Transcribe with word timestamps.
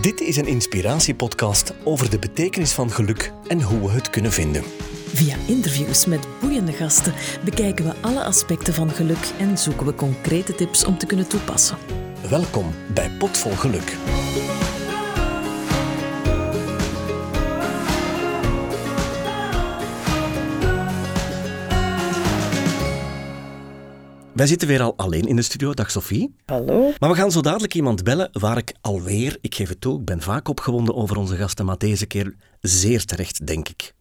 Dit 0.00 0.20
is 0.20 0.36
een 0.36 0.46
inspiratiepodcast 0.46 1.72
over 1.84 2.10
de 2.10 2.18
betekenis 2.18 2.72
van 2.72 2.90
geluk 2.90 3.32
en 3.46 3.62
hoe 3.62 3.80
we 3.80 3.90
het 3.90 4.10
kunnen 4.10 4.32
vinden. 4.32 4.62
Via 5.14 5.36
interviews 5.46 6.06
met 6.06 6.26
boeiende 6.40 6.72
gasten 6.72 7.14
bekijken 7.44 7.84
we 7.84 7.92
alle 8.00 8.24
aspecten 8.24 8.74
van 8.74 8.90
geluk 8.90 9.30
en 9.38 9.58
zoeken 9.58 9.86
we 9.86 9.94
concrete 9.94 10.54
tips 10.54 10.84
om 10.84 10.98
te 10.98 11.06
kunnen 11.06 11.28
toepassen. 11.28 11.76
Welkom 12.28 12.74
bij 12.94 13.10
Potvol 13.18 13.56
Geluk. 13.56 13.96
Wij 24.38 24.46
zitten 24.46 24.68
weer 24.68 24.82
al 24.82 24.94
alleen 24.96 25.26
in 25.26 25.36
de 25.36 25.42
studio. 25.42 25.74
Dag 25.74 25.90
Sophie. 25.90 26.34
Hallo. 26.46 26.92
Maar 26.98 27.10
we 27.10 27.16
gaan 27.16 27.30
zo 27.30 27.40
dadelijk 27.40 27.74
iemand 27.74 28.04
bellen 28.04 28.28
waar 28.32 28.56
ik 28.56 28.74
alweer, 28.80 29.38
ik 29.40 29.54
geef 29.54 29.68
het 29.68 29.80
toe, 29.80 29.98
ik 29.98 30.04
ben 30.04 30.20
vaak 30.20 30.48
opgewonden 30.48 30.94
over 30.94 31.16
onze 31.16 31.36
gasten, 31.36 31.64
maar 31.64 31.78
deze 31.78 32.06
keer 32.06 32.34
zeer 32.60 33.04
terecht, 33.04 33.46
denk 33.46 33.68
ik. 33.68 33.94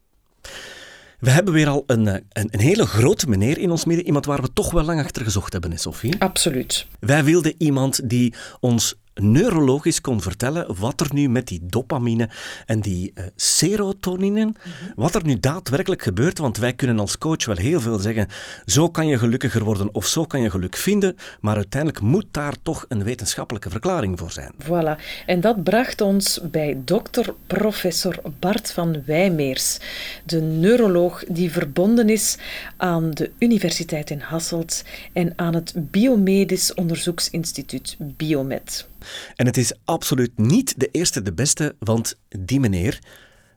We 1.20 1.30
hebben 1.30 1.54
weer 1.54 1.68
al 1.68 1.84
een, 1.86 2.08
een, 2.08 2.23
een, 2.30 2.59
hele 2.59 2.86
grote 2.86 3.30
meneer 3.30 3.58
in 3.58 3.72
ons 3.72 3.86
midden. 3.86 4.05
Iemand 4.05 4.26
waar 4.26 4.42
we 4.42 4.54
toch 4.54 4.72
wel 4.72 4.84
lang 4.84 5.00
achter 5.00 5.23
gezocht 5.23 5.52
hebben, 5.54 5.72
hè, 5.72 5.78
Sophie? 5.78 6.22
Absoluut. 6.22 6.86
Wij 7.00 7.23
wilden 7.23 7.54
iemand 7.58 8.09
die 8.09 8.34
ons 8.59 8.95
neurologisch 9.18 10.02
kon 10.02 10.22
vertellen 10.22 10.76
wat 10.80 11.02
er 11.02 11.08
nu 11.14 11.30
met 11.30 11.48
die 11.48 11.60
dopamine 11.64 12.30
en 12.66 12.80
die 12.80 13.12
uh, 13.16 13.24
serotonine, 13.36 14.46
mm 14.46 14.56
-hmm. 14.62 14.92
wat 14.96 15.16
er 15.16 15.26
nu 15.26 15.40
daadwerkelijk 15.40 16.02
gebeurt. 16.02 16.38
Want 16.38 16.58
wij 16.58 16.74
kunnen 16.74 17.00
als 17.00 17.18
coach 17.18 17.46
wel 17.46 17.56
heel 17.56 17.82
veel 17.82 18.00
zeggen, 18.00 18.28
zo 18.66 18.90
kan 18.90 19.08
je 19.08 19.18
gelukkiger 19.18 19.64
worden 19.64 19.94
of 19.94 20.06
zo 20.06 20.26
kan 20.26 20.42
je 20.42 20.50
geluk 20.50 20.76
vinden, 20.76 21.16
maar 21.40 21.56
uiteindelijk 21.56 22.04
moet 22.04 22.26
daar 22.32 22.56
toch 22.62 22.86
een 22.88 23.04
wetenschappelijke 23.04 23.70
verklaring 23.70 24.20
voor 24.20 24.32
zijn. 24.32 24.52
Voilà. 24.64 25.02
En 25.26 25.42
dat 25.42 25.64
bracht 25.64 26.02
ons 26.02 26.40
bij 26.52 26.78
dokter 26.86 27.34
professor 27.48 28.22
Bart 28.40 28.72
van 28.72 29.04
Wijmeers, 29.06 29.78
de 30.26 30.42
neuroloog 30.42 31.24
die 31.28 31.52
verbonden 31.52 32.09
is 32.09 32.38
aan 32.78 33.12
de 33.12 33.31
Universiteit 33.40 34.09
in 34.09 34.20
Hasselt 34.20 34.84
en 35.14 35.34
aan 35.36 35.54
het 35.54 35.74
Biomedisch 35.76 36.74
Onderzoeksinstituut 36.74 37.96
Biomed. 38.00 38.88
En 39.36 39.45
het 39.45 39.58
is 39.58 39.73
absoluut 39.86 40.38
niet 40.38 40.80
de 40.80 40.89
eerste 40.91 41.22
de 41.22 41.33
beste, 41.33 41.75
want 41.80 42.16
die 42.27 42.59
meneer, 42.59 43.00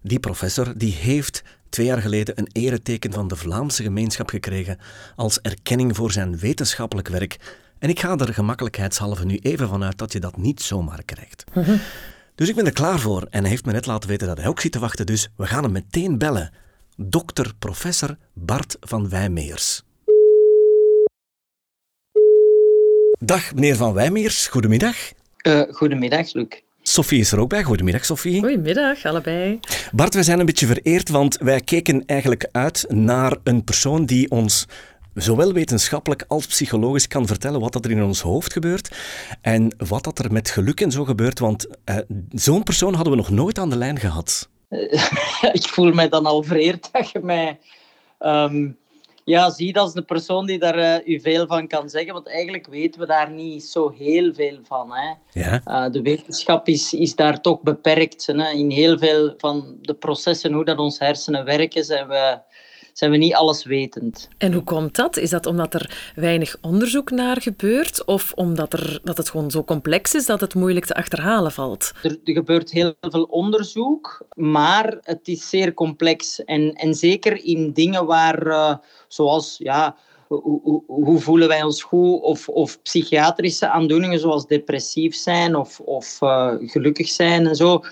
die 0.02 0.20
professor, 0.20 0.72
die 0.76 0.92
heeft 0.92 1.42
twee 1.68 1.86
jaar 1.86 2.00
geleden 2.00 2.38
een 2.38 2.48
ereteken 2.52 3.12
van 3.12 3.28
de 3.28 3.36
Vlaamse 3.36 3.82
gemeenschap 3.82 4.28
gekregen 4.28 4.78
als 5.16 5.40
erkenning 5.40 5.96
voor 5.96 6.12
zijn 6.12 6.38
wetenschappelijk 6.38 7.08
werk. 7.08 7.36
En 7.78 7.88
ik 7.88 8.00
ga 8.00 8.16
er 8.16 8.34
gemakkelijkheidshalve 8.34 9.24
nu 9.24 9.36
even 9.36 9.68
vanuit 9.68 9.98
dat 9.98 10.12
je 10.12 10.20
dat 10.20 10.36
niet 10.36 10.62
zomaar 10.62 11.02
krijgt. 11.04 11.44
Mm 11.54 11.62
-hmm. 11.62 11.80
Dus 12.34 12.48
ik 12.48 12.54
ben 12.54 12.66
er 12.66 12.72
klaar 12.72 12.98
voor 12.98 13.26
en 13.30 13.40
hij 13.40 13.50
heeft 13.50 13.64
me 13.64 13.72
net 13.72 13.86
laten 13.86 14.08
weten 14.08 14.26
dat 14.26 14.36
hij 14.36 14.46
ook 14.46 14.60
zit 14.60 14.72
te 14.72 14.78
wachten, 14.78 15.06
dus 15.06 15.28
we 15.36 15.46
gaan 15.46 15.62
hem 15.62 15.72
meteen 15.72 16.18
bellen. 16.18 16.52
Dokter 16.96 17.52
professor 17.58 18.16
Bart 18.32 18.76
van 18.80 19.08
Wijmeers. 19.08 19.82
Dag 23.18 23.54
meneer 23.54 23.76
van 23.76 23.92
Wijmeers, 23.92 24.46
goedemiddag. 24.46 24.96
Uh, 25.42 25.62
goedemiddag, 25.70 26.32
Luc. 26.32 26.46
Sophie 26.82 27.20
is 27.20 27.32
er 27.32 27.40
ook 27.40 27.48
bij. 27.48 27.62
Goedemiddag, 27.62 28.04
Sophie. 28.04 28.40
Goedemiddag, 28.40 29.04
allebei. 29.04 29.60
Bart, 29.92 30.14
we 30.14 30.22
zijn 30.22 30.40
een 30.40 30.46
beetje 30.46 30.66
vereerd, 30.66 31.08
want 31.08 31.38
wij 31.38 31.60
keken 31.60 32.02
eigenlijk 32.06 32.48
uit 32.52 32.84
naar 32.88 33.36
een 33.44 33.64
persoon 33.64 34.04
die 34.04 34.30
ons 34.30 34.66
zowel 35.14 35.52
wetenschappelijk 35.52 36.24
als 36.28 36.46
psychologisch 36.46 37.08
kan 37.08 37.26
vertellen 37.26 37.60
wat 37.60 37.84
er 37.84 37.90
in 37.90 38.02
ons 38.02 38.20
hoofd 38.20 38.52
gebeurt 38.52 38.96
en 39.40 39.74
wat 39.88 40.04
dat 40.04 40.18
er 40.18 40.32
met 40.32 40.50
geluk 40.50 40.80
en 40.80 40.90
zo 40.90 41.04
gebeurt, 41.04 41.38
want 41.38 41.66
uh, 41.84 41.96
zo'n 42.30 42.62
persoon 42.62 42.94
hadden 42.94 43.12
we 43.12 43.18
nog 43.18 43.30
nooit 43.30 43.58
aan 43.58 43.70
de 43.70 43.76
lijn 43.76 43.98
gehad. 43.98 44.48
Uh, 44.70 44.92
ik 45.52 45.68
voel 45.68 45.92
mij 45.92 46.08
dan 46.08 46.26
al 46.26 46.42
vereerd 46.42 46.88
dat 46.92 47.10
je 47.10 47.20
mij 47.22 47.58
um, 48.20 48.76
ja, 49.24 49.50
ziet 49.50 49.78
als 49.78 49.92
de 49.92 50.02
persoon 50.02 50.46
die 50.46 50.58
daar 50.58 50.78
uh, 50.78 51.14
u 51.14 51.20
veel 51.20 51.46
van 51.46 51.66
kan 51.66 51.88
zeggen. 51.88 52.12
Want 52.12 52.28
eigenlijk 52.28 52.66
weten 52.66 53.00
we 53.00 53.06
daar 53.06 53.30
niet 53.30 53.64
zo 53.64 53.90
heel 53.90 54.34
veel 54.34 54.58
van. 54.62 54.92
Hè. 54.92 55.12
Ja. 55.40 55.60
Uh, 55.66 55.92
de 55.92 56.02
wetenschap 56.02 56.68
is, 56.68 56.92
is 56.92 57.14
daar 57.14 57.40
toch 57.40 57.62
beperkt. 57.62 58.26
Hè. 58.26 58.50
In 58.50 58.70
heel 58.70 58.98
veel 58.98 59.34
van 59.36 59.78
de 59.80 59.94
processen, 59.94 60.52
hoe 60.52 60.64
dat 60.64 60.78
onze 60.78 61.04
hersenen 61.04 61.44
werken, 61.44 61.84
zijn 61.84 62.08
we, 62.08 62.38
zijn 62.92 63.10
we 63.10 63.16
niet 63.16 63.34
alleswetend. 63.34 64.28
En 64.38 64.52
hoe 64.52 64.62
komt 64.62 64.96
dat? 64.96 65.16
Is 65.16 65.30
dat 65.30 65.46
omdat 65.46 65.74
er 65.74 66.12
weinig 66.14 66.56
onderzoek 66.60 67.10
naar 67.10 67.40
gebeurt? 67.40 68.04
Of 68.04 68.32
omdat 68.34 68.72
er, 68.72 69.00
dat 69.04 69.16
het 69.16 69.30
gewoon 69.30 69.50
zo 69.50 69.64
complex 69.64 70.14
is 70.14 70.26
dat 70.26 70.40
het 70.40 70.54
moeilijk 70.54 70.86
te 70.86 70.94
achterhalen 70.94 71.52
valt? 71.52 71.92
Er, 72.02 72.18
er 72.24 72.32
gebeurt 72.32 72.70
heel 72.70 72.94
veel 73.00 73.24
onderzoek, 73.24 74.26
maar 74.34 74.98
het 75.00 75.28
is 75.28 75.48
zeer 75.48 75.74
complex. 75.74 76.44
En, 76.44 76.72
en 76.72 76.94
zeker 76.94 77.44
in 77.44 77.72
dingen 77.72 78.06
waar... 78.06 78.46
Uh, 78.46 78.74
zoals 79.08 79.56
ja, 79.58 79.96
hoe, 80.26 80.60
hoe, 80.62 80.82
hoe, 80.86 81.18
voelen 81.18 81.48
wij 81.48 81.62
ons 81.62 81.82
goed, 81.82 82.22
of, 82.22 82.48
of 82.48 82.82
psychiatrische 82.82 83.68
aandoeningen 83.68 84.20
zoals 84.20 84.46
depressief 84.46 85.14
zijn 85.14 85.56
of, 85.56 85.80
of 85.80 86.20
uh, 86.20 86.54
gelukkig 86.58 87.08
zijn 87.08 87.46
en 87.46 87.56
zo. 87.56 87.82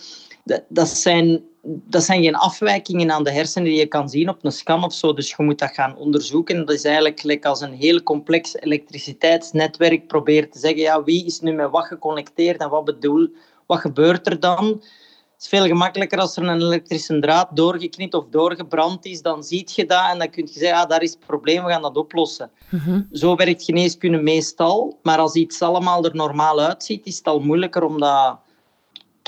Dat, 0.49 0.63
dat, 0.69 0.89
zijn, 0.89 1.45
dat 1.63 2.03
zijn 2.03 2.23
geen 2.23 2.35
afwijkingen 2.35 3.11
aan 3.11 3.25
de 3.25 3.33
hersenen 3.33 3.69
die 3.69 3.79
je 3.79 3.87
kan 3.87 4.09
zien 4.09 4.29
op 4.29 4.45
een 4.45 4.53
scan 4.53 4.85
of 4.85 4.93
zo. 4.93 5.13
Dus 5.13 5.31
je 5.31 5.43
moet 5.43 5.59
dat 5.59 5.75
gaan 5.75 5.97
onderzoeken. 5.97 6.67
Dat 6.67 6.75
is 6.75 6.85
eigenlijk 6.85 7.45
als 7.45 7.61
een 7.61 7.73
heel 7.73 8.03
complex 8.03 8.57
elektriciteitsnetwerk 8.57 10.07
probeert 10.07 10.53
te 10.53 10.59
zeggen, 10.59 10.81
ja, 10.81 11.03
wie 11.03 11.25
is 11.27 11.41
nu 11.41 11.53
met 11.53 11.71
wat 11.71 11.85
geconnecteerd 11.85 12.61
en 12.61 12.71
wat 12.71 12.85
bedoel, 12.85 13.29
wat 13.67 13.79
gebeurt 13.79 14.27
er 14.27 14.41
dan? 14.41 14.67
Het 14.67 15.47
is 15.47 15.59
veel 15.59 15.67
gemakkelijker 15.67 16.19
als 16.19 16.37
er 16.37 16.43
een 16.43 16.61
elektrische 16.61 17.19
draad 17.19 17.57
doorgeknipt 17.57 18.15
of 18.15 18.25
doorgebrand 18.31 19.05
is. 19.05 19.23
Dan 19.23 19.45
zie 19.45 19.69
je 19.75 19.87
dat 19.87 20.11
en 20.11 20.19
dan 20.19 20.31
kun 20.31 20.49
je 20.53 20.59
zeggen, 20.59 20.79
ah, 20.79 20.89
daar 20.89 21.03
is 21.03 21.11
het 21.11 21.27
probleem, 21.27 21.65
we 21.65 21.71
gaan 21.71 21.83
dat 21.83 21.97
oplossen. 21.97 22.51
Mm-hmm. 22.69 23.09
Zo 23.13 23.37
werkt 23.37 23.65
geneeskunde 23.65 24.23
meestal. 24.23 24.99
Maar 25.03 25.19
als 25.19 25.35
iets 25.35 25.63
allemaal 25.63 26.05
er 26.05 26.15
normaal 26.15 26.61
uitziet, 26.61 27.07
is 27.07 27.17
het 27.17 27.27
al 27.27 27.41
moeilijker 27.41 27.83
om 27.83 28.01
dat 28.01 28.39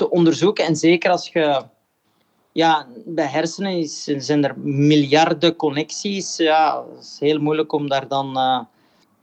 te 0.01 0.09
onderzoeken. 0.09 0.65
En 0.65 0.75
zeker 0.75 1.11
als 1.11 1.29
je... 1.29 1.63
Ja, 2.53 2.87
bij 3.05 3.25
hersenen 3.27 3.77
is, 3.77 4.03
zijn 4.03 4.43
er 4.43 4.59
miljarden 4.59 5.55
connecties. 5.55 6.37
Ja, 6.37 6.83
het 6.95 7.03
is 7.03 7.17
heel 7.19 7.39
moeilijk 7.39 7.71
om 7.71 7.89
daar 7.89 8.07
dan... 8.07 8.37
Uh, 8.37 8.59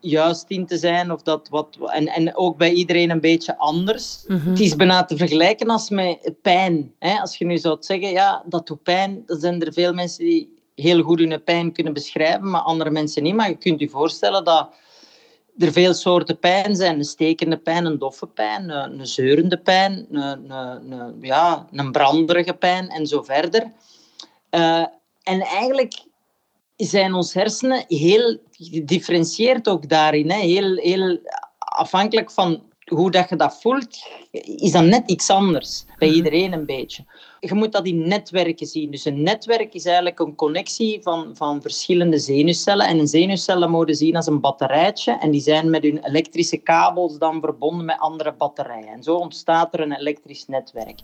juist 0.01 0.45
in 0.49 0.67
te 0.67 0.77
zijn. 0.77 1.13
Of 1.13 1.23
dat 1.23 1.49
wat, 1.49 1.79
en, 1.87 2.07
en 2.07 2.37
ook 2.37 2.57
bij 2.57 2.73
iedereen 2.73 3.11
een 3.11 3.21
beetje 3.21 3.59
anders. 3.59 4.25
Mm-hmm. 4.27 4.51
Het 4.51 4.61
is 4.61 4.77
bijna 4.77 5.05
te 5.05 5.17
vergelijken 5.17 5.69
als 5.69 5.91
met 5.91 6.35
pijn. 6.43 6.95
Hè? 6.99 7.21
Als 7.21 7.37
je 7.37 7.45
nu 7.45 7.59
zou 7.59 7.77
zeggen, 7.81 8.11
ja, 8.11 8.43
dat 8.47 8.67
doet 8.67 8.83
pijn. 8.83 9.23
Dan 9.27 9.41
zijn 9.41 9.63
er 9.63 9.73
veel 9.73 9.93
mensen 9.93 10.25
die 10.25 10.57
heel 10.75 11.03
goed 11.03 11.19
hun 11.19 11.43
pijn 11.45 11.73
kunnen 11.73 11.93
beschrijven, 11.93 12.51
maar 12.51 12.61
andere 12.61 12.91
mensen 12.91 13.23
niet. 13.23 13.35
Maar 13.35 13.49
je 13.49 13.57
kunt 13.57 13.81
je 13.81 13.89
voorstellen 13.89 14.45
dat 14.45 14.69
er 15.59 15.73
veel 15.73 15.95
soorten 15.95 16.39
pijn 16.39 16.77
zijn. 16.77 16.99
Een 16.99 17.05
stekende 17.05 17.57
pijn, 17.57 17.85
een 17.85 17.99
doffe 17.99 18.27
pijn, 18.27 18.71
een, 18.71 18.99
een 18.99 19.07
zeurende 19.07 19.59
pijn, 19.59 20.07
een, 20.11 20.51
een, 20.51 20.91
een, 20.93 21.19
ja, 21.21 21.67
een 21.73 21.93
branderige 21.93 22.55
pijn 22.55 22.89
en 22.89 23.07
zo 23.07 23.23
verder. 23.23 23.73
En 25.23 25.41
eigenlijk 25.41 26.07
zijn 26.77 27.15
onze 27.15 27.39
hersenen 27.39 27.85
heel 27.89 28.39
gedifferentieerd 28.51 29.69
ook 29.69 29.89
daarin. 29.89 30.31
Hè? 30.31 30.39
Heel, 30.39 30.77
heel 30.77 31.19
afhankelijk 31.59 32.31
van 32.31 32.63
hoe 32.89 33.11
dat 33.11 33.29
je 33.29 33.37
dat 33.37 33.59
voelt, 33.61 34.09
is 34.57 34.73
dat 34.73 34.85
net 34.85 35.11
iets 35.11 35.31
anders. 35.31 35.85
Bij 35.99 36.09
iedereen 36.09 36.53
een 36.53 36.67
beetje. 36.67 37.05
Je 37.41 37.55
moet 37.55 37.73
dat 37.73 37.87
in 37.87 38.09
netwerken 38.09 38.67
zien. 38.67 38.91
Dus 38.91 39.05
een 39.05 39.23
netwerk 39.23 39.75
is 39.75 39.85
eigenlijk 39.85 40.19
een 40.19 40.35
connectie 40.35 41.03
van, 41.03 41.31
van 41.37 41.63
verschillende 41.63 42.19
zenuwcellen. 42.19 42.87
En 42.87 42.99
een 42.99 43.09
zenuwcellen 43.09 43.71
moeten 43.71 43.95
zien 43.95 44.17
als 44.17 44.27
een 44.27 44.41
batterijtje. 44.41 45.19
En 45.21 45.31
die 45.31 45.41
zijn 45.41 45.71
met 45.71 45.83
hun 45.83 46.05
elektrische 46.05 46.57
kabels 46.57 47.19
dan 47.19 47.41
verbonden 47.41 47.85
met 47.85 47.99
andere 47.99 48.33
batterijen. 48.33 48.89
En 48.89 49.03
zo 49.03 49.15
ontstaat 49.15 49.75
er 49.75 49.81
een 49.81 49.93
elektrisch 49.93 50.47
netwerk. 50.47 51.01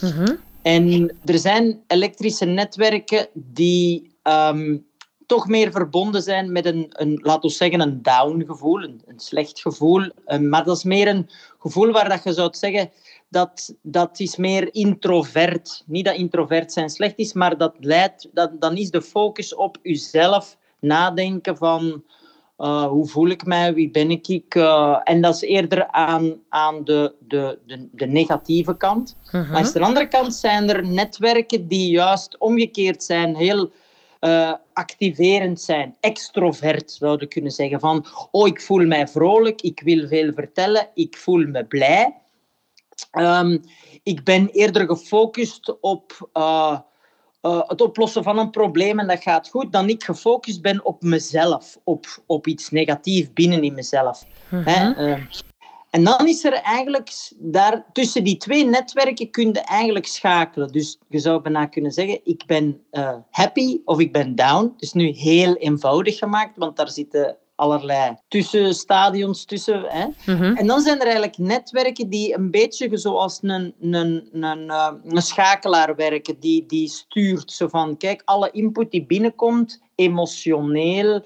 Mm-hmm. 0.00 0.38
En 0.62 1.16
er 1.24 1.38
zijn 1.38 1.82
elektrische 1.86 2.44
netwerken 2.44 3.28
die 3.34 4.16
um, 4.22 4.86
toch 5.28 5.48
meer 5.48 5.70
verbonden 5.70 6.22
zijn 6.22 6.52
met 6.52 6.66
een, 6.66 6.86
een 6.88 7.20
laten 7.22 7.48
we 7.48 7.54
zeggen, 7.54 7.80
een 7.80 8.02
down 8.02 8.44
gevoel, 8.46 8.82
een, 8.82 9.02
een 9.06 9.18
slecht 9.18 9.60
gevoel. 9.60 10.08
maar 10.40 10.64
dat 10.64 10.76
is 10.76 10.84
meer 10.84 11.08
een 11.08 11.28
gevoel 11.58 11.92
waar 11.92 12.08
dat 12.08 12.24
je 12.24 12.32
zou 12.32 12.48
zeggen, 12.52 12.90
dat, 13.28 13.74
dat 13.82 14.20
is 14.20 14.36
meer 14.36 14.74
introvert. 14.74 15.84
Niet 15.86 16.04
dat 16.04 16.14
introvert 16.14 16.72
zijn 16.72 16.90
slecht 16.90 17.18
is, 17.18 17.32
maar 17.32 17.58
dat 17.58 17.74
leidt, 17.78 18.28
dat, 18.32 18.60
dan 18.60 18.76
is 18.76 18.90
de 18.90 19.02
focus 19.02 19.54
op 19.54 19.78
jezelf 19.82 20.56
nadenken 20.80 21.56
van 21.56 22.02
uh, 22.58 22.86
hoe 22.86 23.06
voel 23.06 23.28
ik 23.28 23.44
mij, 23.44 23.74
wie 23.74 23.90
ben 23.90 24.10
ik? 24.10 24.54
Uh, 24.54 25.00
en 25.04 25.20
dat 25.20 25.34
is 25.34 25.40
eerder 25.40 25.86
aan, 25.86 26.40
aan 26.48 26.84
de, 26.84 27.14
de, 27.20 27.58
de, 27.66 27.88
de 27.92 28.06
negatieve 28.06 28.76
kant. 28.76 29.16
Maar 29.32 29.46
aan 29.52 29.72
de 29.72 29.80
andere 29.80 30.08
kant 30.08 30.34
zijn 30.34 30.68
er 30.70 30.86
netwerken 30.86 31.68
die 31.68 31.90
juist 31.90 32.38
omgekeerd 32.38 33.02
zijn, 33.02 33.36
heel 33.36 33.70
uh, 34.20 34.52
activerend 34.72 35.60
zijn, 35.60 35.96
extrovert 36.00 36.90
zouden 36.90 37.28
kunnen 37.28 37.52
zeggen. 37.52 37.80
Van, 37.80 38.06
oh, 38.30 38.46
ik 38.46 38.60
voel 38.60 38.86
mij 38.86 39.08
vrolijk, 39.08 39.62
ik 39.62 39.80
wil 39.80 40.08
veel 40.08 40.32
vertellen, 40.32 40.88
ik 40.94 41.16
voel 41.16 41.46
me 41.46 41.64
blij. 41.64 42.14
Ehm, 43.10 43.58
ik 44.02 44.24
ben 44.24 44.48
eerder 44.48 44.86
gefocust 44.86 45.80
op 45.80 46.30
uh, 46.34 46.78
uh, 47.42 47.60
het 47.66 47.80
oplossen 47.80 48.22
van 48.22 48.38
een 48.38 48.50
probleem 48.50 48.98
en 48.98 49.06
dat 49.06 49.22
gaat 49.22 49.48
goed, 49.48 49.72
dan 49.72 49.88
ik 49.88 50.04
gefocust 50.04 50.62
ben 50.62 50.84
op 50.84 51.02
mezelf, 51.02 51.78
op, 51.84 52.06
op 52.26 52.46
iets 52.46 52.70
negatiefs 52.70 53.32
binnen 53.32 53.62
in 53.62 53.74
mezelf. 53.74 54.24
Mm 54.48 54.62
-hmm. 54.62 55.28
En 55.90 56.04
dan 56.04 56.26
is 56.28 56.44
er 56.44 56.52
eigenlijk, 56.52 57.10
daar, 57.38 57.86
tussen 57.92 58.24
die 58.24 58.36
twee 58.36 58.64
netwerken 58.64 59.30
kun 59.30 59.46
je 59.52 59.60
eigenlijk 59.60 60.06
schakelen. 60.06 60.72
Dus 60.72 60.98
je 61.08 61.18
zou 61.18 61.42
bijna 61.42 61.66
kunnen 61.66 61.92
zeggen, 61.92 62.20
ik 62.24 62.42
ben 62.46 62.80
uh, 62.92 63.14
happy 63.30 63.80
of 63.84 63.98
ik 64.00 64.12
ben 64.12 64.34
down. 64.34 64.62
Het 64.72 64.82
is 64.82 64.92
nu 64.92 65.06
heel 65.06 65.54
eenvoudig 65.54 66.18
gemaakt, 66.18 66.56
want 66.56 66.76
daar 66.76 66.90
zitten 66.90 67.36
allerlei 67.54 68.16
tussenstadions 68.28 69.44
tussen. 69.44 69.84
Hè. 69.88 70.06
Mm 70.06 70.40
-hmm. 70.40 70.56
En 70.56 70.66
dan 70.66 70.80
zijn 70.80 70.96
er 70.96 71.04
eigenlijk 71.04 71.38
netwerken 71.38 72.08
die 72.08 72.34
een 72.34 72.50
beetje 72.50 72.96
zoals 72.96 73.38
een, 73.42 73.74
een, 73.80 74.28
een, 74.32 74.66
uh, 74.66 74.92
een 75.04 75.22
schakelaar 75.22 75.96
werken, 75.96 76.40
die, 76.40 76.66
die 76.66 76.88
stuurt. 76.88 77.52
Zo 77.52 77.68
van, 77.68 77.96
kijk, 77.96 78.22
alle 78.24 78.50
input 78.50 78.90
die 78.90 79.06
binnenkomt, 79.06 79.82
emotioneel, 79.94 81.24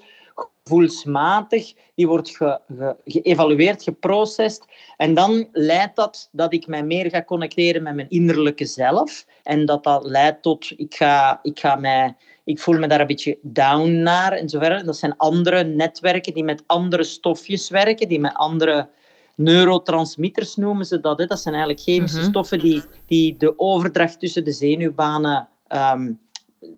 gevoelsmatig, 0.63 1.73
die 1.95 2.07
wordt 2.07 2.29
ge, 2.29 2.59
ge, 2.77 2.95
geëvalueerd, 3.05 3.83
geprocessed. 3.83 4.65
En 4.97 5.13
dan 5.13 5.47
leidt 5.51 5.95
dat 5.95 6.29
dat 6.31 6.53
ik 6.53 6.67
mij 6.67 6.83
meer 6.83 7.09
ga 7.09 7.23
connecteren 7.23 7.83
met 7.83 7.95
mijn 7.95 8.09
innerlijke 8.09 8.65
zelf. 8.65 9.25
En 9.43 9.65
dat 9.65 9.83
dat 9.83 10.05
leidt 10.05 10.41
tot, 10.41 10.73
ik, 10.77 10.95
ga, 10.95 11.39
ik, 11.41 11.59
ga 11.59 11.75
mij, 11.75 12.15
ik 12.43 12.59
voel 12.59 12.79
me 12.79 12.87
daar 12.87 12.99
een 12.99 13.07
beetje 13.07 13.37
down 13.41 14.01
naar 14.01 14.31
en 14.31 14.49
zo 14.49 14.59
verder. 14.59 14.85
Dat 14.85 14.97
zijn 14.97 15.17
andere 15.17 15.63
netwerken 15.63 16.33
die 16.33 16.43
met 16.43 16.63
andere 16.65 17.03
stofjes 17.03 17.69
werken, 17.69 18.07
die 18.07 18.19
met 18.19 18.33
andere 18.33 18.89
neurotransmitters 19.35 20.55
noemen 20.55 20.85
ze 20.85 20.99
dat. 20.99 21.19
Hè. 21.19 21.25
Dat 21.25 21.39
zijn 21.39 21.55
eigenlijk 21.55 21.83
chemische 21.83 22.17
mm 22.17 22.23
-hmm. 22.23 22.31
stoffen 22.31 22.59
die, 22.59 22.83
die 23.05 23.37
de 23.37 23.59
overdracht 23.59 24.19
tussen 24.19 24.43
de 24.43 24.51
zenuwbanen 24.51 25.47
um, 25.67 26.19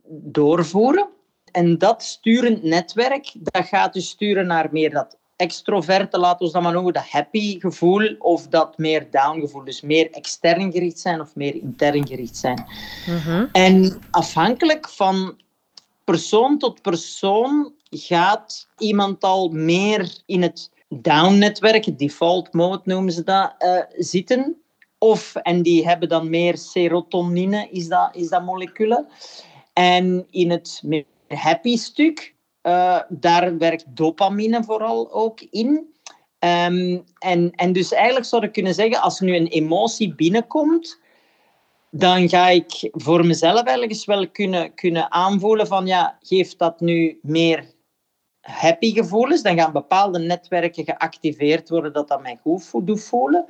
doorvoeren. 0.08 1.14
En 1.56 1.78
dat 1.78 2.04
sturend 2.04 2.64
netwerk, 2.64 3.32
dat 3.38 3.66
gaat 3.66 3.94
dus 3.94 4.10
sturen 4.10 4.48
naar 4.48 4.68
meer 4.72 4.90
dat 4.90 5.18
extroverte, 5.36 6.20
laten 6.20 6.46
we 6.46 6.52
dat 6.52 6.62
maar 6.62 6.74
noemen, 6.74 6.94
dat 6.94 7.10
happy 7.10 7.60
gevoel, 7.60 8.16
of 8.20 8.48
dat 8.48 8.78
meer 8.78 9.08
down 9.12 9.40
gevoel. 9.40 9.64
Dus 9.64 9.82
meer 9.82 10.12
extern 10.12 10.72
gericht 10.72 11.00
zijn 11.00 11.22
of 11.22 11.36
meer 11.36 11.56
intern 11.56 12.08
gericht 12.08 12.38
zijn. 12.38 12.66
Mm 13.08 13.18
-hmm. 13.18 13.50
En 13.52 14.02
afhankelijk 14.12 14.90
van 14.90 15.42
persoon 16.04 16.58
tot 16.58 16.82
persoon 16.82 17.74
gaat 17.90 18.68
iemand 18.78 19.24
al 19.24 19.50
meer 19.50 20.18
in 20.26 20.42
het 20.42 20.72
down-netwerk, 20.90 22.00
default 22.00 22.54
mode 22.54 22.82
noemen 22.84 23.14
ze 23.14 23.24
dat, 23.24 23.56
uh, 23.60 23.78
zitten. 23.98 24.56
Of, 24.98 25.36
en 25.36 25.62
die 25.62 25.88
hebben 25.88 26.10
dan 26.10 26.30
meer 26.30 26.58
serotonine, 26.58 27.68
is 27.72 27.88
dat, 27.88 28.10
is 28.16 28.30
dat 28.30 28.44
moleculen. 28.44 29.08
En 29.74 30.26
in 30.30 30.52
het 30.52 30.82
meer 30.84 31.06
happy 31.36 31.78
stuk, 31.78 32.36
uh, 32.64 33.00
daar 33.10 33.58
werkt 33.58 33.86
dopamine 33.88 34.64
vooral 34.64 35.12
ook 35.12 35.42
in. 35.42 35.94
Um, 36.40 37.04
en, 37.20 37.52
en 37.52 37.74
dus 37.74 37.92
eigenlijk 37.92 38.26
zou 38.26 38.46
ik 38.46 38.52
kunnen 38.52 38.74
zeggen, 38.74 39.02
als 39.02 39.20
nu 39.20 39.36
een 39.36 39.48
emotie 39.48 40.16
binnenkomt, 40.16 41.00
dan 41.90 42.30
ga 42.30 42.50
ik 42.50 42.90
voor 42.92 43.26
mezelf 43.26 43.64
eigenlijk 43.64 44.06
wel 44.06 44.30
kunnen, 44.30 44.74
kunnen 44.74 45.12
aanvoelen 45.12 45.68
van, 45.68 45.88
ja, 45.88 46.18
geeft 46.22 46.58
dat 46.60 46.80
nu 46.80 47.20
meer 47.22 47.74
happy 48.42 48.94
gevoelens? 48.94 49.42
Dan 49.42 49.58
gaan 49.58 49.72
bepaalde 49.72 50.20
netwerken 50.20 50.84
geactiveerd 50.84 51.70
worden 51.70 51.94
dat 51.94 52.08
dat 52.08 52.22
mij 52.22 52.40
goed 52.42 52.72
doet 52.88 53.04
voelen. 53.04 53.46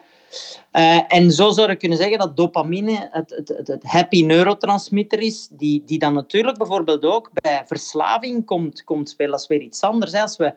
Uh, 0.72 1.00
en 1.08 1.32
zo 1.32 1.52
zou 1.52 1.70
je 1.70 1.76
kunnen 1.76 1.98
zeggen 1.98 2.18
dat 2.18 2.38
dopamine 2.38 3.10
het, 3.12 3.30
het, 3.30 3.68
het, 3.68 3.84
happy 3.84 4.26
neurotransmitter 4.26 5.20
is, 5.20 5.48
die, 5.52 5.84
die 5.86 6.00
dan 6.00 6.14
natuurlijk 6.14 6.58
bijvoorbeeld 6.58 7.06
ook 7.06 7.30
bij 7.34 7.64
verslaving 7.66 8.46
komt, 8.46 8.84
komt 8.84 9.10
spelen. 9.10 9.32
Dat 9.32 9.42
is 9.42 9.48
weer 9.48 9.62
iets 9.62 9.82
anders. 9.82 10.12
Hè. 10.12 10.22
Als, 10.22 10.38
we, 10.38 10.54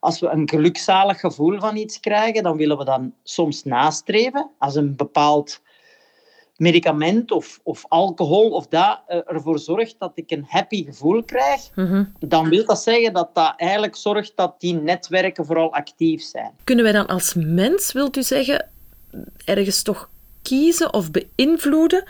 als 0.00 0.20
we 0.20 0.28
een 0.28 0.48
gelukzalig 0.48 1.20
gevoel 1.20 1.60
van 1.60 1.76
iets 1.76 2.00
krijgen, 2.00 2.42
dan 2.42 2.56
willen 2.56 2.78
we 2.78 2.84
dan 2.84 3.12
soms 3.22 3.64
nastreven. 3.64 4.50
Als 4.58 4.74
een 4.74 4.96
bepaald 4.96 5.60
medicament 6.58 7.30
of, 7.30 7.60
of 7.62 7.84
alcohol 7.88 8.50
of 8.50 8.66
dat 8.66 9.00
uh, 9.08 9.20
ervoor 9.26 9.58
zorgt 9.58 9.94
dat 9.98 10.12
ik 10.14 10.30
een 10.30 10.44
happy 10.48 10.84
gevoel 10.84 11.24
krijg, 11.24 11.60
mm-hmm. 11.74 12.12
dan 12.18 12.48
wil 12.48 12.64
dat 12.64 12.82
zeggen 12.82 13.12
dat 13.12 13.34
dat 13.34 13.54
eigenlijk 13.56 13.96
zorgt 13.96 14.32
dat 14.34 14.54
die 14.58 14.74
netwerken 14.74 15.46
vooral 15.46 15.72
actief 15.72 16.22
zijn. 16.22 16.50
Kunnen 16.64 16.84
wij 16.84 16.92
dan 16.92 17.06
als 17.06 17.34
mens, 17.34 17.92
wilt 17.92 18.16
u 18.16 18.22
zeggen, 18.22 18.70
ergens 19.44 19.82
toch 19.82 20.10
kiezen 20.42 20.92
of 20.92 21.10
beïnvloeden 21.10 22.04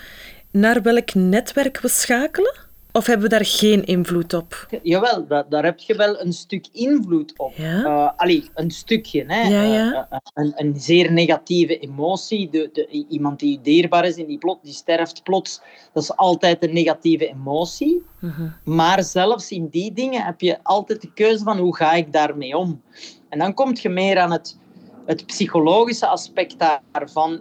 naar 0.51 0.83
welk 0.83 1.15
netwerk 1.15 1.81
we 1.81 1.89
schakelen? 1.89 2.67
Of 2.93 3.07
hebben 3.07 3.29
we 3.29 3.37
daar 3.37 3.45
geen 3.45 3.85
invloed 3.85 4.35
op? 4.35 4.67
Jawel, 4.83 5.27
da 5.27 5.47
daar 5.49 5.65
heb 5.65 5.79
je 5.79 5.95
wel 5.95 6.21
een 6.21 6.33
stuk 6.33 6.67
invloed 6.73 7.39
op. 7.39 7.53
Ja? 7.57 7.85
Uh, 7.85 8.11
allee, 8.17 8.51
een 8.55 8.71
stukje. 8.71 9.25
Hè? 9.27 9.49
Ja, 9.49 9.63
ja. 9.63 10.09
Uh, 10.13 10.19
een, 10.35 10.53
een, 10.57 10.81
zeer 10.81 11.13
negatieve 11.13 11.79
emotie. 11.79 12.51
De, 12.51 12.71
de, 12.73 13.07
iemand 13.09 13.39
die 13.39 13.61
dierbaar 13.63 14.05
is 14.05 14.17
en 14.17 14.27
die, 14.27 14.39
plot, 14.39 14.59
die 14.63 14.73
sterft 14.73 15.23
plots, 15.23 15.61
dat 15.93 16.03
is 16.03 16.17
altijd 16.17 16.65
een 16.65 16.73
negatieve 16.73 17.29
emotie. 17.29 18.03
Uh 18.21 18.37
-huh. 18.37 18.51
Maar 18.65 19.03
zelfs 19.03 19.51
in 19.51 19.69
die 19.69 19.93
dingen 19.93 20.25
heb 20.25 20.41
je 20.41 20.59
altijd 20.63 21.01
de 21.01 21.13
keuze 21.13 21.45
van 21.45 21.59
hoe 21.59 21.77
ga 21.77 21.93
ik 21.93 22.13
daarmee 22.13 22.57
om. 22.57 22.83
En 23.29 23.39
dan 23.39 23.55
kom 23.55 23.77
je 23.81 23.89
meer 23.89 24.19
aan 24.19 24.33
het 24.33 24.59
het 25.09 25.27
psychologische 25.27 26.07
aspect 26.07 26.59
daarvan, 26.59 27.41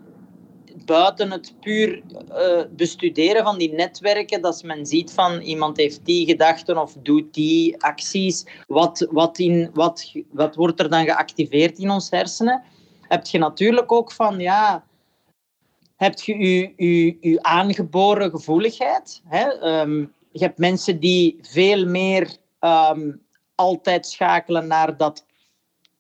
buiten 0.86 1.32
het 1.32 1.54
puur 1.60 2.02
uh, 2.32 2.64
bestuderen 2.76 3.44
van 3.44 3.58
die 3.58 3.74
netwerken, 3.74 4.42
dat 4.42 4.64
men 4.64 4.86
ziet 4.86 5.12
van 5.12 5.42
iemand 5.42 5.78
heeft 5.78 6.06
die 6.06 6.26
gedachten 6.26 6.78
of 6.78 6.96
doet 7.04 7.34
die 7.34 7.84
acties, 7.84 8.46
wat, 8.68 9.08
wat, 9.12 9.40
in, 9.40 9.70
wat, 9.74 10.14
wat 10.32 10.56
wordt 10.56 10.80
er 10.80 10.90
dan 10.90 11.06
geactiveerd 11.06 11.78
in 11.78 11.90
ons 11.90 12.10
hersenen, 12.10 12.64
heb 13.02 13.26
je 13.26 13.38
natuurlijk 13.38 13.92
ook 13.92 14.12
van, 14.12 14.40
ja, 14.40 14.86
heb 15.96 16.20
je 16.20 16.38
je, 16.38 16.74
je, 16.76 17.18
je 17.20 17.44
aangeboren 17.44 18.30
gevoeligheid. 18.30 19.22
Hè? 19.26 19.80
Um, 19.82 20.14
je 20.32 20.40
hebt 20.40 20.58
mensen 20.58 21.00
die 21.00 21.38
veel 21.42 21.86
meer 21.86 22.38
um, 22.60 23.22
altijd 23.56 24.08
schakelen 24.08 24.68
naar 24.68 24.98
dat 24.98 25.26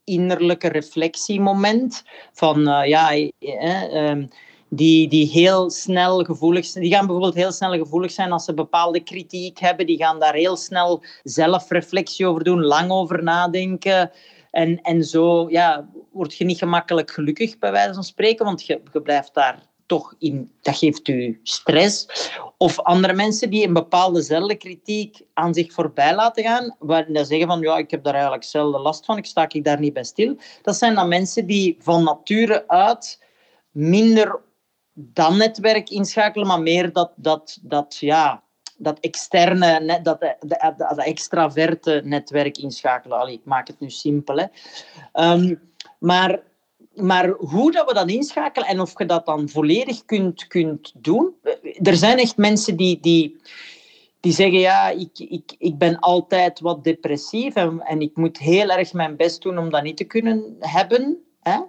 innerlijke 0.07 0.67
reflectiemoment. 0.67 2.03
Van 2.34 2.67
uh, 2.67 2.86
ja, 2.86 3.12
eh, 3.39 4.10
um, 4.10 4.29
die, 4.70 5.08
die 5.08 5.27
heel 5.27 5.70
snel 5.70 6.24
gevoelig 6.24 6.65
zijn. 6.65 6.84
Die 6.84 6.93
gaan 6.93 7.05
bijvoorbeeld 7.05 7.36
heel 7.36 7.51
snel 7.51 7.72
gevoelig 7.72 8.12
zijn 8.12 8.31
als 8.31 8.46
ze 8.46 8.53
bepaalde 8.53 9.03
kritiek 9.03 9.60
hebben. 9.60 9.86
Die 9.86 9.98
gaan 9.98 10.20
daar 10.20 10.34
heel 10.34 10.55
snel 10.55 11.03
zelfreflectie 11.24 12.27
over 12.27 12.43
doen, 12.43 12.63
lang 12.63 12.91
over 12.91 13.24
nadenken. 13.24 14.12
En, 14.51 14.81
en 14.81 15.03
zo 15.03 15.50
ja, 15.50 15.89
word 16.12 16.36
je 16.36 16.46
niet 16.46 16.58
gemakkelijk 16.58 17.12
gelukkig, 17.12 17.60
bij 17.60 17.72
wijze 17.72 17.93
van 17.93 18.03
spreken, 18.03 18.46
want 18.46 18.65
je 18.65 18.81
blijft 19.03 19.34
daar 19.34 19.65
toch 19.88 20.15
in, 20.20 20.51
dat 20.62 20.77
geeft 20.77 21.08
u 21.08 21.39
stress. 21.44 22.08
Of 22.58 22.79
andere 22.79 23.13
mensen 23.13 23.50
die 23.50 23.67
een 23.67 23.74
bepaalde 23.74 24.22
zelfkritiek 24.22 25.22
aan 25.34 25.53
zich 25.53 25.74
voorbij 25.74 26.15
laten 26.15 26.44
gaan, 26.44 26.75
waar 26.79 27.06
die 27.06 27.25
zeggen 27.25 27.48
van 27.48 27.60
ja, 27.60 27.77
ik 27.77 27.91
heb 27.91 28.03
daar 28.03 28.13
eigenlijk 28.13 28.44
zelden 28.44 28.82
last 28.82 29.06
van, 29.06 29.17
ik 29.17 29.25
sta 29.25 29.50
ik 29.50 29.63
daar 29.63 29.79
niet 29.79 29.94
bij 29.94 30.03
stil. 30.03 30.38
Dat 30.62 30.75
zijn 30.75 30.96
dan 30.96 31.08
mensen 31.08 31.46
die 31.46 31.77
van 31.79 32.03
nature 32.03 32.67
uit 32.67 33.24
minder 33.72 34.39
dat 34.94 35.36
netwerk 35.36 35.89
inschakelen, 35.89 36.48
maar 36.48 36.62
meer 36.62 36.94
dat, 36.94 37.12
dat, 37.15 37.60
dat, 37.62 37.98
ja, 38.00 38.44
dat 38.77 39.00
externe, 39.00 40.01
dat, 40.03 40.20
dat, 40.39 40.77
dat 40.77 40.98
extraverte 40.98 42.01
netwerk 42.03 42.58
inschakelen. 42.58 43.17
Allee, 43.20 43.34
ik 43.34 43.46
maak 43.46 43.67
het 43.67 43.79
nu 43.79 43.89
simpel. 43.89 44.38
Hè. 44.38 44.46
Um, 45.32 45.62
maar 46.00 46.39
maar 47.01 47.30
hoe 47.30 47.72
dat 47.72 47.88
we 47.88 47.94
dat 47.94 48.10
inschakelen 48.10 48.68
en 48.68 48.82
of 48.82 48.94
je 48.98 49.06
dat 49.06 49.25
dan 49.25 49.50
volledig 49.50 50.06
kunt, 50.06 50.48
kunt 50.48 50.94
doen. 50.96 51.34
Er 51.82 51.96
zijn 51.96 52.18
echt 52.18 52.38
mensen 52.38 52.75
die, 52.75 53.00
die, 53.00 53.42
die 54.20 54.34
zeggen: 54.34 54.60
Ja, 54.60 54.89
ik, 54.89 55.20
ik, 55.20 55.56
ik 55.58 55.77
ben 55.77 56.00
altijd 56.00 56.60
wat 56.60 56.84
depressief 56.84 57.56
en, 57.56 57.82
en 57.82 58.01
ik 58.01 58.16
moet 58.16 58.38
heel 58.38 58.70
erg 58.70 58.94
mijn 58.94 59.16
best 59.16 59.42
doen 59.42 59.58
om 59.58 59.70
dat 59.70 59.84
niet 59.84 59.98
te 59.98 60.04
kunnen 60.04 60.56
hebben. 60.60 61.18
Hè? 61.42 61.60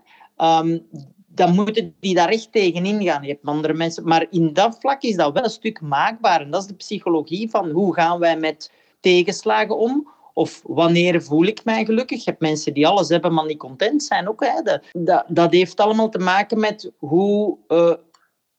Um, 0.61 0.87
dan 1.27 1.55
moeten 1.55 1.95
die 2.01 2.15
daar 2.15 2.29
echt 2.29 2.53
tegenin 2.53 3.03
gaan. 3.03 3.23
Je 3.23 3.29
hebt 3.29 3.47
andere 3.47 3.75
mensen. 3.75 4.09
Maar 4.09 4.27
in 4.31 4.53
dat 4.53 4.77
vlak 4.81 5.03
is 5.03 5.17
dat 5.17 5.33
wel 5.33 5.45
een 5.45 5.51
stuk 5.51 5.81
maakbaar. 5.81 6.41
En 6.41 6.51
dat 6.51 6.63
is 6.63 6.69
de 6.69 6.75
psychologie 6.75 7.51
van 7.51 7.71
hoe 7.71 7.95
gaan 7.95 8.19
wij 8.19 8.37
met 8.37 8.73
tegenslagen 9.01 9.77
om 9.77 10.09
of 10.39 10.63
wanneer 10.65 11.23
voel 11.23 11.45
ik 11.45 11.65
mij 11.65 11.85
gelukkig? 11.85 12.25
Je 12.25 12.31
hebt 12.31 12.43
mensen 12.43 12.75
die 12.75 12.87
alles 12.87 13.09
hebben, 13.09 13.35
maar 13.35 13.47
niet 13.47 13.59
content 13.59 14.03
zijn 14.03 14.29
ook. 14.29 14.45
Hè. 14.45 14.79
Dat, 14.93 15.25
dat 15.29 15.53
heeft 15.53 15.81
allemaal 15.81 16.09
te 16.09 16.19
maken 16.19 16.61
met 16.61 16.93
hoe 16.99 17.59
uh, 17.69 17.95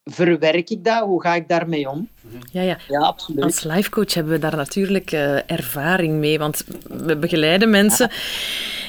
verwerk 0.03 0.69
ik 0.69 0.83
dat? 0.83 1.03
Hoe 1.03 1.21
ga 1.21 1.35
ik 1.35 1.47
daarmee 1.47 1.89
om? 1.89 2.09
Ja, 2.51 2.61
ja. 2.61 2.77
ja 2.87 2.99
absoluut. 2.99 3.43
Als 3.43 3.63
lifecoach 3.63 4.13
hebben 4.13 4.33
we 4.33 4.39
daar 4.39 4.55
natuurlijk 4.55 5.11
uh, 5.11 5.51
ervaring 5.51 6.13
mee, 6.13 6.39
want 6.39 6.63
we 6.87 7.17
begeleiden 7.17 7.69
mensen 7.69 8.09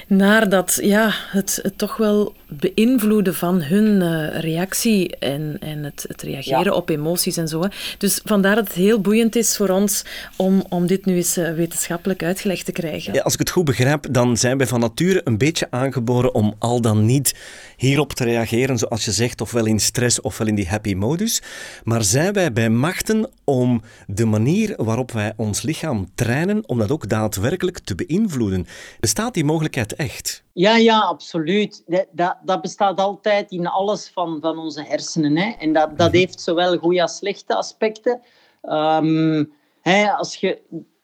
ja. 0.08 0.16
naar 0.16 0.48
dat, 0.48 0.78
ja, 0.82 1.12
het, 1.14 1.58
het 1.62 1.78
toch 1.78 1.96
wel 1.96 2.34
beïnvloeden 2.48 3.34
van 3.34 3.62
hun 3.62 4.00
uh, 4.00 4.40
reactie 4.40 5.16
en, 5.16 5.56
en 5.60 5.84
het, 5.84 6.04
het 6.08 6.22
reageren 6.22 6.76
op 6.76 6.88
emoties 6.88 7.36
en 7.36 7.48
zo. 7.48 7.62
Hè. 7.62 7.68
Dus 7.98 8.20
vandaar 8.24 8.54
dat 8.54 8.66
het 8.66 8.76
heel 8.76 9.00
boeiend 9.00 9.36
is 9.36 9.56
voor 9.56 9.68
ons 9.68 10.04
om, 10.36 10.64
om 10.68 10.86
dit 10.86 11.04
nu 11.04 11.16
eens 11.16 11.38
uh, 11.38 11.52
wetenschappelijk 11.52 12.22
uitgelegd 12.22 12.64
te 12.64 12.72
krijgen. 12.72 13.12
Ja, 13.12 13.22
als 13.22 13.32
ik 13.32 13.38
het 13.38 13.50
goed 13.50 13.64
begrijp, 13.64 14.06
dan 14.10 14.36
zijn 14.36 14.58
wij 14.58 14.66
van 14.66 14.80
nature 14.80 15.20
een 15.24 15.38
beetje 15.38 15.66
aangeboren 15.70 16.34
om 16.34 16.54
al 16.58 16.80
dan 16.80 17.06
niet 17.06 17.34
hierop 17.76 18.12
te 18.12 18.24
reageren, 18.24 18.78
zoals 18.78 19.04
je 19.04 19.12
zegt, 19.12 19.40
ofwel 19.40 19.66
in 19.66 19.80
stress 19.80 20.20
ofwel 20.20 20.46
in 20.46 20.54
die 20.54 20.68
happy 20.68 20.94
modus. 20.94 21.42
Maar 21.84 22.04
zijn 22.04 22.32
wij 22.32 22.52
bij 22.52 22.68
machten 22.70 23.19
om 23.44 23.82
de 24.06 24.24
manier 24.24 24.74
waarop 24.76 25.12
wij 25.12 25.32
ons 25.36 25.62
lichaam 25.62 26.10
trainen, 26.14 26.68
om 26.68 26.78
dat 26.78 26.90
ook 26.90 27.08
daadwerkelijk 27.08 27.78
te 27.78 27.94
beïnvloeden? 27.94 28.66
Bestaat 29.00 29.34
die 29.34 29.44
mogelijkheid 29.44 29.94
echt? 29.94 30.42
Ja, 30.52 30.76
ja, 30.76 30.98
absoluut. 30.98 31.82
Dat, 31.86 32.06
dat, 32.12 32.36
dat, 32.44 32.60
bestaat 32.60 33.00
altijd 33.00 33.50
in 33.50 33.66
alles 33.66 34.10
van, 34.14 34.38
van 34.40 34.58
onze 34.58 34.82
hersenen. 34.82 35.36
Hè. 35.36 35.50
En 35.58 35.72
dat, 35.72 35.98
dat 35.98 36.08
mhm. 36.08 36.16
heeft 36.16 36.40
zowel 36.40 36.76
goede 36.76 37.02
als 37.02 37.16
slechte 37.16 37.54
aspecten. 37.54 38.20
Um, 38.62 39.52
hè, 39.80 40.10
als 40.10 40.36
je 40.36 40.58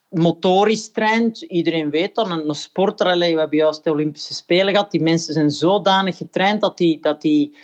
motorisch 0.09 0.93
traint, 0.93 1.43
iedereen 1.43 1.91
weet 1.91 2.15
dat, 2.15 2.31
een, 2.31 2.49
een 2.49 2.55
sporter, 2.55 3.19
we 3.19 3.25
hebben 3.25 3.59
juist 3.59 3.85
de 3.85 3.91
Olympische 3.91 4.35
Spelen 4.35 4.75
gehad, 4.75 4.91
die 4.91 5.03
mensen 5.03 5.35
zijn 5.35 5.51
zodanig 5.51 6.17
getraind 6.17 6.61
dat 6.61 6.77
die, 6.77 7.01
dat 7.01 7.21
die 7.21 7.57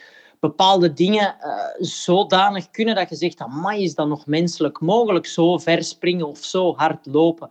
bepaalde 0.43 0.93
dingen 0.93 1.37
uh, 1.41 1.55
zodanig 1.79 2.71
kunnen 2.71 2.95
dat 2.95 3.09
je 3.09 3.17
zegt, 3.17 3.41
amai, 3.41 3.83
is 3.83 3.95
dat 3.95 4.09
nog 4.09 4.27
menselijk 4.27 4.81
mogelijk, 4.81 5.27
zo 5.27 5.59
ver 5.59 5.85
springen 5.85 6.29
of 6.29 6.39
zo 6.39 6.75
hard 6.77 7.07
lopen. 7.07 7.49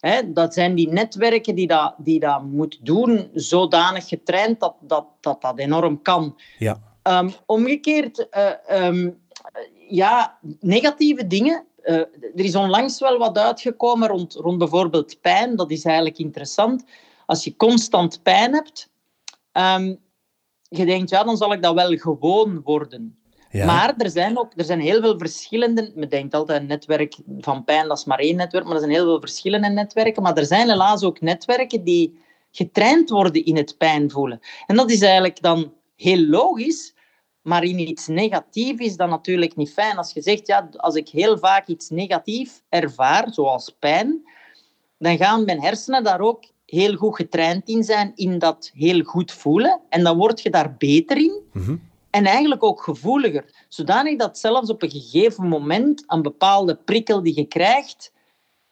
Hè, 0.00 0.32
dat 0.32 0.54
zijn 0.54 0.74
die 0.74 0.88
netwerken 0.88 1.54
die 1.54 1.66
dat, 1.66 1.94
die 1.98 2.20
dat 2.20 2.42
moet 2.42 2.78
doen, 2.82 3.30
zodanig 3.34 4.08
getraind 4.08 4.60
dat 4.60 4.74
dat, 4.80 5.06
dat, 5.20 5.40
dat 5.40 5.58
enorm 5.58 6.02
kan. 6.02 6.40
Ja. 6.58 6.80
Um, 7.02 7.32
omgekeerd, 7.46 8.26
uh, 8.70 8.86
um, 8.86 9.20
ja, 9.88 10.38
negatieve 10.60 11.26
dingen. 11.26 11.66
Uh, 11.84 11.96
er 12.34 12.44
is 12.44 12.56
onlangs 12.56 13.00
wel 13.00 13.18
wat 13.18 13.38
uitgekomen 13.38 14.08
rond, 14.08 14.34
rond 14.34 14.58
bijvoorbeeld 14.58 15.20
pijn. 15.20 15.56
Dat 15.56 15.70
is 15.70 15.84
eigenlijk 15.84 16.18
interessant. 16.18 16.84
Als 17.26 17.44
je 17.44 17.56
constant 17.56 18.22
pijn 18.22 18.54
hebt, 18.54 18.90
um, 19.52 20.00
je 20.76 20.86
denkt, 20.86 21.10
ja, 21.10 21.24
dan 21.24 21.36
zal 21.36 21.52
ik 21.52 21.62
dat 21.62 21.74
wel 21.74 21.96
gewoon 21.96 22.60
worden. 22.62 23.16
Maar 23.52 23.94
er 23.96 24.10
zijn 24.10 24.38
ook 24.38 24.52
er 24.56 24.64
zijn 24.64 24.80
heel 24.80 25.00
veel 25.00 25.18
verschillende. 25.18 25.92
Men 25.94 26.08
denkt 26.08 26.34
altijd 26.34 26.60
een 26.60 26.66
netwerk 26.66 27.16
van 27.38 27.64
pijn, 27.64 27.88
dat 27.88 27.98
is 27.98 28.04
maar 28.04 28.18
één 28.18 28.36
netwerk, 28.36 28.64
maar 28.64 28.74
er 28.74 28.80
zijn 28.80 28.92
heel 28.92 29.04
veel 29.04 29.20
verschillende 29.20 29.68
netwerken. 29.68 30.22
Maar 30.22 30.36
er 30.36 30.46
zijn 30.46 30.68
helaas 30.68 31.02
ook 31.02 31.20
netwerken 31.20 31.84
die 31.84 32.20
getraind 32.50 33.10
worden 33.10 33.44
in 33.44 33.56
het 33.56 33.74
pijn 33.78 34.10
voelen. 34.10 34.40
En 34.66 34.76
dat 34.76 34.90
is 34.90 35.00
eigenlijk 35.00 35.42
dan 35.42 35.72
heel 35.96 36.26
logisch, 36.26 36.94
maar 37.42 37.64
in 37.64 37.78
iets 37.78 38.06
negatiefs 38.06 38.84
is 38.84 38.96
dat 38.96 39.08
natuurlijk 39.08 39.56
niet 39.56 39.72
fijn. 39.72 39.96
Als 39.96 40.12
je 40.12 40.22
zegt, 40.22 40.46
ja, 40.46 40.68
als 40.76 40.94
ik 40.94 41.08
heel 41.08 41.38
vaak 41.38 41.66
iets 41.66 41.90
negatief 41.90 42.62
ervaar, 42.68 43.32
zoals 43.32 43.76
pijn, 43.78 44.22
dan 44.98 45.16
gaan 45.16 45.44
mijn 45.44 45.62
hersenen 45.62 46.04
daar 46.04 46.20
ook 46.20 46.44
heel 46.72 46.96
goed 46.96 47.16
getraind 47.16 47.68
in 47.68 47.84
zijn, 47.84 48.12
in 48.14 48.38
dat 48.38 48.70
heel 48.74 49.02
goed 49.02 49.32
voelen. 49.32 49.80
En 49.88 50.04
dan 50.04 50.16
word 50.16 50.42
je 50.42 50.50
daar 50.50 50.74
beter 50.76 51.16
in. 51.16 51.40
Mhm. 51.52 51.76
En 52.10 52.24
eigenlijk 52.24 52.62
ook 52.62 52.82
gevoeliger. 52.82 53.44
Zodanig 53.68 54.18
dat 54.18 54.38
zelfs 54.38 54.70
op 54.70 54.82
een 54.82 54.90
gegeven 54.90 55.48
moment 55.48 56.04
een 56.06 56.22
bepaalde 56.22 56.74
prikkel 56.74 57.22
die 57.22 57.36
je 57.36 57.44
krijgt, 57.44 58.12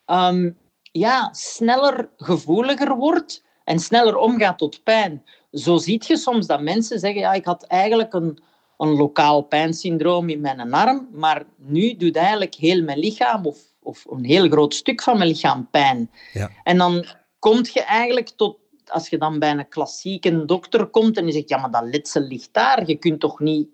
um, 0.07 0.57
ja, 0.83 1.29
sneller 1.33 2.09
gevoeliger 2.17 2.97
wordt 2.97 3.45
en 3.65 3.79
sneller 3.79 4.17
omgaat 4.17 4.59
tot 4.59 4.83
pijn. 4.83 5.25
Zo 5.53 5.77
zie 5.77 6.03
je 6.07 6.17
soms 6.17 6.47
dat 6.47 6.63
mensen 6.63 6.99
zeggen, 6.99 7.21
ja, 7.21 7.33
ik 7.33 7.45
had 7.45 7.63
eigenlijk 7.63 8.13
een, 8.13 8.39
een 8.79 8.91
lokaal 8.91 9.43
pijnsyndroom 9.43 10.29
in 10.29 10.41
mijn 10.41 10.73
arm, 10.73 11.09
maar 11.13 11.45
nu 11.57 11.97
doet 11.97 12.17
eigenlijk 12.17 12.55
heel 12.55 12.83
mijn 12.83 12.99
lichaam 12.99 13.47
of, 13.47 13.59
of 13.83 14.05
een 14.11 14.25
heel 14.25 14.49
groot 14.49 14.75
stuk 14.75 15.03
van 15.03 15.19
mijn 15.19 15.31
lichaam 15.31 15.69
pijn. 15.71 16.11
Ja. 16.33 16.51
En 16.63 16.79
dan 16.79 17.05
kom 17.41 17.61
je 17.73 17.83
eigenlijk 17.83 18.29
tot 18.29 18.59
als 18.87 19.09
je 19.09 19.19
dan 19.19 19.39
bij 19.39 19.51
een 19.51 19.69
klassieke 19.69 20.45
dokter 20.45 20.87
komt 20.87 21.17
en 21.17 21.27
je 21.27 21.33
zegt, 21.33 21.49
ja, 21.49 21.59
maar 21.59 21.71
dat 21.71 21.85
letsel 21.85 22.23
ligt 22.23 22.49
daar. 22.53 22.87
Je 22.87 22.97
kunt 22.97 23.21
toch 23.21 23.41
niet 23.41 23.69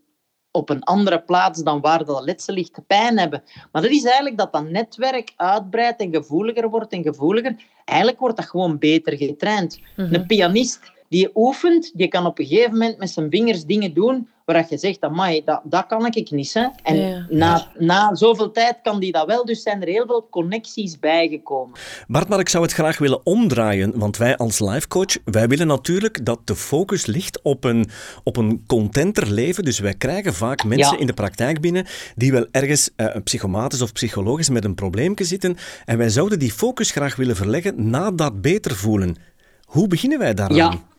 op 0.51 0.71
een 0.71 0.83
andere 0.83 1.23
plaats 1.23 1.63
dan 1.63 1.81
waar 1.81 2.05
dat 2.05 2.25
letsel 2.25 2.55
ligt 2.55 2.87
pijn 2.87 3.19
hebben. 3.19 3.43
Maar 3.73 3.83
dat 3.83 3.91
is 3.91 4.05
eigenlijk 4.05 4.37
dat 4.37 4.53
dat 4.53 4.69
netwerk 4.69 5.33
uitbreidt 5.37 6.01
en 6.01 6.15
gevoeliger 6.15 6.69
wordt 6.69 6.93
en 6.93 7.03
gevoeliger. 7.03 7.57
Eigenlijk 7.85 8.19
wordt 8.21 8.37
dat 8.37 8.47
gewoon 8.47 8.79
beter 8.79 9.17
getraind. 9.17 9.81
Mhm. 9.97 10.15
Een 10.15 10.27
pianist 10.27 10.93
die 11.09 11.31
oefent, 11.35 11.91
die 11.95 12.09
kan 12.09 12.27
op 12.27 12.39
een 12.39 12.47
gegeven 12.47 12.73
moment 12.73 12.99
met 12.99 13.11
zijn 13.11 13.31
vingers 13.31 13.65
dingen 13.65 13.95
doen 13.95 14.29
waar 14.47 14.67
je 14.69 14.79
zegt, 14.79 15.01
amai, 15.01 15.43
dat, 15.45 15.61
dat 15.65 15.87
kan 15.87 16.07
ik 16.07 16.31
niet. 16.31 16.55
Hè? 16.55 16.67
En 16.83 17.27
Na, 17.31 17.71
na 17.79 18.15
zoveel 18.15 18.51
tijd 18.51 18.77
kan 18.83 19.01
die 19.01 19.13
dat 19.13 19.27
wel, 19.27 19.45
dus 19.45 19.63
zijn 19.63 19.83
er 19.83 19.89
heel 19.89 20.07
veel 20.07 20.27
connecties 20.31 20.99
bijgekomen. 20.99 21.79
Bart, 22.07 22.29
maar 22.29 22.39
ik 22.39 22.49
zou 22.49 22.65
het 22.65 22.73
graag 22.73 22.99
willen 22.99 23.27
omdraaien, 23.27 23.99
want 23.99 24.17
wij 24.17 24.37
als 24.37 24.61
lifecoach, 24.61 25.17
wij 25.25 25.49
willen 25.49 25.67
natuurlijk 25.67 26.25
dat 26.25 26.41
de 26.45 26.57
focus 26.57 27.07
ligt 27.07 27.43
op 27.43 27.65
een, 27.65 27.89
op 28.25 28.37
een 28.37 28.65
contenter 28.67 29.31
leven. 29.31 29.65
Dus 29.65 29.79
wij 29.79 29.95
krijgen 29.95 30.35
vaak 30.35 30.65
mensen 30.65 30.99
in 30.99 31.07
de 31.07 31.15
praktijk 31.15 31.61
binnen 31.61 31.87
die 32.15 32.33
wel 32.33 32.47
ergens 32.51 32.91
uh, 32.97 33.17
psychomatisch 33.25 33.83
of 33.83 33.93
psychologisch 33.93 34.51
met 34.51 34.65
een 34.65 34.75
probleempje 34.75 35.25
zitten 35.25 35.57
en 35.85 35.99
wij 35.99 36.09
zouden 36.09 36.39
die 36.39 36.53
focus 36.53 36.91
graag 36.91 37.17
willen 37.17 37.37
verleggen 37.37 37.91
na 37.91 38.11
dat 38.11 38.41
beter 38.41 38.77
voelen. 38.77 39.17
Hoe 39.65 39.89
beginnen 39.89 40.19
wij 40.19 40.35
daaraan? 40.35 40.57
Ja. 40.57 40.95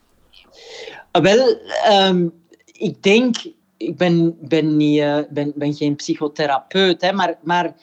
Wel, 1.12 1.58
um, 1.92 2.34
ik 2.66 3.04
denk, 3.04 3.36
ik 3.78 3.98
ben, 3.98 4.38
ben, 4.42 4.78
niet, 4.78 5.00
uh, 5.00 5.20
ben, 5.30 5.54
ben 5.56 5.74
geen 5.74 5.96
psychotherapeut, 5.96 7.02
hè, 7.02 7.12
maar, 7.12 7.40
maar 7.44 7.76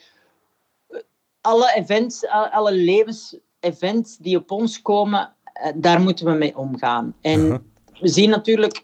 alle 1.41 1.73
events, 1.75 2.27
alle 2.29 2.73
levensevents 2.73 4.17
die 4.17 4.37
op 4.37 4.51
ons 4.51 4.83
komen, 4.83 5.35
uh, 5.65 5.73
daar 5.75 6.01
moeten 6.01 6.27
we 6.27 6.33
mee 6.33 6.57
omgaan. 6.57 7.15
En 7.21 7.41
uh 7.41 7.49
-huh. 7.49 7.59
we 8.01 8.09
zien 8.09 8.31
natuurlijk, 8.31 8.83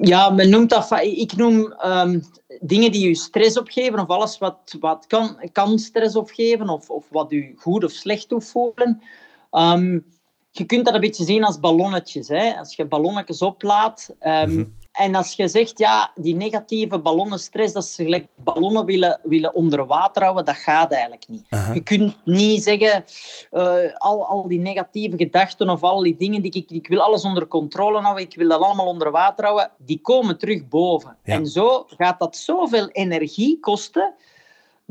ja, 0.00 0.30
men 0.30 0.50
noemt 0.50 0.70
dat, 0.70 0.90
ik 1.00 1.36
noem 1.36 1.74
um, 1.84 2.22
dingen 2.60 2.92
die 2.92 3.08
je 3.08 3.14
stress 3.14 3.58
opgeven, 3.58 3.98
of 3.98 4.08
alles 4.08 4.38
wat, 4.38 4.76
wat 4.80 5.06
kan, 5.06 5.50
kan 5.52 5.78
stress 5.78 6.16
opgeven, 6.16 6.68
of, 6.68 6.90
of 6.90 7.06
wat 7.10 7.32
u 7.32 7.54
goed 7.56 7.84
of 7.84 7.90
slecht 7.90 8.28
doet 8.28 8.44
voelen. 8.44 9.02
Um, 9.50 10.04
je 10.50 10.64
kunt 10.64 10.84
dat 10.84 10.94
een 10.94 11.00
beetje 11.00 11.24
zien 11.24 11.44
als 11.44 11.60
ballonnetjes. 11.60 12.28
Hè? 12.28 12.58
Als 12.58 12.76
je 12.76 12.84
ballonnetjes 12.84 13.42
oplaat. 13.42 14.14
Um, 14.20 14.78
En 14.90 15.14
als 15.14 15.32
je 15.32 15.48
zegt, 15.48 15.78
ja, 15.78 16.12
die 16.14 16.34
negatieve 16.34 16.98
ballonnenstress, 16.98 17.72
dat 17.72 17.84
ze 17.84 18.02
gelijk 18.02 18.26
ballonnen 18.36 18.84
willen, 18.84 19.20
willen 19.22 19.54
onder 19.54 19.86
water 19.86 20.22
houden, 20.22 20.44
dat 20.44 20.56
gaat 20.56 20.92
eigenlijk 20.92 21.28
niet. 21.28 21.46
Je 21.74 21.80
kunt 21.80 22.16
niet 22.24 22.62
zeggen, 22.62 23.04
uh, 23.52 23.94
al, 23.96 24.26
al 24.26 24.48
die 24.48 24.58
negatieve 24.58 25.16
gedachten 25.16 25.68
of 25.70 25.82
al 25.82 26.02
die 26.02 26.16
dingen, 26.16 26.42
die 26.42 26.52
ik, 26.52 26.70
ik 26.70 26.88
wil 26.88 27.00
alles 27.00 27.24
onder 27.24 27.46
controle 27.46 28.00
houden, 28.00 28.24
ik 28.24 28.34
wil 28.34 28.48
dat 28.48 28.60
allemaal 28.60 28.86
onder 28.86 29.10
water 29.10 29.44
houden, 29.44 29.70
die 29.78 30.00
komen 30.00 30.38
terug 30.38 30.68
boven. 30.68 31.16
En 31.22 31.46
zo 31.46 31.84
gaat 31.86 32.18
dat 32.18 32.36
zoveel 32.36 32.88
energie 32.88 33.60
kosten, 33.60 34.14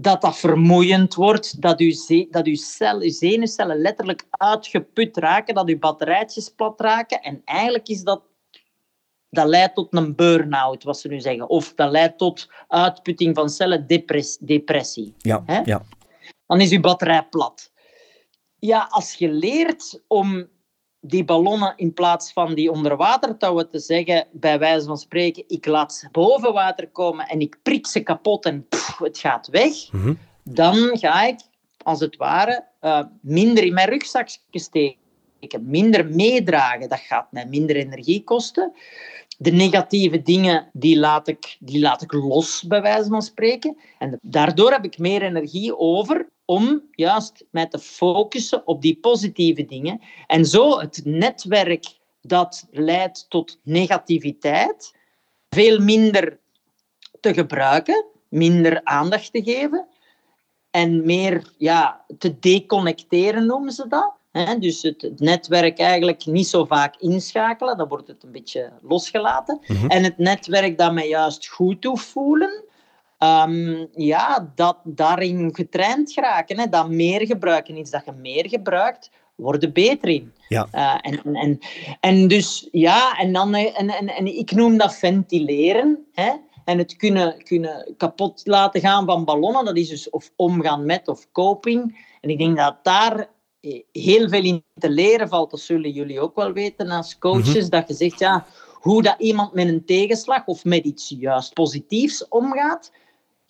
dat 0.02 0.22
dat 0.22 0.38
vermoeiend 0.38 1.16
wordt, 1.16 1.62
dat 1.62 1.80
uw, 1.80 1.94
dat 2.30 2.46
uw, 2.46 2.56
cel, 2.56 3.02
uw 3.02 3.10
zenuwcellen 3.10 3.82
letterlijk 3.82 4.26
uitgeput 4.30 5.18
raken, 5.18 5.56
dat 5.56 5.68
uw 5.68 5.80
batterijtjes 5.80 6.50
plat 6.50 6.82
raken. 6.82 7.22
En 7.22 7.42
eigenlijk 7.46 7.88
is 7.88 8.04
dat, 8.04 8.24
dat 9.30 9.48
leidt 9.48 9.76
tot 9.76 9.88
een 9.96 10.16
burn-out, 10.16 10.84
wat 10.84 11.00
ze 11.00 11.08
nu 11.08 11.20
zeggen. 11.20 11.50
Of 11.50 11.74
dat 11.74 11.92
leidt 11.92 12.18
tot 12.18 12.50
uitputting 12.68 13.36
van 13.36 13.50
cellen, 13.50 13.88
depressie. 14.40 15.14
Ja, 15.18 15.44
ja. 15.66 15.82
Dan 16.46 16.62
is 16.62 16.72
uw 16.72 16.82
batterij 16.82 17.28
plat. 17.30 17.72
Ja, 18.60 18.88
als 18.90 19.14
je 19.14 19.30
leert 19.30 20.04
om 20.08 20.48
die 21.02 21.26
ballonnen 21.26 21.74
in 21.76 21.94
plaats 21.94 22.34
van 22.34 22.54
die 22.54 22.72
onder 22.72 22.96
water 22.96 23.38
touwen 23.38 23.70
te 23.70 23.80
zeggen, 23.80 24.28
bij 24.32 24.60
wijze 24.60 24.86
van 24.86 24.98
spreken, 24.98 25.44
ik 25.48 25.66
laat 25.66 25.94
ze 25.94 26.08
boven 26.12 26.54
water 26.54 26.88
komen 26.88 27.28
en 27.28 27.40
ik 27.40 27.60
prik 27.64 27.88
ze 27.88 28.00
kapot 28.00 28.46
en 28.46 28.68
het 28.98 29.18
gaat 29.18 29.48
weg, 29.48 29.92
mhm. 29.92 30.14
dan 30.44 30.98
ga 30.98 31.24
ik, 31.24 31.40
als 31.84 32.00
het 32.00 32.16
ware, 32.16 32.66
uh, 32.82 33.02
minder 33.22 33.64
in 33.64 33.74
mijn 33.74 33.90
rugzak 33.90 34.30
steken, 34.52 34.98
minder 35.62 36.06
meedragen. 36.06 36.90
Dat 36.90 37.00
gaat 37.00 37.32
mij 37.32 37.46
minder 37.46 37.76
energie 37.76 38.24
kosten. 38.24 38.74
De 39.38 39.52
negatieve 39.52 40.22
dingen, 40.22 40.70
die 40.74 41.00
laat, 41.00 41.28
ik, 41.28 41.58
die 41.60 41.80
laat 41.80 42.02
ik 42.02 42.12
los, 42.12 42.64
bij 42.64 42.82
wijze 42.82 43.10
van 43.10 43.22
spreken. 43.22 43.78
En 43.98 44.18
daardoor 44.22 44.72
heb 44.72 44.86
ik 44.86 44.98
meer 44.98 45.22
energie 45.22 45.78
over 45.78 46.28
om 46.50 46.84
juist 46.92 47.46
mij 47.52 47.68
te 47.68 47.80
focussen 47.80 48.68
op 48.68 48.82
die 48.82 48.98
positieve 49.02 49.66
dingen. 49.66 50.02
En 50.28 50.46
zo 50.46 50.80
het 50.80 51.02
netwerk 51.04 51.86
dat 52.22 52.68
leidt 52.72 53.26
tot 53.30 53.60
negativiteit 53.64 54.96
veel 55.50 55.80
minder 55.80 56.40
te 57.20 57.34
gebruiken, 57.34 58.06
minder 58.30 58.84
aandacht 58.84 59.34
te 59.34 59.44
geven 59.44 59.88
en 60.72 61.06
meer 61.06 61.52
ja, 61.58 62.06
te 62.18 62.40
deconnecteren 62.40 63.46
noemen 63.46 63.72
ze 63.72 63.88
dat. 63.88 64.14
Dus 64.60 64.82
het, 64.82 65.02
het, 65.02 65.20
netwerk 65.20 65.80
eigenlijk 65.80 66.26
niet 66.26 66.48
zo 66.48 66.66
vaak 66.66 66.96
inschakelen, 66.96 67.78
dan 67.78 67.88
wordt 67.88 68.08
het 68.08 68.24
een 68.24 68.32
beetje 68.32 68.72
losgelaten. 68.82 69.60
Mhm. 69.68 69.88
En 69.88 70.04
het 70.04 70.18
netwerk 70.18 70.78
dat 70.78 70.94
mij 70.94 71.08
juist 71.08 71.48
goed 71.48 71.82
doet 71.82 72.02
voelen, 72.02 72.64
ehm, 73.20 73.86
ja, 73.92 74.52
dat 74.56 74.78
daarin 74.84 75.56
getraind 75.56 76.12
geraken. 76.12 76.60
Hè? 76.60 76.68
Dat 76.68 76.90
meer 76.90 77.26
gebruiken. 77.26 77.78
Iets 77.78 77.92
dat 77.92 78.06
je 78.06 78.12
meer 78.12 78.50
gebruikt, 78.50 79.12
worden 79.36 79.74
beter 79.74 80.10
in. 80.10 80.34
Ja. 80.48 80.68
Uh, 80.74 80.98
en, 81.02 81.36
en, 81.36 81.60
en, 82.00 82.28
dus 82.28 82.68
ja, 82.72 83.18
en, 83.18 83.34
dan, 83.34 83.56
en, 83.56 83.90
en, 83.90 84.08
en 84.08 84.38
ik 84.38 84.52
noem 84.52 84.78
dat 84.78 84.96
ventileren. 84.96 86.06
Hè? 86.14 86.32
En 86.66 86.78
het 86.78 86.96
kunnen, 86.96 87.44
kunnen 87.44 87.94
kapot 87.98 88.42
laten 88.44 88.82
gaan 88.82 89.06
van 89.06 89.26
ballonnen, 89.26 89.66
dat 89.66 89.78
is 89.78 89.90
dus 89.90 90.10
of 90.10 90.32
omgaan 90.36 90.86
met 90.86 91.08
of 91.08 91.32
coping. 91.32 92.08
En 92.22 92.30
ik 92.30 92.38
denk 92.38 92.58
dat 92.58 92.76
daar 92.84 93.30
heel 93.92 94.30
veel 94.30 94.44
in 94.44 94.64
te 94.78 94.90
leren 94.90 95.30
valt. 95.30 95.52
Dat 95.52 95.60
zullen 95.60 95.92
jullie 95.92 96.20
ook 96.20 96.36
wel 96.36 96.52
weten 96.52 96.90
als 96.90 97.18
coaches. 97.18 97.64
Mhm. 97.64 97.70
Dat 97.70 97.88
je 97.88 97.94
zegt, 97.94 98.20
ja, 98.20 98.46
hoe 98.74 99.02
dat 99.02 99.16
iemand 99.18 99.54
met 99.54 99.68
een 99.68 99.86
tegenslag 99.86 100.46
of 100.46 100.66
met 100.66 100.84
iets 100.84 101.16
juist 101.20 101.54
positiefs 101.54 102.28
omgaat. 102.28 102.92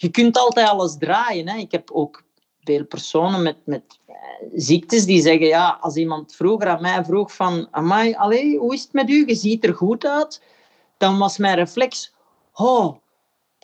Je 0.02 0.10
kunt 0.10 0.38
altijd 0.38 0.68
alles 0.68 0.98
draaien. 0.98 1.48
Hè. 1.48 1.58
Ik 1.58 1.72
heb 1.72 1.92
ook 1.92 2.24
veel 2.64 2.86
personen 2.86 3.42
met, 3.42 3.58
met 3.66 4.00
eh, 4.06 4.16
ziektes 4.54 5.06
die 5.06 5.22
zeggen, 5.22 5.48
ja, 5.48 5.78
als 5.82 5.96
iemand 5.96 6.36
vroeger 6.36 6.68
aan 6.68 6.82
mij 6.82 7.04
vroeg 7.06 7.36
van, 7.36 7.68
amai, 7.72 8.16
allee, 8.16 8.58
hoe 8.58 8.74
is 8.74 8.82
het 8.82 8.94
met 8.94 9.10
u? 9.10 9.24
Je 9.28 9.36
ziet 9.36 9.66
er 9.66 9.74
goed 9.74 10.06
uit. 10.06 10.42
Dan 10.98 11.18
was 11.18 11.38
mijn 11.38 11.56
reflex, 11.56 12.14
oh, 12.54 12.96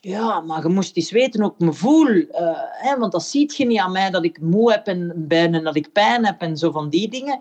ja, 0.06 0.40
maar 0.42 0.62
je 0.62 0.70
moest 0.70 0.98
eens 0.98 1.12
weten 1.12 1.42
hoe 1.42 1.52
ik 1.52 1.66
me 1.66 1.74
voel. 1.74 2.08
Uh, 2.08 2.28
hè, 2.72 2.98
want 2.98 3.12
dat 3.12 3.24
ziet 3.24 3.56
je 3.56 3.66
niet 3.66 3.80
aan 3.80 3.92
mij, 3.92 4.10
dat 4.10 4.24
ik 4.24 4.42
moe 4.42 4.72
heb 4.72 4.88
en 4.88 5.14
ben 5.16 5.54
en 5.54 5.64
dat 5.64 5.76
ik 5.76 5.92
pijn 5.92 6.26
heb 6.26 6.42
en 6.42 6.58
zo 6.58 6.72
van 6.72 6.90
die 6.90 7.10
dingen. 7.10 7.40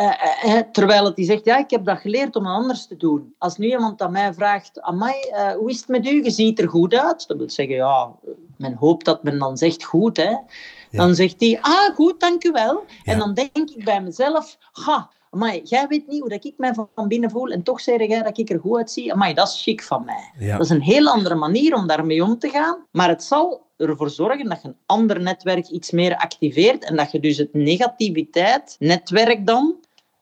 Uh, 0.00 0.12
uh, 0.46 0.60
terwijl 0.72 1.04
het 1.04 1.16
die 1.16 1.24
zegt, 1.24 1.44
ja, 1.44 1.58
ik 1.58 1.70
heb 1.70 1.84
dat 1.84 1.98
geleerd 1.98 2.36
om 2.36 2.46
het 2.46 2.54
anders 2.54 2.86
te 2.86 2.96
doen. 2.96 3.34
Als 3.38 3.56
nu 3.56 3.66
iemand 3.70 4.02
aan 4.02 4.12
mij 4.12 4.34
vraagt, 4.34 4.80
amai, 4.80 5.14
hoe 5.58 5.70
is 5.70 5.78
het 5.78 5.88
met 5.88 6.06
u? 6.06 6.22
Je 6.22 6.30
ziet 6.30 6.58
er 6.58 6.68
goed 6.68 6.94
uit. 6.94 7.26
Dat 7.28 7.36
wil 7.36 7.50
zeggen, 7.50 7.74
ja, 7.74 8.12
men 8.56 8.74
hoopt 8.74 9.04
dat 9.04 9.22
men 9.22 9.38
dan 9.38 9.56
zegt 9.56 9.84
goed, 9.84 10.16
hè. 10.16 10.30
Ja. 10.30 10.44
Dan 10.90 11.14
zegt 11.14 11.40
hij, 11.40 11.58
ah, 11.60 11.94
goed, 11.94 12.20
dank 12.20 12.44
u 12.44 12.50
wel. 12.50 12.84
Ja. 13.02 13.12
En 13.12 13.18
dan 13.18 13.34
denk 13.34 13.56
ik 13.56 13.84
bij 13.84 14.02
mezelf, 14.02 14.58
ha, 14.72 15.10
Amai, 15.30 15.60
jij 15.64 15.86
weet 15.88 16.06
niet 16.06 16.20
hoe 16.20 16.28
dat 16.28 16.44
ik 16.44 16.54
mij 16.56 16.74
van 16.74 17.08
binnen 17.08 17.30
voel 17.30 17.48
en 17.48 17.62
toch 17.62 17.80
zeg 17.80 18.06
jij 18.06 18.22
dat 18.22 18.38
ik 18.38 18.50
er 18.50 18.60
goed 18.60 18.76
uitzie. 18.76 19.12
Amai, 19.12 19.34
dat 19.34 19.48
is 19.48 19.62
chic 19.62 19.82
van 19.82 20.04
mij. 20.04 20.32
Ja. 20.38 20.56
Dat 20.56 20.64
is 20.64 20.70
een 20.70 20.82
heel 20.82 21.08
andere 21.08 21.34
manier 21.34 21.74
om 21.74 21.86
daarmee 21.86 22.24
om 22.24 22.38
te 22.38 22.48
gaan. 22.48 22.86
Maar 22.90 23.08
het 23.08 23.22
zal 23.22 23.66
ervoor 23.76 24.10
zorgen 24.10 24.48
dat 24.48 24.62
je 24.62 24.68
een 24.68 24.76
ander 24.86 25.20
netwerk 25.20 25.68
iets 25.68 25.90
meer 25.90 26.16
activeert 26.16 26.84
en 26.84 26.96
dat 26.96 27.12
je 27.12 27.20
dus 27.20 27.36
het 27.36 27.52
negativiteit 27.54 28.76
netwerk 28.78 29.46
dan 29.46 29.76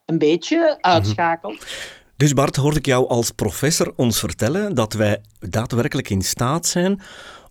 een 0.04 0.18
beetje 0.18 0.78
uitschakelt. 0.80 1.66
Dus 2.16 2.32
Bart, 2.32 2.56
hoorde 2.56 2.78
ik 2.78 2.86
jou 2.86 3.08
als 3.08 3.30
professor 3.30 3.92
ons 3.96 4.18
vertellen 4.18 4.74
dat 4.74 4.92
wij 4.92 5.20
daadwerkelijk 5.38 6.10
in 6.10 6.22
staat 6.22 6.66
zijn 6.66 7.00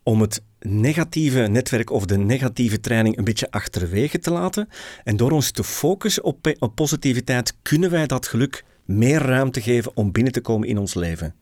om 0.03 0.21
het 0.21 0.41
negatieve 0.69 1.39
netwerk 1.39 1.89
of 1.89 2.05
de 2.05 2.17
negatieve 2.17 2.79
training 2.79 3.17
een 3.17 3.23
beetje 3.23 3.51
achterwege 3.51 4.19
te 4.19 4.31
laten. 4.31 4.69
En 5.03 5.17
door 5.17 5.31
ons 5.31 5.51
te 5.51 5.63
focussen 5.63 6.23
op, 6.23 6.55
op 6.59 6.75
positiviteit 6.75 7.57
kunnen 7.61 7.89
wij 7.89 8.07
dat 8.07 8.27
geluk 8.27 8.63
meer 8.85 9.21
ruimte 9.21 9.61
geven 9.61 9.91
om 9.95 10.11
binnen 10.11 10.33
te 10.33 10.41
komen 10.41 10.67
in 10.67 10.77
ons 10.77 10.93
leven. 10.93 11.35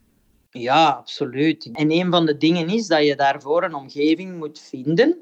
Ja, 0.49 0.89
absoluut. 0.89 1.69
En 1.73 1.91
een 1.91 2.11
van 2.11 2.25
de 2.25 2.37
dingen 2.37 2.69
is 2.69 2.87
dat 2.87 3.05
je 3.05 3.15
daarvoor 3.15 3.63
een 3.63 3.73
omgeving 3.73 4.37
moet 4.37 4.59
vinden 4.59 5.17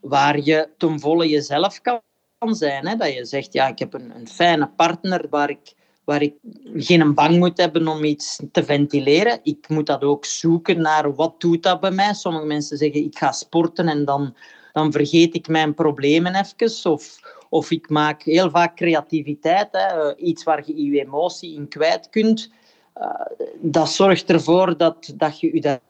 waar 0.00 0.40
je 0.40 0.68
ten 0.76 1.00
volle 1.00 1.28
jezelf 1.28 1.80
kan 1.80 2.54
zijn. 2.54 2.86
Hè? 2.86 2.96
Dat 2.96 3.12
je 3.12 3.24
zegt, 3.24 3.52
ja, 3.52 3.68
ik 3.68 3.78
heb 3.78 3.94
een, 3.94 4.16
een 4.16 4.28
fijne 4.28 4.70
partner 4.76 5.26
waar 5.30 5.50
ik 5.50 5.72
waar 6.10 6.22
ik 6.22 6.34
geen 6.74 7.14
bang 7.14 7.38
moet 7.38 7.58
hebben 7.58 7.88
om 7.88 8.04
iets 8.04 8.40
te 8.52 8.64
ventileren. 8.64 9.40
Ik 9.42 9.68
moet 9.68 9.86
dat 9.86 10.02
ook 10.02 10.24
zoeken 10.24 10.80
naar 10.80 11.14
wat 11.14 11.40
doet 11.40 11.62
dat 11.62 11.80
bij 11.80 11.90
mij. 11.90 12.14
Sommige 12.14 12.46
mensen 12.46 12.76
zeggen 12.76 13.04
ik 13.04 13.18
ga 13.18 13.32
sporten 13.32 13.88
en 13.88 14.04
dan, 14.04 14.34
dan 14.72 14.92
vergeet 14.92 15.34
ik 15.34 15.48
mijn 15.48 15.74
problemen 15.74 16.34
even. 16.34 16.92
Of, 16.92 17.20
of 17.48 17.70
ik 17.70 17.88
maak 17.88 18.22
heel 18.22 18.50
vaak 18.50 18.76
creativiteit, 18.76 19.68
hè, 19.70 20.16
iets 20.16 20.42
waar 20.42 20.62
je 20.66 20.84
je 20.84 21.00
emotie 21.00 21.54
in 21.54 21.68
kwijt 21.68 22.08
kunt. 22.08 22.50
Uh, 22.98 23.46
dat 23.60 23.90
zorgt 23.90 24.30
ervoor 24.30 24.76
dat, 24.76 25.12
dat 25.14 25.40
je 25.40 25.50
je 25.54 25.80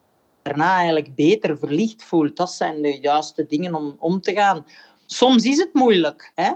daarna 0.42 0.76
eigenlijk 0.76 1.14
beter 1.14 1.59
verlicht 1.59 2.04
voelt. 2.04 2.37
Dat 2.37 2.50
zijn 2.50 2.83
de 2.83 2.98
juiste 3.00 3.46
dingen 3.46 3.74
om 3.74 3.96
om 3.98 4.20
te 4.20 4.33
gaan. 4.33 4.66
Soms 5.06 5.44
is 5.44 5.59
het 5.59 5.74
moeilijk. 5.74 6.33
Hè? 6.35 6.50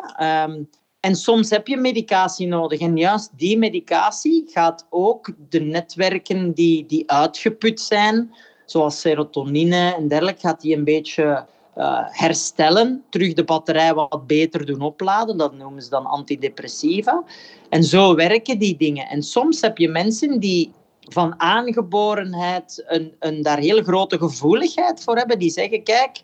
Um, 0.44 0.68
en 1.04 1.16
soms 1.16 1.50
heb 1.50 1.66
je 1.66 1.76
medicatie 1.76 2.46
nodig. 2.46 2.80
En 2.80 2.96
juist 2.96 3.30
die 3.36 3.58
medicatie 3.58 4.44
gaat 4.46 4.86
ook 4.90 5.32
de 5.48 5.60
netwerken 5.60 6.52
die, 6.52 6.86
die 6.86 7.10
uitgeput 7.10 7.80
zijn, 7.80 8.34
zoals 8.64 9.00
serotonine 9.00 9.94
en 9.94 10.08
dergelijke, 10.08 10.40
gaat 10.40 10.60
die 10.60 10.76
een 10.76 10.84
beetje 10.84 11.46
uh, 11.76 11.98
herstellen. 12.04 13.04
Terug 13.10 13.32
de 13.32 13.44
batterij 13.44 13.94
wat 13.94 14.26
beter 14.26 14.66
doen 14.66 14.80
opladen. 14.80 15.36
Dat 15.36 15.54
noemen 15.54 15.82
ze 15.82 15.90
dan 15.90 16.06
antidepressiva. 16.06 17.24
En 17.68 17.84
zo 17.84 18.14
werken 18.14 18.58
die 18.58 18.76
dingen. 18.76 19.08
En 19.08 19.22
soms 19.22 19.60
heb 19.60 19.78
je 19.78 19.88
mensen 19.88 20.40
die 20.40 20.72
van 21.00 21.40
aangeborenheid 21.40 22.84
een, 22.86 23.12
een 23.18 23.42
daar 23.42 23.58
heel 23.58 23.82
grote 23.82 24.18
gevoeligheid 24.18 25.02
voor 25.02 25.16
hebben. 25.16 25.38
Die 25.38 25.50
zeggen, 25.50 25.82
kijk, 25.82 26.22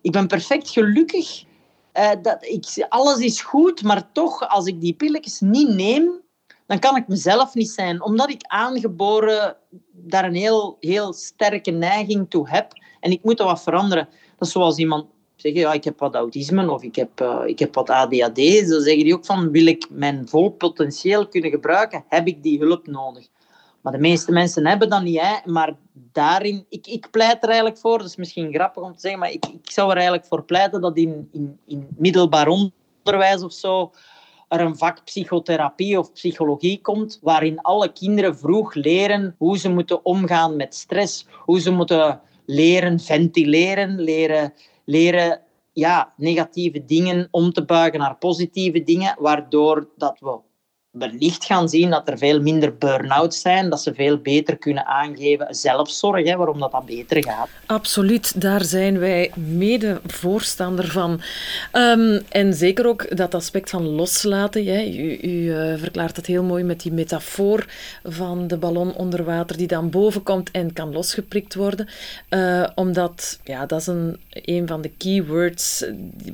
ik 0.00 0.12
ben 0.12 0.26
perfect 0.26 0.70
gelukkig 0.70 1.44
uh, 1.98 2.10
dat 2.22 2.46
ik, 2.46 2.86
alles 2.88 3.18
is 3.18 3.40
goed, 3.40 3.82
maar 3.82 4.12
toch, 4.12 4.48
als 4.48 4.66
ik 4.66 4.80
die 4.80 4.94
pilletjes 4.94 5.40
niet 5.40 5.68
neem, 5.68 6.22
dan 6.66 6.78
kan 6.78 6.96
ik 6.96 7.08
mezelf 7.08 7.54
niet 7.54 7.70
zijn. 7.70 8.02
Omdat 8.02 8.30
ik 8.30 8.42
aangeboren 8.42 9.56
daar 9.92 10.24
een 10.24 10.34
heel, 10.34 10.76
heel 10.80 11.12
sterke 11.12 11.70
neiging 11.70 12.30
toe 12.30 12.48
heb. 12.48 12.72
En 13.00 13.10
ik 13.10 13.24
moet 13.24 13.36
dat 13.36 13.46
wat 13.46 13.62
veranderen. 13.62 14.08
Dat 14.38 14.48
is 14.48 14.52
zoals 14.52 14.78
iemand 14.78 15.06
zeggen, 15.36 15.60
ja, 15.60 15.72
ik 15.72 15.84
heb 15.84 15.98
wat 15.98 16.14
autisme 16.14 16.70
of 16.70 16.82
ik 16.82 16.96
heb, 16.96 17.20
uh, 17.20 17.42
ik 17.46 17.58
heb 17.58 17.74
wat 17.74 17.90
ADHD. 17.90 18.68
Dan 18.68 18.80
zeggen 18.80 19.04
die 19.04 19.14
ook 19.14 19.24
van, 19.24 19.50
wil 19.50 19.66
ik 19.66 19.86
mijn 19.90 20.28
vol 20.28 20.50
potentieel 20.50 21.28
kunnen 21.28 21.50
gebruiken, 21.50 22.04
heb 22.08 22.26
ik 22.26 22.42
die 22.42 22.58
hulp 22.58 22.86
nodig. 22.86 23.28
Maar 23.84 23.92
de 23.92 23.98
meeste 23.98 24.32
mensen 24.32 24.66
hebben 24.66 24.88
dat 24.88 25.02
niet. 25.02 25.20
Hè? 25.20 25.52
Maar 25.52 25.76
daarin, 25.92 26.66
ik, 26.68 26.86
ik 26.86 27.10
pleit 27.10 27.42
er 27.42 27.48
eigenlijk 27.48 27.78
voor, 27.78 27.98
dat 27.98 28.06
is 28.06 28.16
misschien 28.16 28.52
grappig 28.52 28.82
om 28.82 28.94
te 28.94 29.00
zeggen, 29.00 29.20
maar 29.20 29.30
ik, 29.30 29.46
ik 29.46 29.70
zou 29.70 29.90
er 29.90 29.96
eigenlijk 29.96 30.26
voor 30.26 30.44
pleiten 30.44 30.80
dat 30.80 30.96
in, 30.96 31.28
in, 31.32 31.58
in 31.66 31.88
middelbaar 31.96 32.48
onderwijs 32.48 33.42
of 33.42 33.52
zo 33.52 33.92
er 34.48 34.60
een 34.60 34.76
vak 34.76 35.04
psychotherapie 35.04 35.98
of 35.98 36.12
psychologie 36.12 36.80
komt, 36.80 37.18
waarin 37.22 37.60
alle 37.60 37.92
kinderen 37.92 38.38
vroeg 38.38 38.74
leren 38.74 39.34
hoe 39.38 39.58
ze 39.58 39.68
moeten 39.68 40.04
omgaan 40.04 40.56
met 40.56 40.74
stress, 40.74 41.26
hoe 41.44 41.60
ze 41.60 41.70
moeten 41.70 42.20
leren 42.46 43.00
ventileren, 43.00 44.00
leren, 44.00 44.52
leren 44.84 45.40
ja, 45.72 46.12
negatieve 46.16 46.84
dingen 46.84 47.28
om 47.30 47.52
te 47.52 47.64
buigen 47.64 48.00
naar 48.00 48.16
positieve 48.16 48.82
dingen, 48.82 49.16
waardoor 49.18 49.88
dat 49.96 50.18
we 50.20 50.38
wellicht 50.94 51.44
gaan 51.44 51.68
zien 51.68 51.90
dat 51.90 52.08
er 52.08 52.18
veel 52.18 52.40
minder 52.40 52.76
burn-outs 52.76 53.40
zijn, 53.40 53.70
dat 53.70 53.82
ze 53.82 53.94
veel 53.94 54.18
beter 54.18 54.56
kunnen 54.56 54.86
aangeven 54.86 55.54
zelfzorg, 55.54 56.26
hè, 56.26 56.36
waarom 56.36 56.60
dat, 56.60 56.72
dat 56.72 56.86
beter 56.86 57.24
gaat. 57.24 57.48
Absoluut, 57.66 58.40
daar 58.40 58.64
zijn 58.64 58.98
wij 58.98 59.32
mede 59.34 60.00
voorstander 60.06 60.88
van. 60.88 61.20
Um, 61.72 62.20
en 62.28 62.54
zeker 62.54 62.86
ook 62.86 63.16
dat 63.16 63.34
aspect 63.34 63.70
van 63.70 63.82
loslaten. 63.82 64.64
Hè. 64.64 64.84
U, 64.84 65.18
u 65.22 65.28
uh, 65.28 65.78
verklaart 65.78 66.16
het 66.16 66.26
heel 66.26 66.42
mooi 66.42 66.64
met 66.64 66.80
die 66.80 66.92
metafoor 66.92 67.66
van 68.02 68.46
de 68.46 68.56
ballon 68.56 68.94
onder 68.94 69.24
water 69.24 69.56
die 69.56 69.66
dan 69.66 69.90
boven 69.90 70.22
komt 70.22 70.50
en 70.50 70.72
kan 70.72 70.92
losgeprikt 70.92 71.54
worden. 71.54 71.88
Uh, 72.30 72.66
omdat, 72.74 73.38
ja, 73.44 73.66
dat 73.66 73.80
is 73.80 73.86
een, 73.86 74.20
een 74.30 74.66
van 74.66 74.80
de 74.80 74.90
keywords 74.98 75.84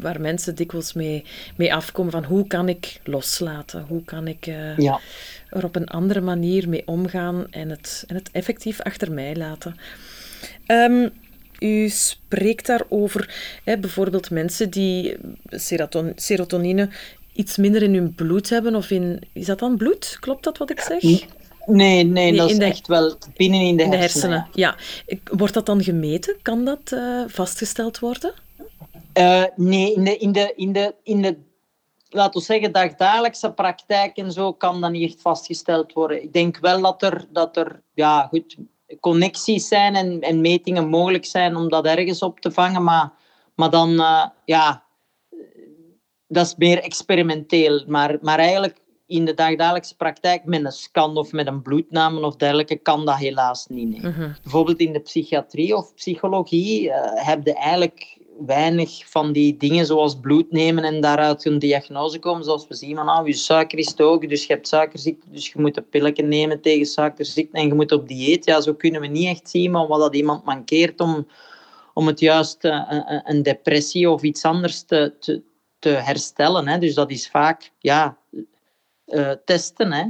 waar 0.00 0.20
mensen 0.20 0.54
dikwijls 0.54 0.92
mee, 0.92 1.24
mee 1.56 1.74
afkomen 1.74 2.12
van 2.12 2.24
hoe 2.24 2.46
kan 2.46 2.68
ik 2.68 3.00
loslaten, 3.04 3.84
hoe 3.88 4.04
kan 4.04 4.26
ik 4.26 4.48
uh, 4.50 4.78
ja. 4.78 5.00
er 5.48 5.64
op 5.64 5.76
een 5.76 5.88
andere 5.88 6.20
manier 6.20 6.68
mee 6.68 6.86
omgaan 6.86 7.46
en 7.50 7.70
het, 7.70 8.04
en 8.06 8.14
het 8.14 8.30
effectief 8.32 8.80
achter 8.80 9.12
mij 9.12 9.36
laten. 9.36 9.76
Um, 10.66 11.10
u 11.58 11.88
spreekt 11.88 12.66
daarover, 12.66 13.34
hè, 13.64 13.78
bijvoorbeeld 13.78 14.30
mensen 14.30 14.70
die 14.70 15.16
seroton 15.50 16.12
serotonine 16.16 16.88
iets 17.32 17.56
minder 17.56 17.82
in 17.82 17.94
hun 17.94 18.14
bloed 18.14 18.48
hebben, 18.48 18.74
of 18.74 18.90
in, 18.90 19.22
is 19.32 19.46
dat 19.46 19.58
dan 19.58 19.76
bloed? 19.76 20.16
Klopt 20.20 20.44
dat 20.44 20.58
wat 20.58 20.70
ik 20.70 20.80
zeg? 20.80 21.02
Nee, 21.02 21.26
nee, 21.66 22.04
nee 22.04 22.36
dat 22.36 22.50
is 22.50 22.58
de, 22.58 22.64
echt 22.64 22.86
wel 22.86 23.16
binnen 23.36 23.60
in 23.60 23.76
de, 23.76 23.82
in 23.82 23.90
de 23.90 23.96
hersenen. 23.96 24.48
Ja. 24.52 24.76
Wordt 25.24 25.54
dat 25.54 25.66
dan 25.66 25.82
gemeten? 25.82 26.36
Kan 26.42 26.64
dat 26.64 26.92
uh, 26.94 27.22
vastgesteld 27.26 27.98
worden? 27.98 28.32
Uh, 29.18 29.44
nee, 29.56 29.94
in 29.94 30.04
de, 30.04 30.16
in 30.16 30.32
de, 30.32 30.52
in 30.56 30.72
de, 30.72 30.94
in 31.02 31.22
de 31.22 31.36
laten 32.10 32.40
we 32.40 32.46
zeggen, 32.46 32.72
dagdagelijkse 32.72 33.52
praktijk 33.52 34.16
en 34.16 34.32
zo 34.32 34.52
kan 34.52 34.80
dat 34.80 34.90
niet 34.90 35.10
echt 35.10 35.20
vastgesteld 35.20 35.92
worden. 35.92 36.22
Ik 36.22 36.32
denk 36.32 36.58
wel 36.58 36.80
dat 36.80 37.02
er, 37.02 37.26
dat 37.32 37.56
er 37.56 37.82
ja, 37.94 38.26
goed, 38.26 38.56
connecties 39.00 39.68
zijn 39.68 39.94
en, 39.94 40.20
en 40.20 40.40
metingen 40.40 40.88
mogelijk 40.88 41.24
zijn 41.24 41.56
om 41.56 41.68
dat 41.68 41.86
ergens 41.86 42.22
op 42.22 42.40
te 42.40 42.50
vangen, 42.50 42.82
maar, 42.82 43.12
maar 43.54 43.70
dan, 43.70 43.90
uh, 43.90 44.26
ja, 44.44 44.84
dat 46.26 46.46
is 46.46 46.54
meer 46.56 46.82
experimenteel. 46.82 47.84
Maar, 47.86 48.18
maar 48.20 48.38
eigenlijk 48.38 48.80
in 49.06 49.24
de 49.24 49.34
dagdagelijkse 49.34 49.96
praktijk 49.96 50.44
met 50.44 50.64
een 50.64 50.72
scan 50.72 51.16
of 51.16 51.32
met 51.32 51.46
een 51.46 51.62
bloedname 51.62 52.20
of 52.20 52.36
dergelijke 52.36 52.76
kan 52.76 53.04
dat 53.04 53.16
helaas 53.16 53.66
niet. 53.66 54.02
Mhm. 54.02 54.32
Bijvoorbeeld 54.42 54.78
in 54.78 54.92
de 54.92 55.00
psychiatrie 55.00 55.76
of 55.76 55.94
psychologie 55.94 56.82
uh, 56.82 56.94
heb 57.14 57.46
je 57.46 57.54
eigenlijk 57.54 58.18
weinig 58.46 59.02
van 59.06 59.32
die 59.32 59.56
dingen 59.56 59.86
zoals 59.86 60.20
bloed 60.20 60.50
nemen 60.50 60.84
en 60.84 61.00
daaruit 61.00 61.44
een 61.44 61.58
diagnose 61.58 62.18
komen. 62.18 62.44
Zoals 62.44 62.68
we 62.68 62.74
zien, 62.74 62.96
van, 62.96 63.08
ah, 63.08 63.26
je 63.26 63.32
suiker 63.32 63.78
is 63.78 63.94
hoog, 63.96 64.26
dus 64.26 64.46
je 64.46 64.52
hebt 64.52 64.68
suikerziekte, 64.68 65.30
dus 65.30 65.46
je 65.46 65.60
moet 65.60 65.76
een 65.76 65.88
pilletje 65.88 66.22
nemen 66.22 66.60
tegen 66.60 66.86
suikerziekte 66.86 67.56
en 67.56 67.66
je 67.66 67.74
moet 67.74 67.92
op 67.92 68.08
dieet. 68.08 68.44
Ja, 68.44 68.60
zo 68.60 68.74
kunnen 68.74 69.00
we 69.00 69.06
niet 69.06 69.26
echt 69.26 69.50
zien 69.50 69.72
wat 69.72 70.00
dat 70.00 70.14
iemand 70.14 70.44
mankeert 70.44 71.00
om, 71.00 71.26
om 71.94 72.06
het 72.06 72.20
juist 72.20 72.64
uh, 72.64 72.82
een 73.24 73.42
depressie 73.42 74.10
of 74.10 74.22
iets 74.22 74.44
anders 74.44 74.82
te, 74.82 75.14
te, 75.20 75.42
te 75.78 75.88
herstellen. 75.88 76.68
Hè. 76.68 76.78
Dus 76.78 76.94
dat 76.94 77.10
is 77.10 77.28
vaak 77.28 77.72
ja, 77.78 78.16
uh, 79.06 79.32
testen. 79.44 79.92
Hè. 79.92 80.04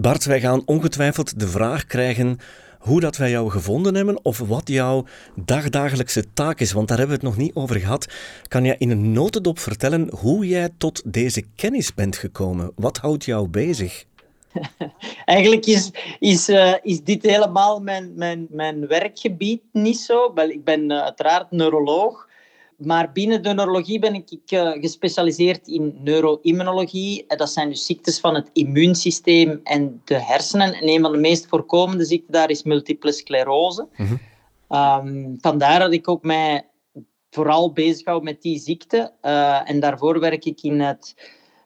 Bart, 0.00 0.24
wij 0.24 0.40
gaan 0.40 0.62
ongetwijfeld 0.64 1.40
de 1.40 1.48
vraag 1.48 1.86
krijgen 1.86 2.38
hoe 2.82 3.00
dat 3.00 3.16
wij 3.16 3.30
jou 3.30 3.50
gevonden 3.50 3.94
hebben 3.94 4.24
of 4.24 4.38
wat 4.38 4.68
jouw 4.68 5.04
dagdagelijkse 5.34 6.32
taak 6.32 6.60
is, 6.60 6.72
want 6.72 6.88
daar 6.88 6.98
hebben 6.98 7.18
we 7.18 7.26
het 7.26 7.36
nog 7.36 7.44
niet 7.44 7.54
over 7.54 7.80
gehad. 7.80 8.06
Kan 8.48 8.64
je 8.64 8.74
in 8.78 8.90
een 8.90 9.12
notendop 9.12 9.58
vertellen 9.58 10.10
hoe 10.18 10.46
jij 10.46 10.68
tot 10.78 11.02
deze 11.04 11.42
kennis 11.56 11.94
bent 11.94 12.16
gekomen? 12.16 12.72
Wat 12.76 12.96
houdt 12.96 13.24
jou 13.24 13.48
bezig? 13.48 14.04
Eigenlijk 15.24 15.66
is, 15.66 15.90
is, 16.18 16.48
uh, 16.48 16.74
is 16.82 17.02
dit 17.02 17.22
helemaal 17.22 17.80
mijn, 17.80 18.12
mijn, 18.14 18.46
mijn 18.50 18.86
werkgebied 18.86 19.62
niet 19.72 19.98
zo. 19.98 20.32
Ik 20.34 20.64
ben 20.64 20.90
uh, 20.90 21.00
uiteraard 21.00 21.50
neuroloog, 21.50 22.28
maar 22.84 23.12
binnen 23.12 23.42
de 23.42 23.54
neurologie 23.54 23.98
ben 23.98 24.14
ik 24.14 24.52
uh, 24.52 24.70
gespecialiseerd 24.70 25.68
in 25.68 25.98
neuroimmunologie. 26.02 27.24
Dat 27.26 27.50
zijn 27.50 27.68
dus 27.68 27.86
ziektes 27.86 28.20
van 28.20 28.34
het 28.34 28.50
immuunsysteem 28.52 29.60
en 29.64 30.00
de 30.04 30.20
hersenen. 30.20 30.74
En 30.74 30.88
een 30.88 31.00
van 31.00 31.12
de 31.12 31.18
meest 31.18 31.46
voorkomende 31.48 32.04
ziekten 32.04 32.32
daar 32.32 32.50
is 32.50 32.62
multiple 32.62 33.12
sclerose. 33.12 33.88
Mm 33.96 34.18
vandaar 35.40 35.78
dat 35.78 35.92
ik 35.92 36.08
ook 36.08 36.22
mij 36.22 36.66
vooral 37.30 37.72
bezighoud 37.72 38.22
met 38.22 38.42
die 38.42 38.58
ziekte. 38.58 39.12
Uh, 39.22 39.70
en 39.70 39.80
daarvoor 39.80 40.20
werk 40.20 40.44
ik 40.44 40.62
in 40.62 40.80
het 40.80 41.14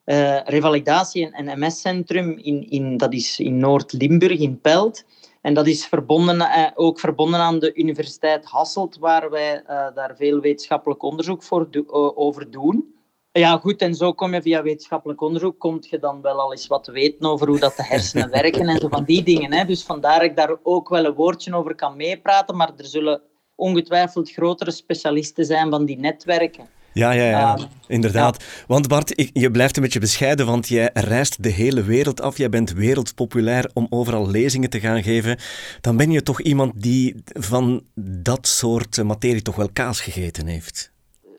uh, 0.04 0.40
revalidatie- 0.44 1.30
en 1.30 1.60
MS-centrum, 1.60 2.38
in, 2.38 2.70
in, 2.70 2.96
dat 2.96 3.12
is 3.12 3.40
in 3.40 3.58
Noord-Limburg, 3.58 4.38
in 4.38 4.60
Pelt. 4.60 5.04
En 5.46 5.54
dat 5.54 5.66
is 5.66 5.86
verbonden, 5.86 6.40
eh, 6.40 6.70
ook 6.74 7.00
verbonden 7.00 7.40
aan 7.40 7.58
de 7.58 7.74
Universiteit 7.74 8.44
Hasselt, 8.44 8.98
waar 8.98 9.30
wij 9.30 9.62
eh, 9.62 9.86
daar 9.94 10.16
veel 10.16 10.40
wetenschappelijk 10.40 11.02
onderzoek 11.02 11.42
voor 11.42 11.68
over 12.14 12.50
doen. 12.50 12.94
Ja, 13.32 13.58
goed, 13.58 13.80
en 13.80 13.94
zo 13.94 14.12
kom 14.12 14.34
je 14.34 14.42
via 14.42 14.62
wetenschappelijk 14.62 15.20
onderzoek, 15.20 15.58
kom 15.58 15.78
je 15.80 15.98
dan 15.98 16.20
wel 16.20 16.40
al 16.40 16.52
eens 16.52 16.66
wat 16.66 16.86
weten 16.86 17.26
over 17.26 17.48
hoe 17.48 17.58
dat 17.58 17.76
de 17.76 17.84
hersenen 17.84 18.30
werken 18.40 18.68
en 18.68 18.78
zo 18.78 18.88
van 18.88 19.04
die 19.04 19.22
dingen. 19.22 19.52
Hè. 19.52 19.64
Dus 19.64 19.82
vandaar 19.82 20.18
dat 20.18 20.28
ik 20.28 20.36
daar 20.36 20.56
ook 20.62 20.88
wel 20.88 21.04
een 21.04 21.14
woordje 21.14 21.54
over 21.54 21.74
kan 21.74 21.96
meepraten, 21.96 22.56
maar 22.56 22.72
er 22.76 22.86
zullen 22.86 23.22
ongetwijfeld 23.54 24.30
grotere 24.30 24.70
specialisten 24.70 25.44
zijn 25.44 25.70
van 25.70 25.84
die 25.84 25.98
netwerken. 25.98 26.68
Ja, 26.96 27.10
ja, 27.10 27.24
ja. 27.24 27.56
Ehm, 27.56 27.66
inderdaad. 27.86 28.44
Want 28.66 28.88
Bart, 28.88 29.30
je 29.32 29.50
blijft 29.50 29.76
een 29.76 29.82
beetje 29.82 30.00
bescheiden, 30.00 30.46
want 30.46 30.68
jij 30.68 30.90
reist 30.92 31.42
de 31.42 31.48
hele 31.48 31.82
wereld 31.82 32.20
af. 32.20 32.38
Jij 32.38 32.48
bent 32.48 32.72
wereldpopulair 32.72 33.70
om 33.74 33.86
overal 33.90 34.30
lezingen 34.30 34.70
te 34.70 34.80
gaan 34.80 35.02
geven. 35.02 35.38
Dan 35.80 35.96
ben 35.96 36.10
je 36.10 36.22
toch 36.22 36.40
iemand 36.40 36.82
die 36.82 37.22
van 37.24 37.82
dat 37.94 38.46
soort 38.46 39.02
materie 39.02 39.42
toch 39.42 39.56
wel 39.56 39.68
kaas 39.72 40.00
gegeten 40.00 40.46
heeft? 40.46 40.92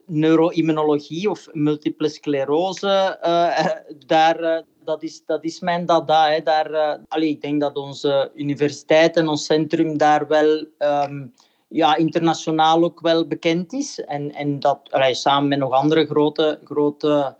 Neuroimmunologie 0.06 1.30
of 1.30 1.48
multiple 1.52 2.10
sclerose, 2.10 3.20
uh, 3.24 3.66
daar, 4.06 4.42
uh, 4.42 4.60
dat, 4.84 5.04
is, 5.04 5.24
dat 5.26 5.44
is 5.44 5.60
mijn 5.60 5.86
dada. 5.86 6.30
Hè. 6.30 6.42
Daar, 6.42 6.72
uh, 6.72 6.94
allee, 7.08 7.30
ik 7.30 7.42
denk 7.42 7.62
dat 7.62 7.76
onze 7.76 8.32
universiteit 8.36 9.16
en 9.16 9.28
ons 9.28 9.46
centrum 9.46 9.98
daar 9.98 10.28
wel... 10.28 10.66
Um, 10.80 11.34
ja, 11.68 11.96
internationaal 11.96 12.84
ook 12.84 13.00
wel 13.00 13.28
bekend 13.28 13.74
is. 13.74 14.00
En, 14.00 14.34
en 14.34 14.60
dat 14.60 14.80
allee, 14.90 15.14
samen 15.14 15.48
met 15.48 15.60
nog 15.60 15.72
andere 15.72 16.06
grote, 16.06 16.60
grote 16.64 17.36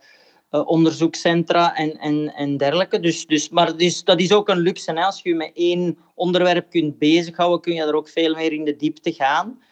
uh, 0.50 0.68
onderzoekscentra 0.68 1.74
en, 1.76 1.98
en, 1.98 2.34
en 2.34 2.56
dergelijke. 2.56 3.00
Dus, 3.00 3.26
dus, 3.26 3.48
maar 3.48 3.76
dus, 3.76 4.04
dat 4.04 4.20
is 4.20 4.32
ook 4.32 4.48
een 4.48 4.58
luxe. 4.58 4.92
Hè? 4.92 5.04
Als 5.04 5.20
je 5.22 5.34
met 5.34 5.50
één 5.54 5.98
onderwerp 6.14 6.70
kunt 6.70 6.98
bezighouden, 6.98 7.60
kun 7.60 7.74
je 7.74 7.82
er 7.82 7.94
ook 7.94 8.08
veel 8.08 8.34
meer 8.34 8.52
in 8.52 8.64
de 8.64 8.76
diepte 8.76 9.12
gaan. 9.12 9.62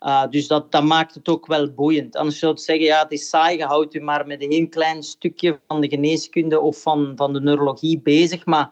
Uh, 0.00 0.26
dus 0.30 0.46
dat, 0.46 0.72
dat 0.72 0.84
maakt 0.84 1.14
het 1.14 1.28
ook 1.28 1.46
wel 1.46 1.72
boeiend. 1.72 2.16
Anders 2.16 2.38
zou 2.38 2.52
je 2.52 2.60
zeggen, 2.60 2.84
ja, 2.84 3.02
het 3.02 3.12
is 3.12 3.28
saai, 3.28 3.56
je 3.56 3.64
houdt 3.64 3.92
je 3.92 4.00
maar 4.00 4.26
met 4.26 4.42
een 4.42 4.50
heel 4.50 4.68
klein 4.68 5.02
stukje 5.02 5.60
van 5.66 5.80
de 5.80 5.88
geneeskunde 5.88 6.60
of 6.60 6.82
van, 6.82 7.12
van 7.16 7.32
de 7.32 7.40
neurologie 7.40 8.00
bezig. 8.00 8.46
Maar 8.46 8.70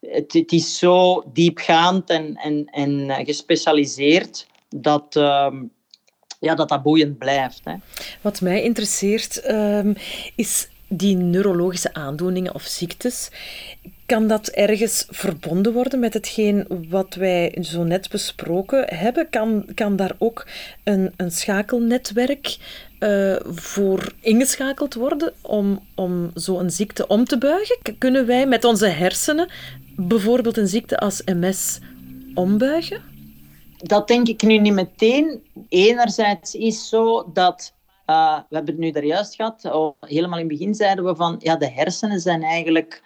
het, 0.00 0.32
het 0.32 0.52
is 0.52 0.78
zo 0.78 1.22
diepgaand 1.32 2.10
en, 2.10 2.36
en, 2.36 2.64
en 2.64 3.10
eh, 3.10 3.24
gespecialiseerd 3.24 4.46
dat, 4.80 5.16
um, 5.16 5.72
ja, 6.40 6.54
dat, 6.54 6.68
dat 6.68 6.82
boeiend 6.82 7.18
blijft. 7.18 7.60
Hè. 7.64 7.74
Wat 8.20 8.40
mij 8.40 8.62
interesseert 8.62 9.50
um, 9.50 9.94
is 10.34 10.68
die 10.88 11.16
neurologische 11.16 11.94
aandoeningen 11.94 12.54
of 12.54 12.62
ziektes. 12.62 13.30
Kan 14.06 14.28
dat 14.28 14.48
ergens 14.48 15.06
verbonden 15.10 15.72
worden 15.72 16.00
met 16.00 16.14
hetgeen 16.14 16.66
wat 16.88 17.14
wij 17.14 17.58
zo 17.60 17.82
net 17.82 18.08
besproken 18.08 18.94
hebben? 18.94 19.30
Kan, 19.30 19.66
kan 19.74 19.96
daar 19.96 20.14
ook 20.18 20.46
een, 20.84 21.12
een 21.16 21.30
schakelnetwerk 21.30 22.56
uh, 23.00 23.36
voor 23.44 24.12
ingeschakeld 24.20 24.94
worden 24.94 25.32
om, 25.42 25.80
om 25.94 26.30
zo'n 26.34 26.70
ziekte 26.70 27.06
om 27.06 27.24
te 27.24 27.38
buigen? 27.38 27.78
Kunnen 27.98 28.26
wij 28.26 28.46
met 28.46 28.64
onze 28.64 28.86
hersenen 28.86 29.48
bijvoorbeeld 29.96 30.56
een 30.56 30.68
ziekte 30.68 30.98
als 30.98 31.22
MS 31.24 31.78
ombuigen? 32.34 33.13
Dat 33.84 34.08
denk 34.08 34.28
ik 34.28 34.42
nu 34.42 34.58
niet 34.58 34.72
meteen. 34.72 35.42
Enerzijds 35.68 36.54
is 36.54 36.88
zo 36.88 37.30
dat, 37.32 37.74
uh, 38.06 38.38
we 38.48 38.54
hebben 38.54 38.74
het 38.74 38.82
nu 38.82 38.90
daar 38.90 39.04
juist 39.04 39.34
gehad, 39.34 39.64
oh, 39.64 39.94
helemaal 40.00 40.38
in 40.38 40.48
het 40.48 40.58
begin 40.58 40.74
zeiden 40.74 41.04
we 41.04 41.16
van, 41.16 41.36
ja, 41.38 41.56
de 41.56 41.70
hersenen 41.70 42.20
zijn 42.20 42.42
eigenlijk, 42.42 43.02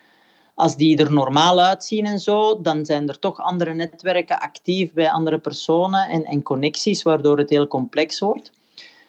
als 0.54 0.76
die 0.76 0.98
er 0.98 1.12
normaal 1.12 1.60
uitzien 1.60 2.06
en 2.06 2.18
zo, 2.18 2.60
dan 2.60 2.86
zijn 2.86 3.08
er 3.08 3.18
toch 3.18 3.40
andere 3.40 3.74
netwerken 3.74 4.40
actief 4.40 4.92
bij 4.92 5.10
andere 5.10 5.38
personen 5.38 6.08
en, 6.08 6.24
en 6.24 6.42
connecties, 6.42 7.02
waardoor 7.02 7.38
het 7.38 7.50
heel 7.50 7.66
complex 7.66 8.18
wordt. 8.18 8.52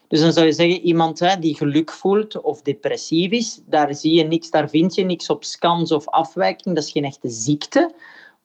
Dus 0.07 0.19
dan 0.19 0.33
zou 0.33 0.45
je 0.45 0.51
zeggen, 0.51 0.81
iemand 0.81 1.19
hè, 1.19 1.39
die 1.39 1.55
geluk 1.55 1.91
voelt 1.91 2.41
of 2.41 2.61
depressief 2.61 3.31
is, 3.31 3.61
daar 3.65 3.95
zie 3.95 4.13
je 4.13 4.23
niks, 4.23 4.49
daar 4.49 4.69
vind 4.69 4.95
je 4.95 5.03
niks 5.03 5.29
op 5.29 5.43
scans 5.43 5.91
of 5.91 6.07
afwijking, 6.07 6.75
dat 6.75 6.83
is 6.83 6.91
geen 6.91 7.05
echte 7.05 7.29
ziekte. 7.29 7.93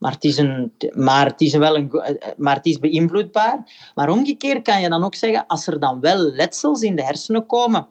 Maar 0.05 0.12
het 0.12 0.25
is, 0.25 0.38
een, 0.38 0.73
maar 0.93 1.27
het 1.27 1.40
is, 1.40 1.57
wel 1.57 1.77
een, 1.77 1.90
maar 2.37 2.57
het 2.57 2.67
is 2.67 2.79
beïnvloedbaar. 2.79 3.90
Maar 3.95 4.11
omgekeerd 4.11 4.62
kan 4.62 4.81
je 4.81 4.88
dan 4.88 5.05
ook 5.05 5.14
zeggen, 5.14 5.47
als 5.47 5.67
er 5.67 5.81
dan 5.81 6.01
wel 6.01 6.19
letsels 6.19 6.83
in 6.83 6.97
de 6.97 7.03
hersenen 7.05 7.47
komen, 7.47 7.88